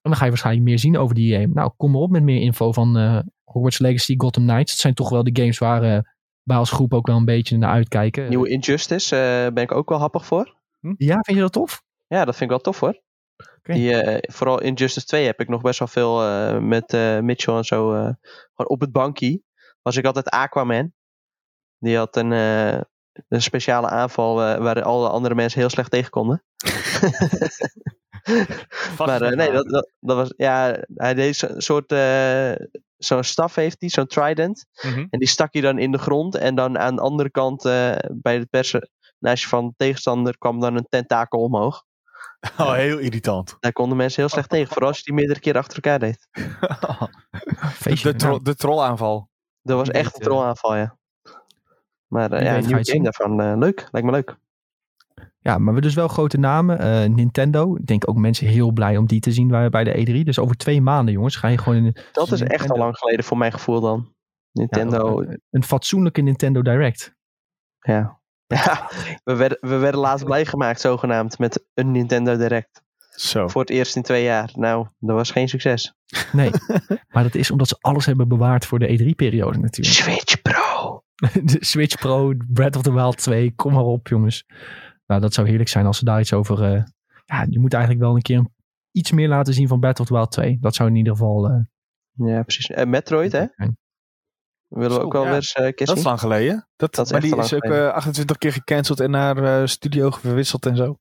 [0.02, 1.54] En dan ga je waarschijnlijk meer zien over die game.
[1.54, 4.72] Nou, kom maar op met meer info van uh, Hogwarts Legacy, Gotham Knights.
[4.72, 6.00] Dat zijn toch wel de games waar uh,
[6.44, 8.30] wij als groep ook wel een beetje naar uitkijken.
[8.30, 10.56] Nieuwe Injustice uh, ben ik ook wel happig voor.
[10.80, 10.94] Hm?
[10.98, 11.84] Ja, vind je dat tof?
[12.08, 13.02] Ja, dat vind ik wel tof hoor.
[13.58, 13.76] Okay.
[13.76, 17.56] Die, uh, vooral Injustice 2 heb ik nog best wel veel uh, met uh, Mitchell
[17.56, 17.90] en zo.
[17.90, 18.16] gewoon
[18.56, 19.42] op het bankje
[19.82, 20.94] was ik altijd Aquaman.
[21.80, 26.44] Die had een, een speciale aanval waar alle andere mensen heel slecht tegen konden.
[28.98, 30.34] maar nee, dat, dat, dat, was.
[30.38, 31.94] Ja, hij deed zo'n soort.
[32.98, 34.66] zo'n staf heeft hij, zo'n trident.
[34.82, 35.06] Mhm.
[35.10, 36.36] En die stak hij dan in de grond.
[36.36, 37.64] En dan aan de andere kant
[38.12, 38.82] bij het
[39.42, 41.84] je van de tegenstander kwam dan een tentakel omhoog.
[42.58, 43.58] Oh, heel irritant.
[43.60, 46.28] Daar konden mensen heel slecht tegen, vooral als je die meerdere keer achter elkaar deed.
[47.84, 49.30] de, de, tro de trollaanval.
[49.62, 50.98] Dat was echt een trollaanval, ja.
[52.08, 53.88] Maar uh, ja, een nieuwe game daarvan, uh, leuk.
[53.92, 54.38] Lijkt me leuk.
[55.44, 56.82] Ja, maar we dus wel grote namen.
[56.82, 60.24] Uh, Nintendo, ik denk ook mensen heel blij om die te zien bij de E3.
[60.24, 61.96] Dus over twee maanden, jongens, ga je gewoon in...
[62.12, 64.14] Dat is echt al lang geleden voor mijn gevoel dan.
[64.52, 65.24] Nintendo.
[65.24, 67.16] Ja, een fatsoenlijke Nintendo Direct.
[67.80, 68.90] Ja, ja,
[69.24, 72.84] we werden, we werden laatst blij gemaakt, zogenaamd, met een Nintendo Direct.
[73.10, 73.48] Zo.
[73.48, 74.50] Voor het eerst in twee jaar.
[74.54, 75.94] Nou, dat was geen succes.
[76.32, 76.52] Nee,
[77.14, 79.98] maar dat is omdat ze alles hebben bewaard voor de E3-periode natuurlijk.
[79.98, 81.04] Switch Pro.
[81.44, 84.46] de Switch Pro, Breath of the Wild 2, kom maar op jongens.
[85.12, 86.74] Nou, dat zou heerlijk zijn als ze daar iets over...
[86.74, 86.84] Uh,
[87.26, 88.46] ja, je moet eigenlijk wel een keer
[88.92, 90.58] iets meer laten zien van Breath of the Wild 2.
[90.62, 91.50] Dat zou in ieder geval...
[91.52, 91.60] Uh,
[92.28, 92.70] ja, precies.
[92.70, 93.46] En Metroid, hè?
[94.68, 95.28] Willen we ook wel ja.
[95.28, 96.68] weer eens eh, Dat is lang geleden.
[96.76, 97.88] Dat, Dat is maar die is ook geleden.
[97.88, 100.98] eh, 28 keer gecanceld en naar eh, studio verwisseld en zo.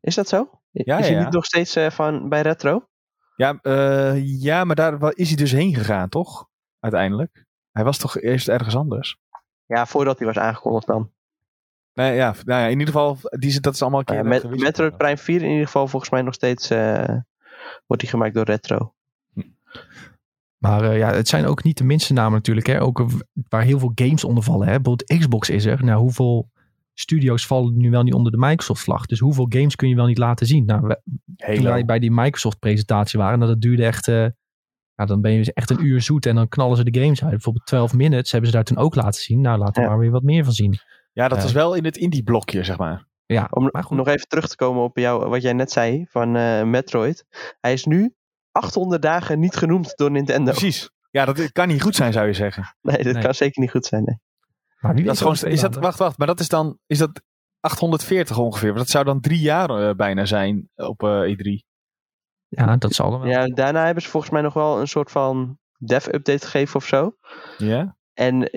[0.00, 0.50] Is dat zo?
[0.70, 1.22] Ja, is hij ja.
[1.24, 2.88] niet nog steeds eh, van, bij Retro?
[3.36, 6.48] Ja, eh, ja, maar daar is hij dus heen gegaan, toch?
[6.80, 7.44] Uiteindelijk.
[7.72, 9.18] Hij was toch eerst ergens anders?
[9.66, 11.12] Ja, voordat hij was aangekondigd dan.
[11.94, 14.60] Nee, ja, nou ja, in ieder geval, die, dat is allemaal een keer Uh, met.
[14.60, 17.08] Metroid Prime 4 in ieder geval volgens mij nog steeds eh,
[17.86, 18.94] wordt die gemaakt door Retro.
[20.58, 22.66] Maar eh, ja, het zijn ook niet de minste namen natuurlijk.
[22.66, 22.80] Hè?
[22.82, 23.06] Ook
[23.48, 24.66] waar heel veel games onder vallen.
[24.68, 24.74] Hè?
[24.80, 25.84] Bijvoorbeeld Xbox is er.
[25.84, 26.50] Nou, hoeveel
[26.94, 29.06] studio's vallen nu wel niet onder de Microsoft-vlag?
[29.06, 30.64] Dus hoeveel games kun je wel niet laten zien?
[30.64, 31.00] Nou, we-
[31.54, 34.08] toen wij bij die Microsoft-presentatie waren, nou, dat duurde echt...
[34.08, 34.26] eh,
[34.94, 37.30] ja, dan ben je echt een uur zoet en dan knallen ze de games uit.
[37.30, 39.40] Bijvoorbeeld 12 Minutes hebben ze daar toen ook laten zien.
[39.40, 39.88] Nou, laten we Ja.
[39.88, 40.78] maar weer wat meer van zien.
[41.12, 41.44] Ja, dat Ja.
[41.44, 43.08] is wel in het indie-blokje, zeg maar.
[43.26, 43.96] Ja, Om maar goed.
[43.96, 47.24] nog even terug te komen op jou, wat jij net zei van eh, Metroid.
[47.60, 48.14] Hij is nu
[48.52, 50.50] 800 dagen niet genoemd door Nintendo.
[50.50, 50.90] Precies.
[51.10, 52.76] Ja, dat kan niet goed zijn, zou je zeggen.
[52.80, 53.22] Nee, dat Nee.
[53.22, 54.04] kan zeker niet goed zijn.
[54.04, 54.18] Nee.
[54.80, 57.22] Maar Dat is gewoon, is dat, wacht, wacht, maar dat is dan, is dat
[57.60, 58.68] 840 ongeveer?
[58.68, 61.64] Want dat zou dan drie jaar eh, bijna zijn op eh, E3.
[62.48, 62.74] maanden.
[62.74, 63.30] Ja, dat zal dan wel.
[63.30, 67.16] Ja, daarna hebben ze volgens mij nog wel een soort van dev-update gegeven of zo.
[67.58, 67.96] Ja?
[68.14, 68.50] En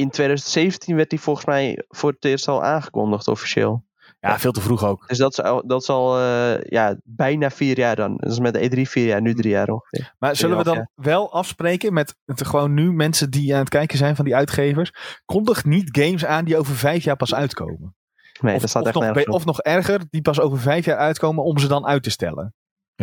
[0.00, 3.88] in 2017 werd die volgens mij voor het eerst al aangekondigd officieel.
[4.20, 5.08] Ja, veel te vroeg ook.
[5.08, 8.16] Dus dat is al, dat is al eh, ja, bijna vier jaar dan.
[8.16, 10.14] Dat is met de E3 vier jaar, nu drie jaar ongeveer.
[10.18, 10.90] Maar zullen we dan Ja.
[10.94, 14.92] wel afspreken met het, gewoon nu mensen die aan het kijken zijn van die uitgevers?
[15.24, 17.94] Kondig niet games aan die over vijf jaar pas uitkomen.
[18.40, 19.34] Nee, of, dat staat of echt nog, op.
[19.34, 22.54] of nog erger, die pas over vijf jaar uitkomen om ze dan uit te stellen.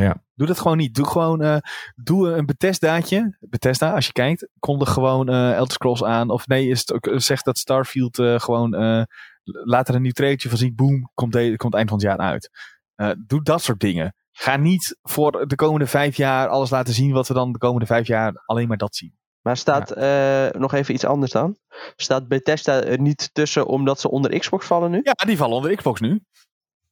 [0.02, 0.24] Ja.
[0.36, 0.96] Doe dat gewoon niet.
[0.96, 1.58] Doe gewoon eh,
[1.96, 3.38] doe een Bethesdaatje.
[3.40, 6.30] Bethesda, als je kijkt, kondig gewoon eh Elder Scrolls aan.
[6.30, 9.04] Of nee, is het ook, zeg dat Starfield eh, gewoon eh,
[9.44, 10.76] laat er een nieuw trailertje van zien.
[10.76, 12.50] Boom, komt, de, komt eind van het jaar uit.
[12.96, 14.16] Eh, doe dat soort dingen.
[14.32, 17.86] Ga niet voor de komende vijf jaar alles laten zien wat we dan de komende
[17.86, 19.16] vijf jaar alleen maar dat zien.
[19.42, 21.58] Maar staat eh, nog even iets anders dan?
[21.96, 25.00] Staat Bethesda er niet tussen omdat ze onder Xbox vallen nu?
[25.04, 26.22] Ja, die vallen onder Xbox nu.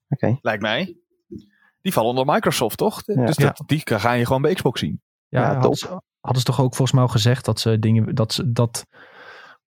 [0.07, 0.37] Oké.
[0.41, 0.97] Lijkt mij.
[1.85, 3.01] Die vallen onder Microsoft, toch?
[3.05, 3.25] Ja.
[3.25, 5.01] Dus dat, die ga je gewoon bij Xbox zien.
[5.27, 5.87] Ja, Ja, hadden, ze,
[6.19, 8.85] hadden ze toch ook volgens mij al gezegd dat ze dingen dat ze dat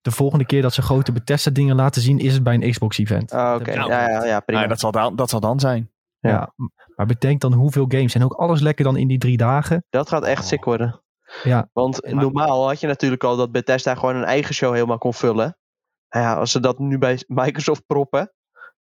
[0.01, 2.97] de volgende keer dat ze grote Bethesda dingen laten zien is het bij een Xbox
[2.97, 3.31] event.
[3.31, 4.59] Ah, Dat Oké, ja, ja, ja, prima.
[4.59, 5.91] Nou, dat, zal dan, dat zal dan zijn.
[6.19, 6.29] ja.
[6.29, 6.53] Ja.
[6.95, 9.85] Maar bedenk dan hoeveel games en ook alles lekker dan in die drie dagen.
[9.89, 10.47] Dat gaat echt Oh.
[10.47, 11.01] sick worden.
[11.43, 11.69] Ja.
[11.73, 15.13] Want Maar- normaal had je natuurlijk al dat Bethesda gewoon een eigen show helemaal kon
[15.13, 15.57] vullen.
[16.09, 18.33] Nou ja, als ze dat nu bij Microsoft proppen,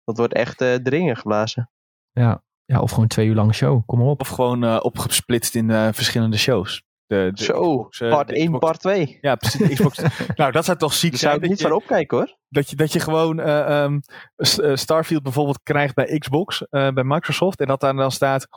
[0.03, 1.69] dat wordt echt eh dringen geblazen.
[2.11, 2.43] Ja.
[2.65, 3.81] Ja, of gewoon twee uur lange show.
[3.85, 4.21] Kom maar op.
[4.21, 6.83] Of gewoon eh, opgesplitst in eh, verschillende shows.
[7.07, 9.17] De, de Zo, Xbox, eh, part de 1, Xbox- part 2.
[9.21, 9.67] Ja, precies.
[9.67, 10.01] De Xbox.
[10.35, 11.43] nou, dat zou toch ziek Daar zou zijn.
[11.43, 12.37] ik niet dat, van je, opkijken hoor.
[12.49, 13.99] dat, je, dat je gewoon eh, ehm,
[14.35, 17.59] eh, Starfield bijvoorbeeld krijgt bij Xbox, eh, bij Microsoft.
[17.59, 18.47] En dat daar dan staat...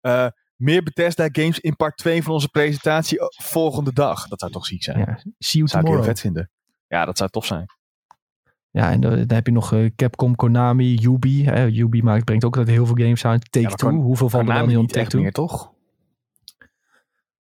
[0.00, 0.26] eh,
[0.56, 4.28] meer Bethesda games in part 2 van onze presentatie volgende dag.
[4.28, 4.98] Dat zou toch ziek zijn.
[4.98, 6.50] Ja, see you zou ik heel vet vinden.
[6.86, 7.66] Ja, dat zou tof zijn.
[8.72, 11.44] Ja, en dan, heb je nog eh, Capcom, Konami, Ubi.
[11.44, 11.66] Hè.
[11.66, 13.38] Ubi maakt, brengt ook altijd heel veel games aan.
[13.38, 15.20] Take maar Two, Kon- hoeveel er dan Konami niet Take echt Two?
[15.20, 15.72] meer, toch?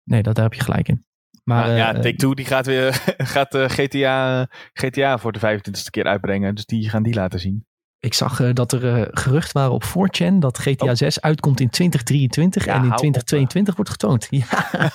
[0.04, 1.06] Nee, dat, daar heb je gelijk in.
[1.44, 5.90] Maar Maar, ja, eh, Take-Two die gaat weer gaat, eh, GTA, GTA voor de 25e
[5.90, 6.56] keer uitbrengen.
[6.56, 7.66] Dus die gaan die laten zien.
[8.02, 11.70] Ik zag eh, dat er eh, gerucht waren op 4chan dat GTA 6 uitkomt in
[11.70, 14.28] 2023 Ja, en in hou op, 2022 wordt getoond.
[14.30, 14.46] Ja,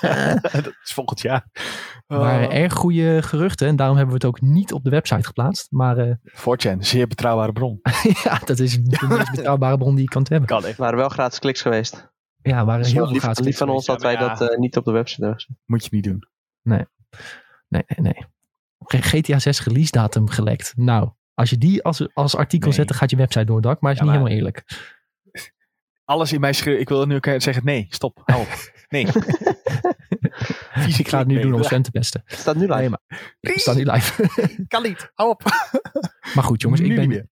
[0.63, 1.47] dat is volgend jaar.
[2.07, 5.25] waren Uh, erg goede geruchten en daarom hebben we het ook niet op de website
[5.25, 5.67] geplaatst.
[5.71, 6.15] Maar eh,
[6.45, 7.81] 4chan, zeer betrouwbare bron.
[8.25, 10.49] ja, dat is de meest betrouwbare bron die je kan hebben.
[10.49, 10.79] Kan echt.
[10.79, 12.15] waren wel gratis kliks geweest.
[12.43, 14.51] Ja, waren Dus heel veel lief, gratis lief van ons dat Ja, wij maar dat
[14.51, 15.59] eh, niet op de website hebben.
[15.65, 16.29] Moet je niet doen.
[16.63, 16.85] Nee,
[17.69, 18.25] nee, nee.
[18.89, 20.73] GTA 6 release datum gelekt.
[20.77, 22.77] Nou, als je die als, als artikel Nee.
[22.79, 23.81] zet, dan gaat je website door het dak.
[23.81, 24.65] Maar is Ja, niet maar- helemaal eerlijk.
[26.05, 26.81] Alles in mij schreeuwen.
[26.83, 28.75] Ik wil nu ook zeggen, nee, stop, hou op.
[28.89, 29.07] Nee.
[30.99, 31.63] ik ga het nu nee, doen om.
[31.63, 32.23] Sven te pesten.
[32.25, 32.75] Het staat nu live.
[32.75, 33.01] Nee, maar
[33.41, 34.29] ik sta niet live.
[34.69, 35.43] Kan niet, hou op.
[36.35, 37.29] maar goed jongens, Nu ik ben meer.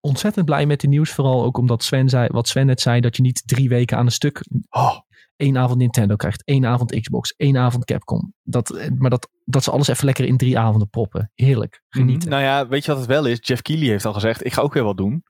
[0.00, 1.10] ontzettend blij met de nieuws.
[1.10, 4.04] Vooral ook omdat Sven zei, wat Sven net zei, dat je niet drie weken aan
[4.06, 4.98] een stuk Oh,
[5.38, 8.34] één avond Nintendo krijgt, één avond Xbox, één avond Capcom.
[8.42, 11.30] Dat, maar dat, dat ze alles even lekker in drie avonden proppen.
[11.34, 11.82] Heerlijk.
[11.88, 12.30] Genieten.
[12.30, 13.38] Nou ja, weet je wat het wel is?
[13.40, 15.24] Jeff Keighley heeft al gezegd, ik ga ook weer wat doen.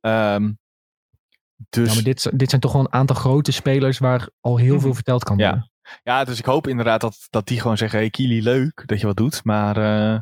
[0.00, 0.52] Ehm,
[1.68, 4.76] dus Ja, maar dit, dit zijn toch wel een aantal grote spelers waar al heel
[4.78, 4.94] veel Mhm.
[4.94, 5.48] verteld kan Ja.
[5.50, 5.70] worden.
[6.02, 9.06] Ja, dus ik hoop inderdaad dat, dat die gewoon zeggen: hey, Kili, leuk dat je
[9.06, 10.20] wat doet, maar eh,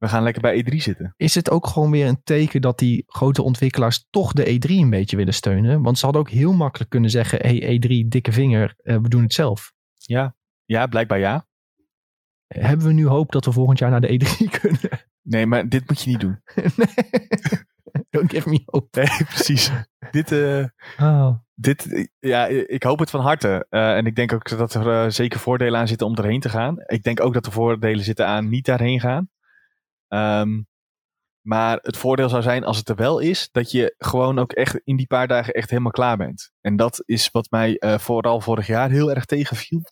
[0.00, 1.14] we gaan lekker bij E3 zitten.
[1.16, 4.90] Is het ook gewoon weer een teken dat die grote ontwikkelaars toch de E3 een
[4.90, 5.82] beetje willen steunen?
[5.82, 9.22] Want ze hadden ook heel makkelijk kunnen zeggen: hey, E3, dikke vinger, eh, we doen
[9.22, 9.72] het zelf.
[9.96, 11.46] Ja, ja blijkbaar ja.
[12.46, 14.80] Hebben we nu hoop dat we volgend jaar naar de E3 kunnen?
[15.22, 16.40] Nee, maar dit moet je niet doen.
[18.10, 19.00] Don't give me hope.
[19.00, 19.70] Nee, precies.
[20.10, 20.64] dit, eh,
[20.98, 21.36] Oh.
[21.54, 23.66] dit, eh, ja, ik hoop het van harte.
[23.68, 26.48] Eh, en ik denk ook dat er eh, zeker voordelen aan zitten om erheen te
[26.48, 26.76] gaan.
[26.86, 29.28] Ik denk ook dat er voordelen zitten aan niet daarheen gaan.
[30.10, 30.62] Ehm,
[31.40, 34.80] maar het voordeel zou zijn als het er wel is, dat je gewoon ook echt
[34.84, 36.50] in die paar dagen echt helemaal klaar bent.
[36.60, 39.82] En dat is wat mij eh, vooral vorig jaar heel erg tegenviel.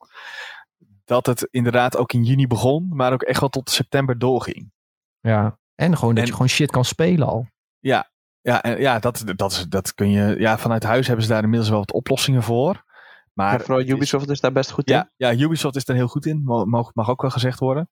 [1.05, 4.73] Dat het inderdaad ook in juni begon, maar ook echt wel tot september doorging.
[5.20, 5.59] Ja.
[5.74, 7.47] En gewoon dat En- je gewoon shit kan spelen al.
[7.78, 10.35] Ja, ja, en ja dat, dat, is, dat kun je.
[10.39, 12.85] Ja, vanuit huis hebben ze daar inmiddels wel wat oplossingen voor.
[13.32, 14.95] Maar Maar vooral is- Ubisoft is daar best goed in.
[14.95, 16.43] Ja, ja, Ubisoft is er heel goed in.
[16.45, 17.89] Mag, mag ook wel gezegd worden.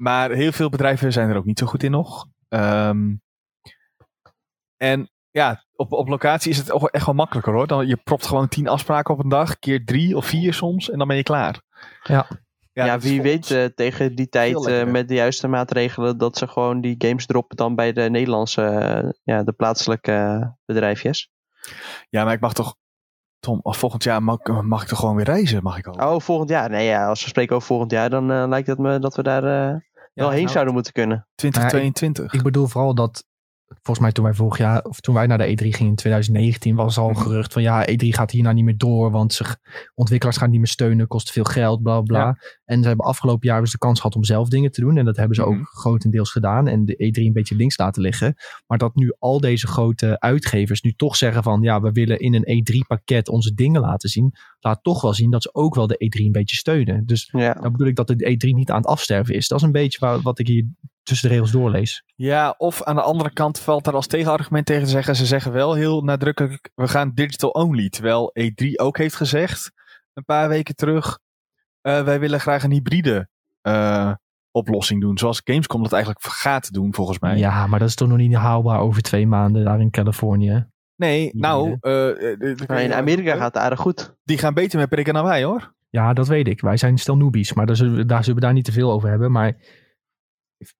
[0.00, 2.26] Maar heel veel bedrijven zijn er ook niet zo goed in nog.
[2.48, 3.14] Ehm,
[4.76, 7.66] en ja, op, op locatie is het ook echt wel makkelijker hoor.
[7.66, 9.58] Dan, je propt gewoon tien afspraken op een dag.
[9.58, 10.90] Keer drie of vier soms.
[10.90, 11.62] En dan ben je klaar.
[12.02, 12.26] Ja.
[12.72, 16.80] Ja, wie weet eh, tegen die tijd eh, met de juiste maatregelen dat ze gewoon
[16.80, 21.30] die games droppen dan bij de Nederlandse, eh, ja, de plaatselijke bedrijfjes.
[22.08, 22.74] Ja, maar ik mag toch...
[23.38, 25.62] Tom, volgend jaar mag, mag ik toch gewoon weer reizen?
[25.62, 26.02] Mag ik ook?
[26.02, 26.70] Oh, volgend jaar.
[26.70, 29.44] Nee, ja, als we spreken over volgend jaar, dan lijkt het me dat we daar
[29.44, 29.76] eh,
[30.14, 31.28] wel heen nou, zouden moeten kunnen.
[31.34, 32.32] 2022.
[32.32, 33.24] Ik bedoel vooral dat,
[33.74, 36.74] volgens mij toen wij vorig jaar, of toen wij naar de E3 gingen in 2019,
[36.74, 37.20] was al Mhm.
[37.20, 39.44] gerucht van ja, E3 gaat hier nou niet meer door, want ze,
[39.94, 42.38] ontwikkelaars gaan niet meer steunen, kost veel geld, bla bla.
[42.64, 44.96] En ze hebben afgelopen jaar dus de kans gehad om zelf dingen te doen.
[44.96, 45.50] En dat hebben ze Mhm.
[45.50, 46.68] ook grotendeels gedaan.
[46.68, 48.34] En de E3 een beetje links laten liggen.
[48.66, 52.34] Maar dat nu al deze grote uitgevers nu toch zeggen van ja, we willen in
[52.34, 54.34] een E3 pakket onze dingen laten zien.
[54.60, 57.06] Laat toch wel zien dat ze ook wel de E3 een beetje steunen.
[57.06, 57.52] Dus Ja.
[57.52, 59.48] dan bedoel ik dat de E3 niet aan het afsterven is.
[59.48, 60.66] Dat is een beetje waar, wat ik hier
[61.02, 62.04] tussen de regels doorlees.
[62.14, 65.16] Ja, of aan de andere kant valt daar als tegenargument tegen te zeggen.
[65.16, 67.88] Ze zeggen wel heel nadrukkelijk, we gaan digital only.
[67.88, 69.72] Terwijl E3 ook heeft gezegd,
[70.14, 71.18] een paar weken terug,
[71.80, 73.28] eh, wij willen graag een hybride
[73.60, 74.12] eh,
[74.50, 75.18] oplossing doen.
[75.18, 77.38] Zoals Gamescom dat eigenlijk gaat doen, volgens mij.
[77.38, 80.66] Ja, maar dat is toch nog niet haalbaar over twee maanden daar in Californië.
[80.96, 84.16] Nee, nou, eh, Maar in Amerika gaat het aardig goed.
[84.24, 85.74] Die gaan beter met prikken dan wij, hoor.
[85.90, 86.60] Ja, dat weet ik.
[86.60, 88.90] Wij zijn stel newbies, maar daar zullen, we, daar zullen we daar niet te veel
[88.90, 89.32] over hebben.
[89.32, 89.56] Maar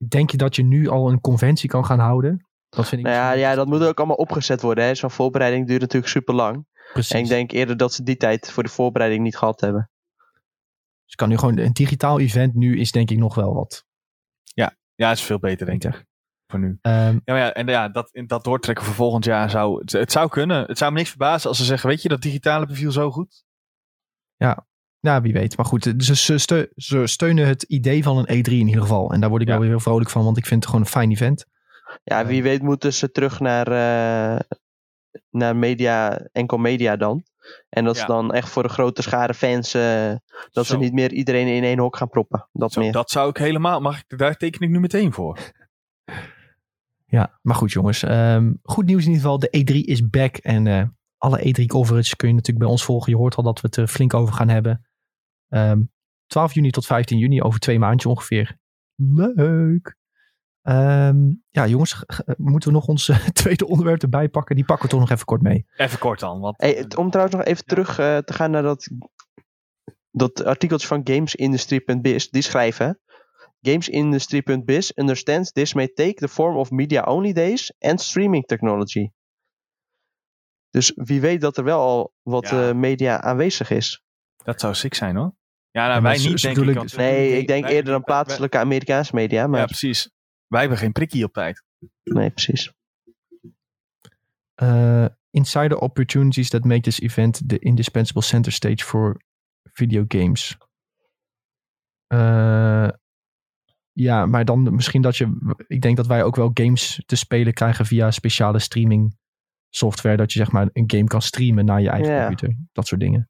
[0.09, 2.47] denk je dat je nu al een conventie kan gaan houden?
[2.69, 4.85] Dat vind ik Nou ja, ja, dat moet ook allemaal opgezet worden.
[4.85, 4.95] hè.
[4.95, 6.67] Zo'n voorbereiding duurt natuurlijk super lang.
[6.93, 7.13] precies.
[7.13, 9.91] En ik denk eerder dat ze die tijd voor de voorbereiding niet gehad hebben.
[11.05, 13.85] Dus kan nu gewoon een digitaal event nu is denk ik nog wel wat
[14.95, 16.05] Ja, is veel beter, denk ik.
[16.47, 16.79] Voor nu.
[16.81, 19.81] Ehm, Ja, maar ja, en ja, dat, in dat doortrekken voor volgend jaar zou...
[19.81, 20.67] Het, het zou kunnen.
[20.67, 23.45] Het zou me niks verbazen als ze zeggen, weet je, dat digitale beviel zo goed.
[24.37, 24.67] ja,
[25.01, 25.57] wie weet.
[25.57, 29.13] Maar goed, ze, ze, steu- ze steunen het idee van een E3 in ieder geval.
[29.13, 29.53] En daar word ik Ja.
[29.55, 31.47] wel weer heel vrolijk van, want ik vind het gewoon een fijn event.
[32.05, 34.41] Ja, wie weet moeten ze terug naar, eh,
[35.31, 37.23] naar media, enkel media dan.
[37.69, 38.01] En dat Ja.
[38.01, 40.13] ze dan echt voor de grote schare fans, eh,
[40.51, 40.73] dat Zo.
[40.73, 42.49] ze niet meer iedereen in één hok gaan proppen.
[42.53, 42.93] Dat Zo, meer.
[42.93, 43.81] dat zou ik helemaal...
[43.81, 45.39] Mag ik, daar teken ik nu meteen voor.
[47.07, 48.03] Ja, maar goed jongens.
[48.03, 49.39] Ehm, goed nieuws in ieder geval.
[49.39, 50.37] De E3 is back.
[50.37, 50.83] En eh,
[51.19, 53.13] alle E3 coverage kun je natuurlijk bij ons volgen.
[53.13, 54.87] Je hoort al dat we het er flink over gaan hebben.
[55.51, 55.81] Ehm
[56.27, 58.59] 12 juni tot 15 juni, over twee maandjes ongeveer.
[58.95, 59.97] Leuk.
[60.63, 62.05] Ehm, ja jongens,
[62.37, 64.57] moeten we nog ons eh, tweede onderwerp erbij pakken?
[64.57, 65.67] Die pakken we toch nog even kort mee.
[65.77, 66.41] Even kort dan.
[66.41, 68.91] Want, Hey, het- om trouwens nog even terug eh, te gaan naar dat,
[70.11, 72.29] dat artikeltje van gamesindustry.biz.
[72.29, 73.01] Die schrijven...
[73.63, 79.11] Gamesindustry.biz understands this may take the form of media-only days and streaming technology.
[80.71, 82.69] Dus wie weet dat er wel al wat Ja.
[82.69, 84.03] eh, media aanwezig is.
[84.45, 85.35] dat zou sick zijn hoor.
[85.71, 86.97] Ja, nou, wij niet denk ik.
[86.97, 89.47] Nee, ik denk wij- eerder aan plaatselijke Amerikaanse media.
[89.47, 90.11] Maar Ja, precies.
[90.47, 91.63] Wij hebben geen prikkie op tijd.
[92.03, 92.73] nee, precies.
[94.55, 99.21] Eh, insider opportunities that make this event the indispensable center stage for
[99.73, 100.57] video games.
[102.07, 102.89] Eh,
[103.93, 105.55] ja, maar dan misschien dat je.
[105.67, 109.17] Ik denk dat wij ook wel games te spelen krijgen via speciale streaming
[109.69, 110.17] software.
[110.17, 112.57] Dat je zeg maar een game kan streamen naar je eigen computer.
[112.73, 113.29] Dat soort dingen.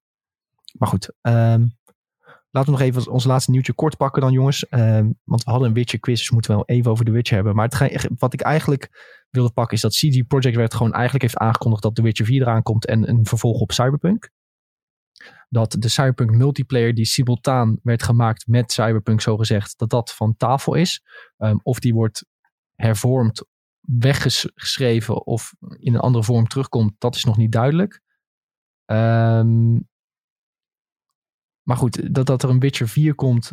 [0.78, 1.12] Maar goed.
[1.20, 1.66] ehm,
[2.50, 4.68] laten we nog even ons laatste nieuwtje kort pakken dan jongens.
[4.68, 6.18] Ehm, want we hadden een Witcher quiz.
[6.18, 7.54] Dus moeten we wel even over de Witcher hebben.
[7.54, 8.88] Maar het, wat ik eigenlijk
[9.30, 12.40] wilde pakken is dat CD Projekt Red gewoon eigenlijk heeft aangekondigd dat The Witcher 4
[12.40, 14.30] eraan komt en een vervolg op Cyberpunk.
[15.48, 20.74] Dat de Cyberpunk multiplayer die simultaan werd gemaakt met Cyberpunk zogezegd, dat dat van tafel
[20.74, 21.04] is.
[21.36, 22.24] Ehm, of die wordt
[22.74, 23.44] hervormd,
[23.80, 28.00] weggeschreven of in een andere vorm terugkomt, dat is nog niet duidelijk.
[28.84, 29.78] Ehm,
[31.70, 33.52] maar goed, dat, dat er een Witcher 4 komt,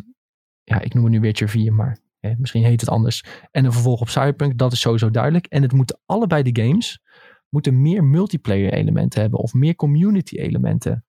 [0.62, 3.72] ja, ik noem het nu Witcher 4, maar hè, misschien heet het anders en een
[3.72, 5.46] vervolg op Cyberpunk, dat is sowieso duidelijk.
[5.46, 7.02] En het moeten allebei de games
[7.48, 11.04] moeten meer multiplayer elementen hebben of meer community elementen.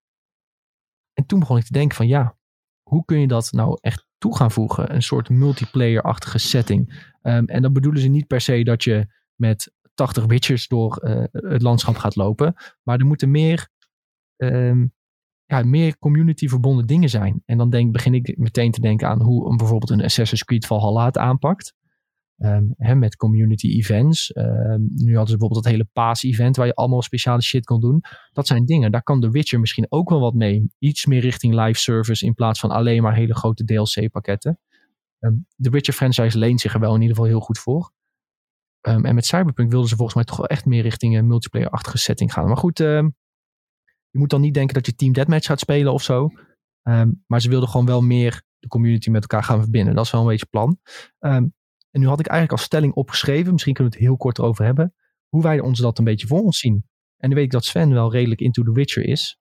[1.14, 2.38] En toen begon ik te denken van ja,
[2.84, 4.94] hoe kun je dat nou echt toe gaan voegen?
[4.94, 7.12] Een soort multiplayer-achtige setting.
[7.22, 11.24] Ehm, en dan bedoelen ze niet per se dat je met 80 Witchers door eh,
[11.32, 12.54] het landschap gaat lopen.
[12.84, 13.70] Maar er moeten meer,
[14.36, 14.88] ehm,
[15.50, 17.42] ja, meer community verbonden dingen zijn.
[17.46, 20.66] En dan denk, begin ik meteen te denken aan hoe een, bijvoorbeeld een Assassin's Creed
[20.66, 21.74] Valhalla het aanpakt.
[22.38, 24.32] Ehm, hè, met community events.
[24.32, 28.02] Ehm, nu hadden ze bijvoorbeeld dat hele paas-event waar je allemaal speciale shit kon doen.
[28.32, 30.72] Dat zijn dingen, daar kan The Witcher misschien ook wel wat mee.
[30.80, 34.60] Iets meer richting live service in plaats van alleen maar hele grote DLC-pakketten.
[35.56, 37.92] de Witcher franchise leent zich er wel in ieder geval heel goed voor.
[38.82, 41.98] Ehm, en met Cyberpunk wilden ze volgens mij toch wel echt meer richting een multiplayer-achtige
[41.98, 42.48] setting gaan.
[42.48, 43.10] Maar goed, ehm,
[44.10, 46.30] je moet dan niet denken dat je Team Deathmatch gaat spelen of zo.
[46.84, 49.96] Ehm, maar ze wilden gewoon wel meer de community met elkaar gaan verbinden.
[49.96, 50.80] Dat is wel een beetje het plan.
[51.90, 54.66] en nu had ik eigenlijk als stelling opgeschreven, misschien kunnen we het heel kort over
[54.66, 54.94] hebben,
[55.28, 56.86] hoe wij ons dat een beetje voor ons zien.
[57.18, 59.40] En dan weet ik dat Sven wel redelijk into The Witcher is.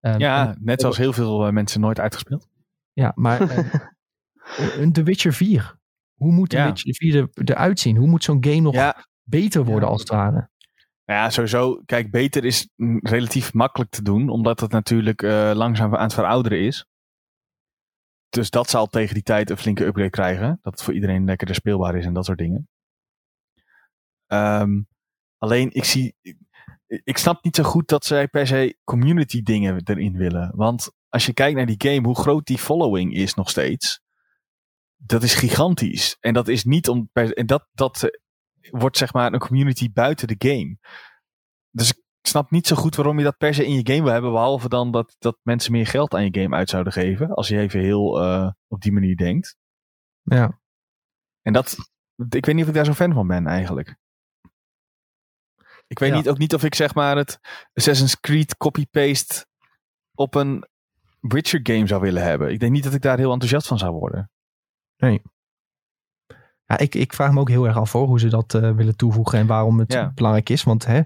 [0.00, 2.48] ja, net zoals heel veel eh, mensen nooit uitgespeeld.
[2.92, 3.40] Ja, maar
[4.80, 5.78] een The Witcher 4.
[6.14, 6.66] Hoe moet de ja.
[6.66, 7.96] Witcher 4 eruit zien?
[7.96, 8.92] Hoe moet zo'n game nog
[9.22, 10.50] beter worden als het ware?
[11.06, 11.82] Ja, sowieso.
[11.84, 12.68] Kijk, beter is
[13.02, 16.86] relatief makkelijk te doen, omdat het natuurlijk uh, langzaam aan het verouderen is.
[18.28, 20.58] Dus dat zal tegen die tijd een flinke upgrade krijgen.
[20.62, 22.68] Dat het voor iedereen lekkerder speelbaar is en dat soort dingen.
[24.26, 24.88] Um,
[25.38, 26.14] alleen, ik zie.
[26.86, 30.52] Ik, snap niet zo goed dat zij per se community dingen erin willen.
[30.54, 34.00] Want als je kijkt naar die game, hoe groot die following is nog steeds
[34.96, 36.16] dat is gigantisch.
[36.20, 37.10] En dat is niet om.
[37.12, 38.10] En dat, dat eh,
[38.70, 40.78] wordt zeg maar een community buiten de game.
[41.70, 44.12] Dus ik snap niet zo goed waarom je dat per se in je game wil
[44.12, 44.32] hebben.
[44.32, 47.34] Behalve dan dat, dat mensen meer geld aan je game uit zouden geven.
[47.34, 49.56] Als je even heel uh, op die manier denkt.
[50.22, 50.60] Ja.
[51.42, 51.76] En dat.
[52.28, 53.96] Ik weet niet of ik daar zo fan van ben eigenlijk.
[55.86, 57.38] Ik weet niet, ook niet of ik zeg maar het
[57.74, 59.46] Assassin's Creed copy-paste
[60.14, 60.64] op een
[61.20, 62.52] Witcher game zou willen hebben.
[62.52, 64.30] Ik denk niet dat ik daar heel enthousiast van zou worden.
[64.96, 65.22] Nee.
[66.66, 68.96] Ja, ik, ik vraag me ook heel erg af voor hoe ze dat uh, willen
[68.96, 70.62] toevoegen en waarom het belangrijk is.
[70.62, 71.00] Want hè,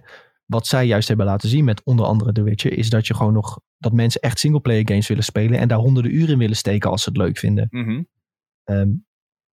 [0.47, 3.33] wat zij juist hebben laten zien met onder andere The Witcher, is dat je gewoon
[3.33, 6.91] nog dat mensen echt singleplayer games willen spelen en daar honderden uren in willen steken
[6.91, 7.67] als ze het leuk vinden.
[7.71, 8.09] Mm
[8.65, 9.07] um,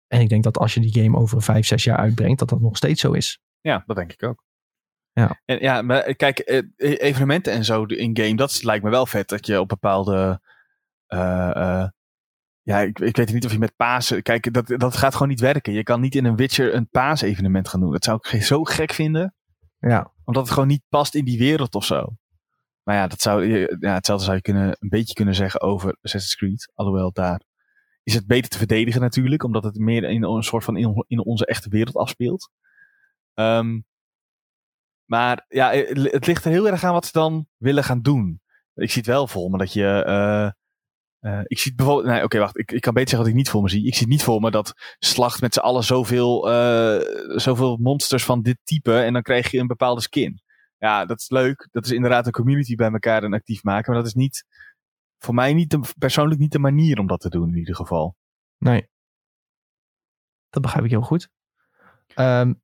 [0.08, 2.60] en ik denk dat als je die game over vijf, zes jaar uitbrengt, dat dat
[2.60, 3.42] nog steeds zo is.
[3.62, 4.44] Ja, dat denk ik ook.
[5.12, 5.42] Ja.
[5.46, 9.06] En ja, maar eh, kijk, eh, evenementen en zo in game, dat lijkt me wel
[9.06, 10.42] vet dat je op bepaalde
[11.08, 11.88] uh,
[12.68, 14.22] ja, ik, ik weet niet of je met Pasen.
[14.22, 15.74] Kijk, dat, dat gaat gewoon niet werken.
[15.74, 17.92] Je kan niet in een Witcher een Paas-evenement gaan doen.
[17.92, 19.36] Dat zou ik zo gek vinden.
[19.80, 20.14] Ja.
[20.24, 22.16] Omdat het gewoon niet past in die wereld of zo.
[22.84, 23.46] Maar ja, dat zou,
[23.80, 26.72] ja, hetzelfde zou je kunnen, een beetje kunnen zeggen over Assassin's Creed.
[26.74, 27.42] Alhoewel daar
[28.04, 29.44] is het beter te verdedigen natuurlijk.
[29.44, 32.52] Omdat het meer in een soort van in, in onze echte wereld afspeelt.
[33.34, 33.86] Um,
[35.06, 38.42] maar ja, het ligt er heel erg aan wat ze dan willen gaan doen.
[38.74, 40.04] Ik zie het wel vol, maar dat je...
[40.08, 40.52] Uh,
[41.22, 42.58] uh, ik zie bijvoorbeeld, nee, oké, wacht.
[42.58, 43.86] Ik, ik kan beter zeggen dat ik niet voor me zie.
[43.86, 47.00] Ik zie niet voor me dat slacht met z'n allen zoveel, uh,
[47.40, 50.42] zoveel monsters van dit type en dan krijg je een bepaalde skin.
[50.78, 51.68] Ja, dat is leuk.
[51.72, 53.92] Dat is inderdaad een community bij elkaar en actief maken.
[53.92, 54.46] Maar dat is niet,
[55.18, 58.16] voor mij niet de, persoonlijk niet de manier om dat te doen in ieder geval.
[58.58, 58.88] Nee.
[60.50, 61.30] Dat begrijp ik heel goed.
[62.16, 62.62] Um,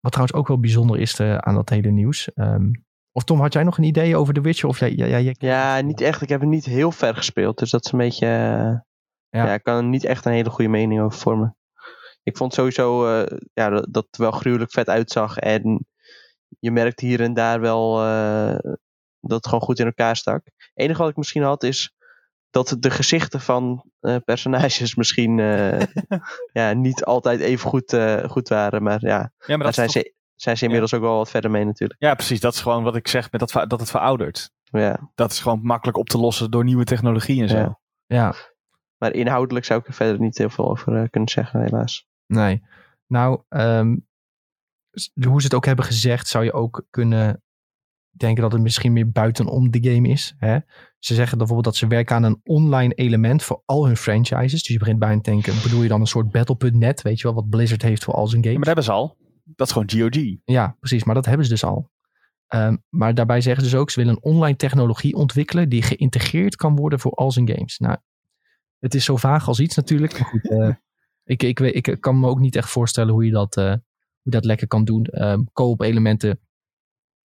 [0.00, 2.30] wat trouwens ook wel bijzonder is uh, aan dat hele nieuws.
[2.34, 2.84] Um,
[3.16, 4.68] of Tom, had jij nog een idee over The Witcher?
[4.68, 5.34] Of jij, ja, jij...
[5.38, 6.22] ja, niet echt.
[6.22, 7.58] Ik heb het niet heel ver gespeeld.
[7.58, 8.26] Dus dat is een beetje...
[8.26, 8.78] Uh,
[9.28, 9.46] ja.
[9.46, 9.54] ja.
[9.54, 11.56] ik kan er niet echt een hele goede mening over vormen.
[12.22, 15.38] Ik vond sowieso uh, ja, dat, dat het wel gruwelijk vet uitzag.
[15.38, 15.86] En
[16.58, 18.56] je merkt hier en daar wel uh,
[19.20, 20.42] dat het gewoon goed in elkaar stak.
[20.44, 21.94] Het enige wat ik misschien had is
[22.50, 23.90] dat de gezichten van
[24.24, 25.36] personages misschien
[26.52, 27.96] ja, niet altijd even goed,
[28.26, 28.82] goed waren.
[28.82, 30.14] Maar ja, ja maar dat zijn ze
[30.44, 32.02] zijn ze inmiddels ook wel wat verder mee natuurlijk.
[32.02, 32.40] Ja, precies.
[32.40, 34.50] Dat is gewoon wat ik zeg met dat, dat het veroudert.
[34.62, 35.10] Ja.
[35.14, 37.56] Dat is gewoon makkelijk op te lossen door nieuwe technologie en zo.
[37.56, 37.78] Ja.
[38.06, 38.34] ja.
[38.96, 42.06] Maar inhoudelijk zou ik er verder niet heel veel over uh, kunnen zeggen, helaas.
[42.26, 42.62] Nee.
[43.06, 44.06] Nou, um,
[45.24, 47.42] hoe ze het ook hebben gezegd, zou je ook kunnen
[48.10, 50.34] denken dat het misschien meer buitenom de game is.
[50.38, 50.58] Hè?
[50.98, 54.62] Ze zeggen bijvoorbeeld dat ze werken aan een online element voor al hun franchises.
[54.62, 57.34] Dus je begint bij een denken, bedoel je dan een soort Battle.net, weet je wel,
[57.34, 58.56] wat Blizzard heeft voor al zijn games?
[58.56, 60.36] maar dat hebben ze al dat is gewoon GOG.
[60.44, 61.04] Ja, precies.
[61.04, 61.92] Maar dat hebben ze dus al.
[62.48, 66.56] Um, maar daarbij zeggen ze dus ook, ze willen een online technologie ontwikkelen die geïntegreerd
[66.56, 67.78] kan worden voor al zijn games.
[67.78, 67.96] Nou,
[68.78, 70.18] het is zo vaag als iets natuurlijk.
[70.18, 70.70] Maar goed, uh,
[71.34, 73.72] ik, ik, ik, ik, kan me ook niet echt voorstellen hoe je dat, uh,
[74.22, 75.06] hoe dat lekker kan doen.
[75.10, 76.40] Um, Co-op elementen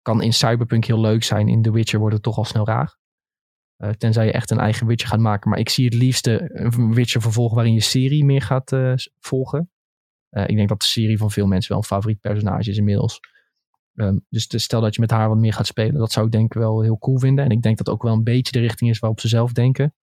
[0.03, 1.49] kan in Cyberpunk heel leuk zijn.
[1.49, 2.97] In The Witcher wordt het toch al snel raar.
[3.79, 5.51] Uh, tenzij je echt een eigen Witcher gaat maken.
[5.51, 8.73] Maar ik zie het liefste een Witcher vervolgen waarin je serie meer gaat
[9.19, 9.71] volgen.
[10.33, 13.21] Uh, ik denk dat de serie van veel mensen wel een favoriet personage is inmiddels.
[13.95, 16.55] Um, dus, stel dat je met haar wat meer gaat spelen, dat zou ik denk
[16.55, 17.45] wel heel cool vinden.
[17.45, 19.95] En ik denk dat ook wel een beetje de richting is waarop ze zelf denken.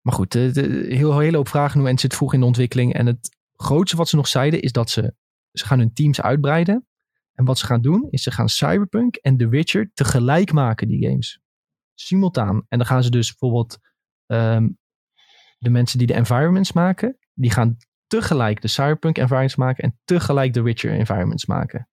[0.00, 2.94] Maar goed, de, de, heel, hele hoop vragen nu en zit vroeg in de ontwikkeling.
[2.94, 5.14] En het grootste wat ze nog zeiden is dat ze
[5.52, 6.86] ze gaan hun teams uitbreiden.
[7.32, 11.08] En wat ze gaan doen, is ze gaan Cyberpunk en The Witcher tegelijk maken, die
[11.08, 11.40] games.
[11.94, 12.66] Simultaan.
[12.68, 13.78] En dan gaan ze dus bijvoorbeeld
[14.26, 14.68] ehm,
[15.58, 17.76] de mensen die de environments maken, die gaan
[18.10, 21.88] tegelijk de Cyberpunk environments maken en tegelijk de Witcher environments maken.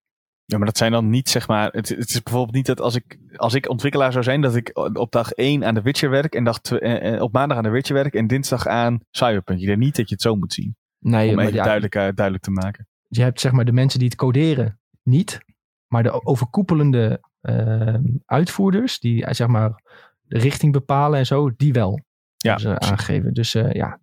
[0.45, 1.69] Ja, maar dat zijn dan niet, zeg maar.
[1.71, 4.77] Het, het is bijvoorbeeld niet dat als ik, als ik ontwikkelaar zou zijn, dat ik
[4.93, 7.69] op dag 1 aan de Witcher werk en dag eh, eh, op maandag aan de
[7.69, 9.59] Witcher werk en dinsdag aan Cyberpunk.
[9.59, 10.75] Ik denk niet dat je het zo moet zien.
[10.99, 12.87] Nee, Om even ja, duidelijk, eh, duidelijk te maken.
[13.07, 15.39] je hebt zeg maar de mensen die het coderen niet,
[15.87, 19.81] maar de overkoepelende ehm, uitvoerders die zeg maar
[20.21, 22.05] de richting bepalen en zo, die wel.
[22.37, 23.33] Ja, aangegeven.
[23.33, 23.99] Dus ja,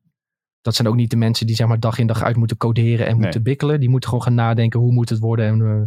[0.64, 3.06] dat zijn ook niet de mensen die zeg maar dag in dag uit moeten coderen
[3.06, 3.22] en Nee.
[3.22, 3.80] moeten bikkelen.
[3.80, 5.46] Die moeten gewoon gaan nadenken hoe moet het worden.
[5.46, 5.82] En, eh,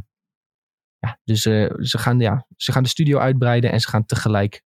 [0.97, 4.61] ja, dus eh, ze, gaan, ja, ze gaan de studio uitbreiden en ze gaan tegelijk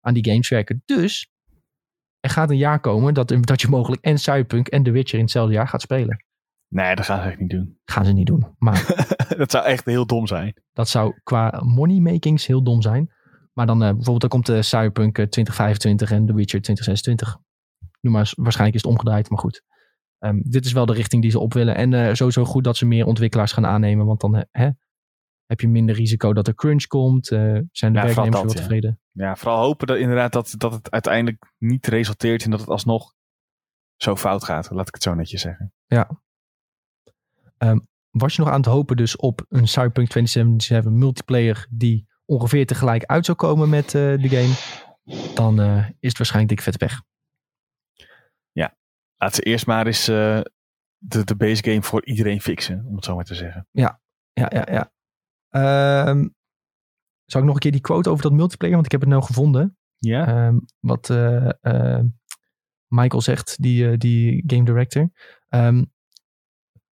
[0.00, 0.82] aan die games werken.
[0.84, 1.30] Dus
[2.20, 5.24] er gaat een jaar komen dat, dat je mogelijk en Cyberpunk en The Witcher in
[5.24, 6.24] hetzelfde jaar gaat spelen.
[6.68, 7.78] Nee, dat gaan ze echt niet doen.
[7.84, 8.54] Gaan ze niet doen.
[8.58, 9.06] Maar
[9.38, 10.54] dat zou echt heel dom zijn.
[10.72, 13.12] dat zou qua moneymakings heel dom zijn.
[13.52, 17.38] Maar dan eh, bijvoorbeeld dan komt de Cyberpunk eh, 2025 en The Witcher 2026.
[18.10, 19.62] Maar, waarschijnlijk is het omgedraaid, maar goed.
[20.18, 21.74] Ehm, dit is wel de richting die ze op willen.
[21.74, 24.06] En eh, sowieso goed dat ze meer ontwikkelaars gaan aannemen.
[24.06, 24.70] Want dan hè,
[25.46, 27.30] heb je minder risico dat er crunch komt.
[27.30, 27.38] eh,
[27.72, 28.54] zijn de Ja, werknemers wel ja.
[28.54, 29.00] tevreden.
[29.12, 33.14] Ja, vooral hopen dat inderdaad dat, dat het uiteindelijk niet resulteert in dat het alsnog
[33.96, 34.70] zo fout gaat.
[34.70, 35.72] Laat ik het zo netjes zeggen.
[38.10, 43.04] Was je nog aan het hopen dus op een Cyberpunk 2077 multiplayer die ongeveer tegelijk
[43.04, 44.54] uit zou komen met eh, de game.
[45.34, 45.60] Dan
[46.00, 47.02] is het waarschijnlijk dik vet weg.
[49.18, 50.40] Laat ze eerst maar eens eh,
[50.96, 53.66] de, de base game voor iedereen fixen, om het zo maar te zeggen.
[53.70, 54.00] Ja,
[54.32, 54.92] ja, ja.
[55.48, 56.26] Ehm
[57.30, 59.22] zal ik nog een keer die quote over dat multiplayer, want ik heb het nou
[59.22, 59.76] gevonden.
[59.98, 60.26] Ja?
[60.26, 62.04] Ehm, wat eh, eh,
[62.86, 65.10] Michael zegt, die, die game director.
[65.48, 65.84] Ehm,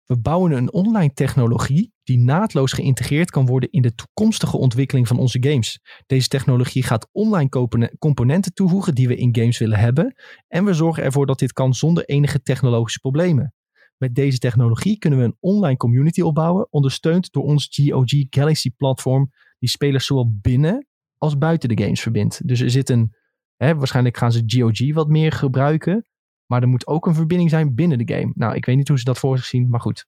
[0.06, 5.18] we bouwen een online technologie die naadloos geïntegreerd kan worden in de toekomstige ontwikkeling van
[5.18, 5.80] onze games.
[6.06, 10.14] Deze technologie gaat online compone- componenten toevoegen die we in games willen hebben.
[10.48, 13.54] En we zorgen ervoor dat dit kan zonder enige technologische problemen.
[13.96, 19.30] Met deze technologie kunnen we een online community opbouwen, ondersteund door ons GOG Galaxy platform,
[19.58, 20.86] die spelers zowel binnen
[21.18, 22.48] als buiten de games verbindt.
[22.48, 23.14] Dus er zit een,
[23.56, 26.06] hè, waarschijnlijk gaan ze GOG wat meer gebruiken,
[26.47, 28.32] maar er moet ook een verbinding zijn binnen de game.
[28.35, 30.06] Nou, ik weet niet hoe ze dat voor zich zien, maar goed,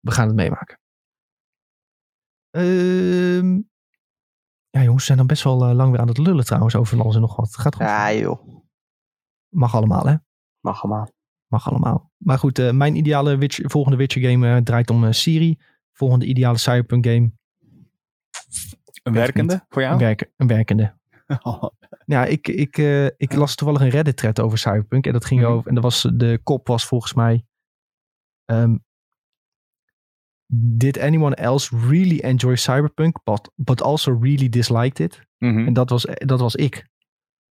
[0.00, 0.78] we gaan het meemaken.
[2.50, 3.54] Ehm,
[4.70, 6.96] ja, jongens, we zijn dan best wel eh, lang weer aan het lullen trouwens over
[6.96, 7.56] van alles en nog wat.
[7.56, 7.84] Gaat goed.
[7.84, 8.64] Ja, joh.
[9.48, 10.14] Mag allemaal, hè?
[10.60, 11.10] Mag allemaal.
[11.46, 12.12] Mag allemaal.
[12.16, 15.58] Maar goed, eh, mijn ideale Witcher, volgende Witcher game eh, draait om Siri.
[15.92, 17.32] Volgende ideale Cyberpunk game,
[19.02, 20.16] Een werkende voor een, jou?
[20.36, 20.98] een werkende.
[22.10, 25.06] Ja, ik, ik, eh, ik las toevallig een Reddit thread over Cyberpunk.
[25.06, 25.50] En dat ging Mhm.
[25.50, 25.68] over.
[25.68, 27.44] En dat was, de kop was volgens mij.
[28.44, 28.76] ehm,
[30.52, 35.20] Did anyone else really enjoy Cyberpunk, but, but also really disliked it?
[35.38, 35.66] Mhm.
[35.66, 36.88] En dat was, dat was ik.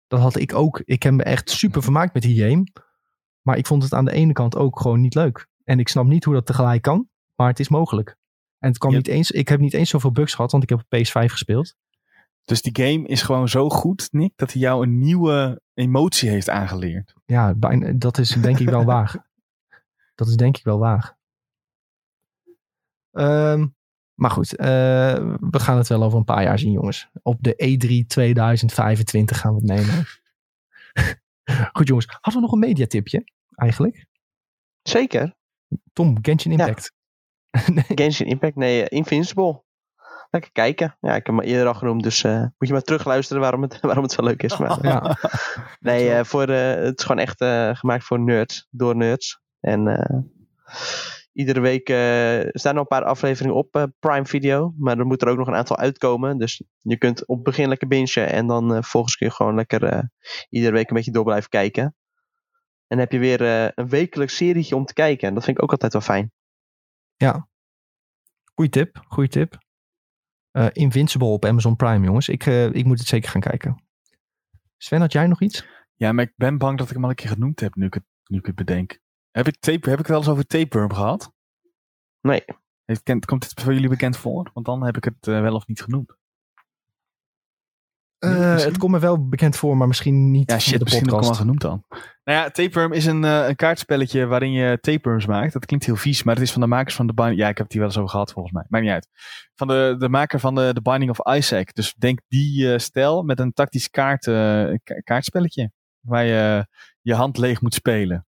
[0.07, 0.81] Dat had ik ook.
[0.86, 2.64] Ik heb me echt super vermaakt met die game.
[3.41, 5.48] Maar ik vond het aan de ene kant ook gewoon niet leuk.
[5.64, 7.10] En ik snap niet hoe dat tegelijk kan.
[7.36, 8.15] Maar het is mogelijk.
[8.60, 9.31] En het kwam niet eens.
[9.31, 11.76] Ik heb niet eens zoveel bugs gehad, want ik heb op PS5 gespeeld.
[12.44, 16.49] Dus die game is gewoon zo goed, Nick, dat hij jou een nieuwe emotie heeft
[16.49, 17.14] aangeleerd.
[17.26, 19.16] Ja, bijna, dat is denk ik wel waar.
[20.16, 21.18] Dat is denk ik wel waar.
[23.11, 23.68] Ehm,
[24.14, 24.68] maar goed, eh,
[25.40, 27.10] we gaan het wel over een paar jaar zien, jongens.
[27.22, 30.06] Op de E3 2025 gaan we het nemen.
[31.78, 32.06] goed, jongens.
[32.07, 33.24] Hadden we nog een mediatipje
[33.56, 34.06] eigenlijk?
[34.82, 35.36] Zeker.
[35.94, 36.57] Tom, Genshin Ja.
[36.57, 36.94] Impact.
[37.76, 37.86] nee.
[37.88, 38.56] Genshin Impact.
[38.56, 39.64] Nee, eh, Invincible.
[40.31, 40.97] Lekker kijken.
[40.99, 43.80] Ja, ik heb hem eerder al genoemd, dus eh, moet je maar terugluisteren waarom het,
[43.89, 44.57] waarom het zo leuk is.
[44.57, 45.18] Maar, Ja.
[45.80, 47.43] nee, eh, voor, eh, het is gewoon echt
[47.77, 49.41] gemaakt voor nerds, door nerds.
[49.60, 50.31] En
[51.34, 51.88] iedere week
[52.53, 55.56] staan er een paar afleveringen op Prime Video, maar er moeten er ook nog een
[55.56, 56.38] aantal uitkomen.
[56.38, 60.10] Dus je kunt op het begin lekker bingen en dan vervolgens kun je gewoon lekker
[60.49, 61.84] iedere week een beetje door blijven kijken.
[61.84, 63.41] En dan heb je weer
[63.76, 65.27] een wekelijks serietje om te kijken.
[65.27, 66.31] En dat vind ik ook altijd wel fijn.
[68.53, 69.68] Goeie tip, goeie tip.
[70.51, 72.30] Eh, Invincible op Amazon Prime, jongens.
[72.30, 73.84] Ik, eh, ik moet het zeker gaan kijken.
[74.77, 75.65] Sven, had jij nog iets?
[75.95, 77.93] Ja, maar ik ben bang dat ik hem al een keer genoemd heb, nu ik
[77.93, 78.99] het, nu ik het bedenk.
[79.31, 81.34] Heb ik, tape, heb ik het wel eens over tapeworm gehad?
[82.21, 82.43] Nee.
[82.85, 84.49] Heeft, kent, komt dit voor jullie bekend voor?
[84.53, 86.17] Want dan heb ik het eh, wel of niet genoemd.
[88.19, 91.13] Eh, het komt me wel bekend voor, maar misschien niet Ja, shit, de misschien heb
[91.13, 91.39] ik hem al podcast.
[91.39, 91.83] genoemd dan.
[92.23, 95.53] Nou ja, Tapeworm is een, eh, een kaartspelletje waarin je tapeworms maakt.
[95.53, 97.39] Dat klinkt heel vies, maar het is van de makers van de Binding...
[97.39, 98.65] Ja, ik heb het hier wel eens over gehad volgens mij.
[98.67, 99.07] Maakt niet uit.
[99.55, 101.73] Van de, de maker van de, de Binding of Isaac.
[101.73, 104.33] Dus denk die eh, stijl met een tactisch kaart, eh,
[104.83, 105.71] ka- kaartspelletje.
[105.99, 106.67] Waar je
[107.01, 108.27] je hand leeg moet spelen.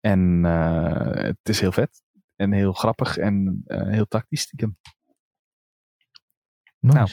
[0.00, 2.02] En eh, het is heel vet.
[2.36, 4.78] En heel grappig en eh, heel tactisch stiekem.
[6.78, 6.96] Nice.
[6.98, 7.08] Nou,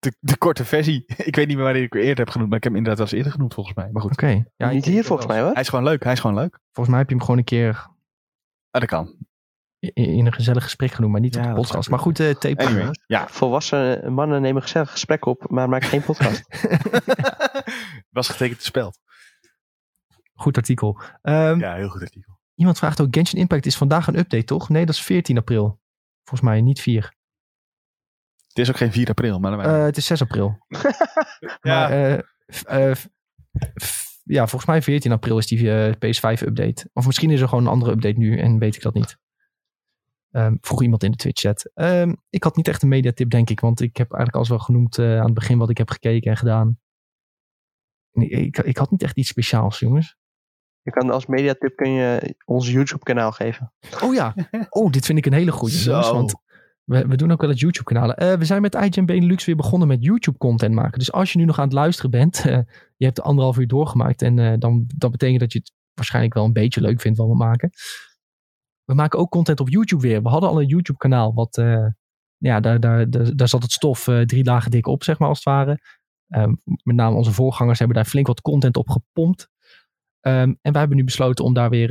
[0.00, 1.04] De, de korte versie.
[1.30, 2.48] Ik weet niet meer wanneer ik hem eerder heb genoemd.
[2.48, 3.88] Maar ik heb hem inderdaad wel eens eerder genoemd volgens mij.
[3.92, 4.12] Maar goed.
[4.12, 4.44] Oké.
[4.56, 5.52] Ja, Niet hier volgens mij hoor.
[5.52, 6.02] Hij is gewoon leuk.
[6.04, 6.58] Hij is gewoon leuk.
[6.72, 7.88] Volgens mij heb je hem gewoon een keer
[8.70, 9.14] Ah, dat kan.
[9.78, 11.90] in, in een gezellig gesprek genoemd, maar niet op Ja, de dat podcast.
[11.90, 12.64] Maar goed, eh tape.
[12.66, 12.90] Anyway.
[13.06, 13.28] Ja.
[13.28, 16.42] Volwassen mannen nemen gezellig gesprek op, maar maken geen podcast.
[18.10, 18.98] Was getekend te speld.
[20.34, 21.00] Goed artikel.
[21.22, 22.38] Ehm, Ja, heel goed artikel.
[22.54, 24.68] Iemand vraagt ook, Genshin Impact is vandaag een update, toch?
[24.68, 25.80] Nee, dat is 14 april.
[26.24, 27.12] Volgens mij, niet 4.
[28.50, 29.38] Het is ook geen 4 april.
[29.38, 30.58] Maar dan Eh, het is 6 april.
[31.38, 32.18] ja, Maar, eh,
[32.54, 32.92] f- eh,
[34.24, 36.90] ja, volgens mij 14 april is die eh, PS5-update.
[36.92, 39.18] Of misschien is er gewoon een andere update nu en weet ik dat niet.
[40.30, 41.70] Ehm, vroeg iemand in de Twitch-chat.
[41.74, 43.60] Ehm, ik had niet echt een mediatip, denk ik.
[43.60, 46.30] Want ik heb eigenlijk alles wel genoemd eh, aan het begin wat ik heb gekeken
[46.30, 46.78] en gedaan.
[48.12, 50.16] Nee, ik, ik had niet echt iets speciaals, jongens.
[50.82, 53.72] Je kan als mediatip kun je ons YouTube kanaal geven.
[54.02, 54.34] Oh ja.
[54.68, 55.74] Oh, dit vind ik een hele goede.
[55.74, 55.90] Zo.
[55.90, 56.34] Jongens, want
[56.90, 58.16] we, we doen ook wel eens YouTube-kanalen.
[58.16, 60.98] Eh, we zijn met IGN Benelux weer begonnen met YouTube-content maken.
[60.98, 62.58] Dus als je nu nog aan het luisteren bent, eh,
[62.96, 64.22] je hebt de anderhalf uur doorgemaakt.
[64.22, 67.28] En eh, dan dat betekent dat je het waarschijnlijk wel een beetje leuk vindt wat
[67.28, 67.70] we maken.
[68.84, 70.22] We maken ook content op YouTube weer.
[70.22, 71.34] We hadden al een YouTube-kanaal.
[71.34, 71.62] Wat,
[72.36, 75.46] ja, daar, daar, daar, zat het stof drie dagen dik op, zeg maar, als het
[75.46, 75.78] ware.
[76.28, 79.48] Ehm, met name onze voorgangers hebben daar flink wat content op gepompt.
[80.20, 81.88] Ehm, en wij hebben nu besloten om daar weer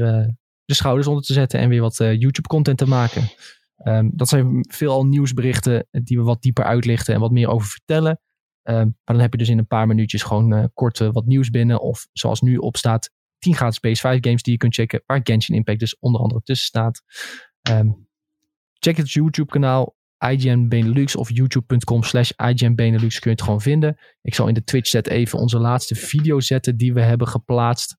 [0.65, 3.29] de schouders onder te zetten en weer wat YouTube-content te maken.
[3.79, 8.19] Ehm, dat zijn veelal nieuwsberichten die we wat dieper uitlichten en wat meer over vertellen.
[8.63, 11.25] Ehm, maar dan heb je dus in een paar minuutjes gewoon eh, kort eh, wat
[11.25, 11.81] nieuws binnen.
[11.81, 15.03] Of zoals nu op staat, 10 gratis PS5 games die je kunt checken.
[15.05, 17.01] Waar Genshin Impact dus onder andere tussen staat.
[17.61, 17.89] Ehm,
[18.73, 19.97] check het YouTube kanaal
[20.27, 23.97] IGN Benelux of youtube.com slash IGN Benelux kun je het gewoon vinden.
[24.21, 27.97] Ik zal in de Twitch chat even onze laatste video zetten die we hebben geplaatst.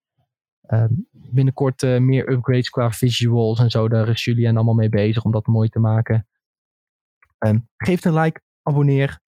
[0.71, 3.89] Ehm, binnenkort eh, meer upgrades qua visuals en zo.
[3.89, 6.29] Daar is Julien allemaal mee bezig om dat mooi te maken.
[7.39, 9.21] Ehm, geef een like, abonneer.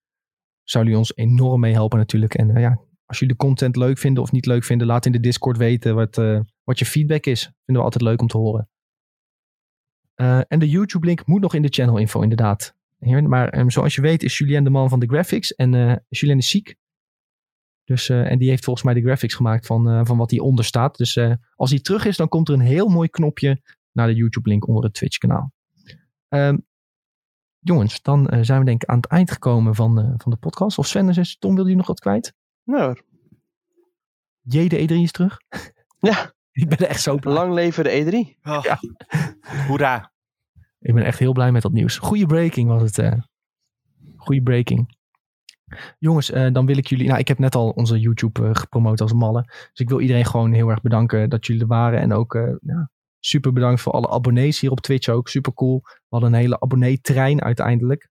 [0.62, 2.35] Zou jullie ons enorm mee helpen natuurlijk.
[2.35, 5.12] En eh, ja, als jullie de content leuk vinden of niet leuk vinden, laat in
[5.12, 7.43] de Discord weten wat, eh, wat je feedback is.
[7.43, 8.69] Vinden we altijd leuk om te horen.
[10.48, 12.74] En de YouTube link moet nog in de channel info inderdaad.
[12.98, 15.55] Maar ehm, zoals je weet is Julien de man van de graphics.
[15.55, 16.77] En eh Julien is ziek.
[17.84, 20.64] Dus, eh, en die heeft volgens mij de graphics gemaakt van, eh, van wat hieronder
[20.64, 20.96] staat.
[20.96, 24.14] Dus eh, als hij terug is, dan komt er een heel mooi knopje naar de
[24.14, 25.52] YouTube link onder het Twitch kanaal.
[26.28, 26.59] Ehm,
[27.59, 30.78] jongens, dan zijn we denk ik aan het eind gekomen van, eh, van de podcast.
[30.78, 32.34] Of Sven, is Tom, wilde je nog wat kwijt?
[32.64, 32.96] Nou,
[34.40, 35.36] J, de E3 is terug.
[36.10, 37.34] ja, Ik ben er echt zo blij.
[37.34, 38.38] lang leven de E3.
[38.42, 38.62] Oh.
[38.62, 38.78] Ja.
[39.66, 40.12] Hoera.
[40.78, 41.98] Ik ben echt heel blij met dat nieuws.
[41.98, 42.98] Goeie breaking was het.
[42.98, 43.20] eh.
[44.16, 44.96] Goeie breaking.
[45.99, 47.07] Jongens, eh, dan wil ik jullie...
[47.07, 49.43] Nou, ik heb net al onze YouTube eh, gepromoot als malle.
[49.43, 52.01] Dus ik wil iedereen gewoon heel erg bedanken dat jullie er waren.
[52.01, 52.53] En ook eh,
[53.19, 55.28] super bedankt voor alle abonnees hier op Twitch ook.
[55.28, 55.81] Super cool.
[55.82, 58.11] We hadden een hele abonnee-trein uiteindelijk.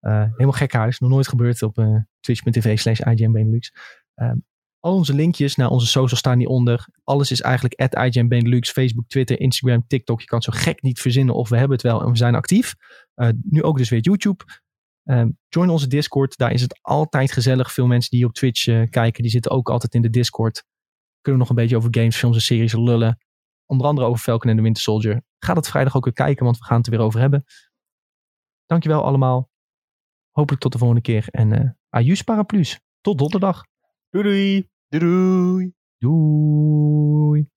[0.00, 0.98] Helemaal gek huis.
[0.98, 1.74] Nog nooit gebeurd op
[2.20, 3.72] twitch.tv slash Benelux.
[4.14, 4.36] Ehm,
[4.78, 6.88] al onze linkjes naar onze socials staan hieronder.
[7.04, 8.70] Alles is eigenlijk at Benelux.
[8.70, 10.20] Facebook, Twitter, Instagram, TikTok.
[10.20, 12.74] Je kan zo gek niet verzinnen of we hebben het wel en we zijn actief.
[13.42, 14.44] Nu ook dus weer YouTube.
[15.04, 16.36] Ehm, join onze Discord.
[16.36, 17.72] Daar is het altijd gezellig.
[17.72, 20.64] Veel mensen die hier op Twitch eh, kijken, die zitten ook altijd in de Discord.
[21.20, 23.18] Kunnen we nog een beetje over games, films en series lullen.
[23.66, 25.22] Onder andere over Falcon en de Winter Soldier.
[25.38, 27.44] Ga dat vrijdag ook weer kijken, want we gaan het er weer over hebben.
[28.66, 29.50] Dankjewel allemaal.
[30.30, 31.26] Hopelijk tot de volgende keer.
[31.30, 32.80] En eh ajus paraplu's.
[33.00, 33.64] Tot donderdag.
[34.10, 34.68] Doei doei.
[34.88, 35.72] Doei doei.
[35.98, 37.50] Doei.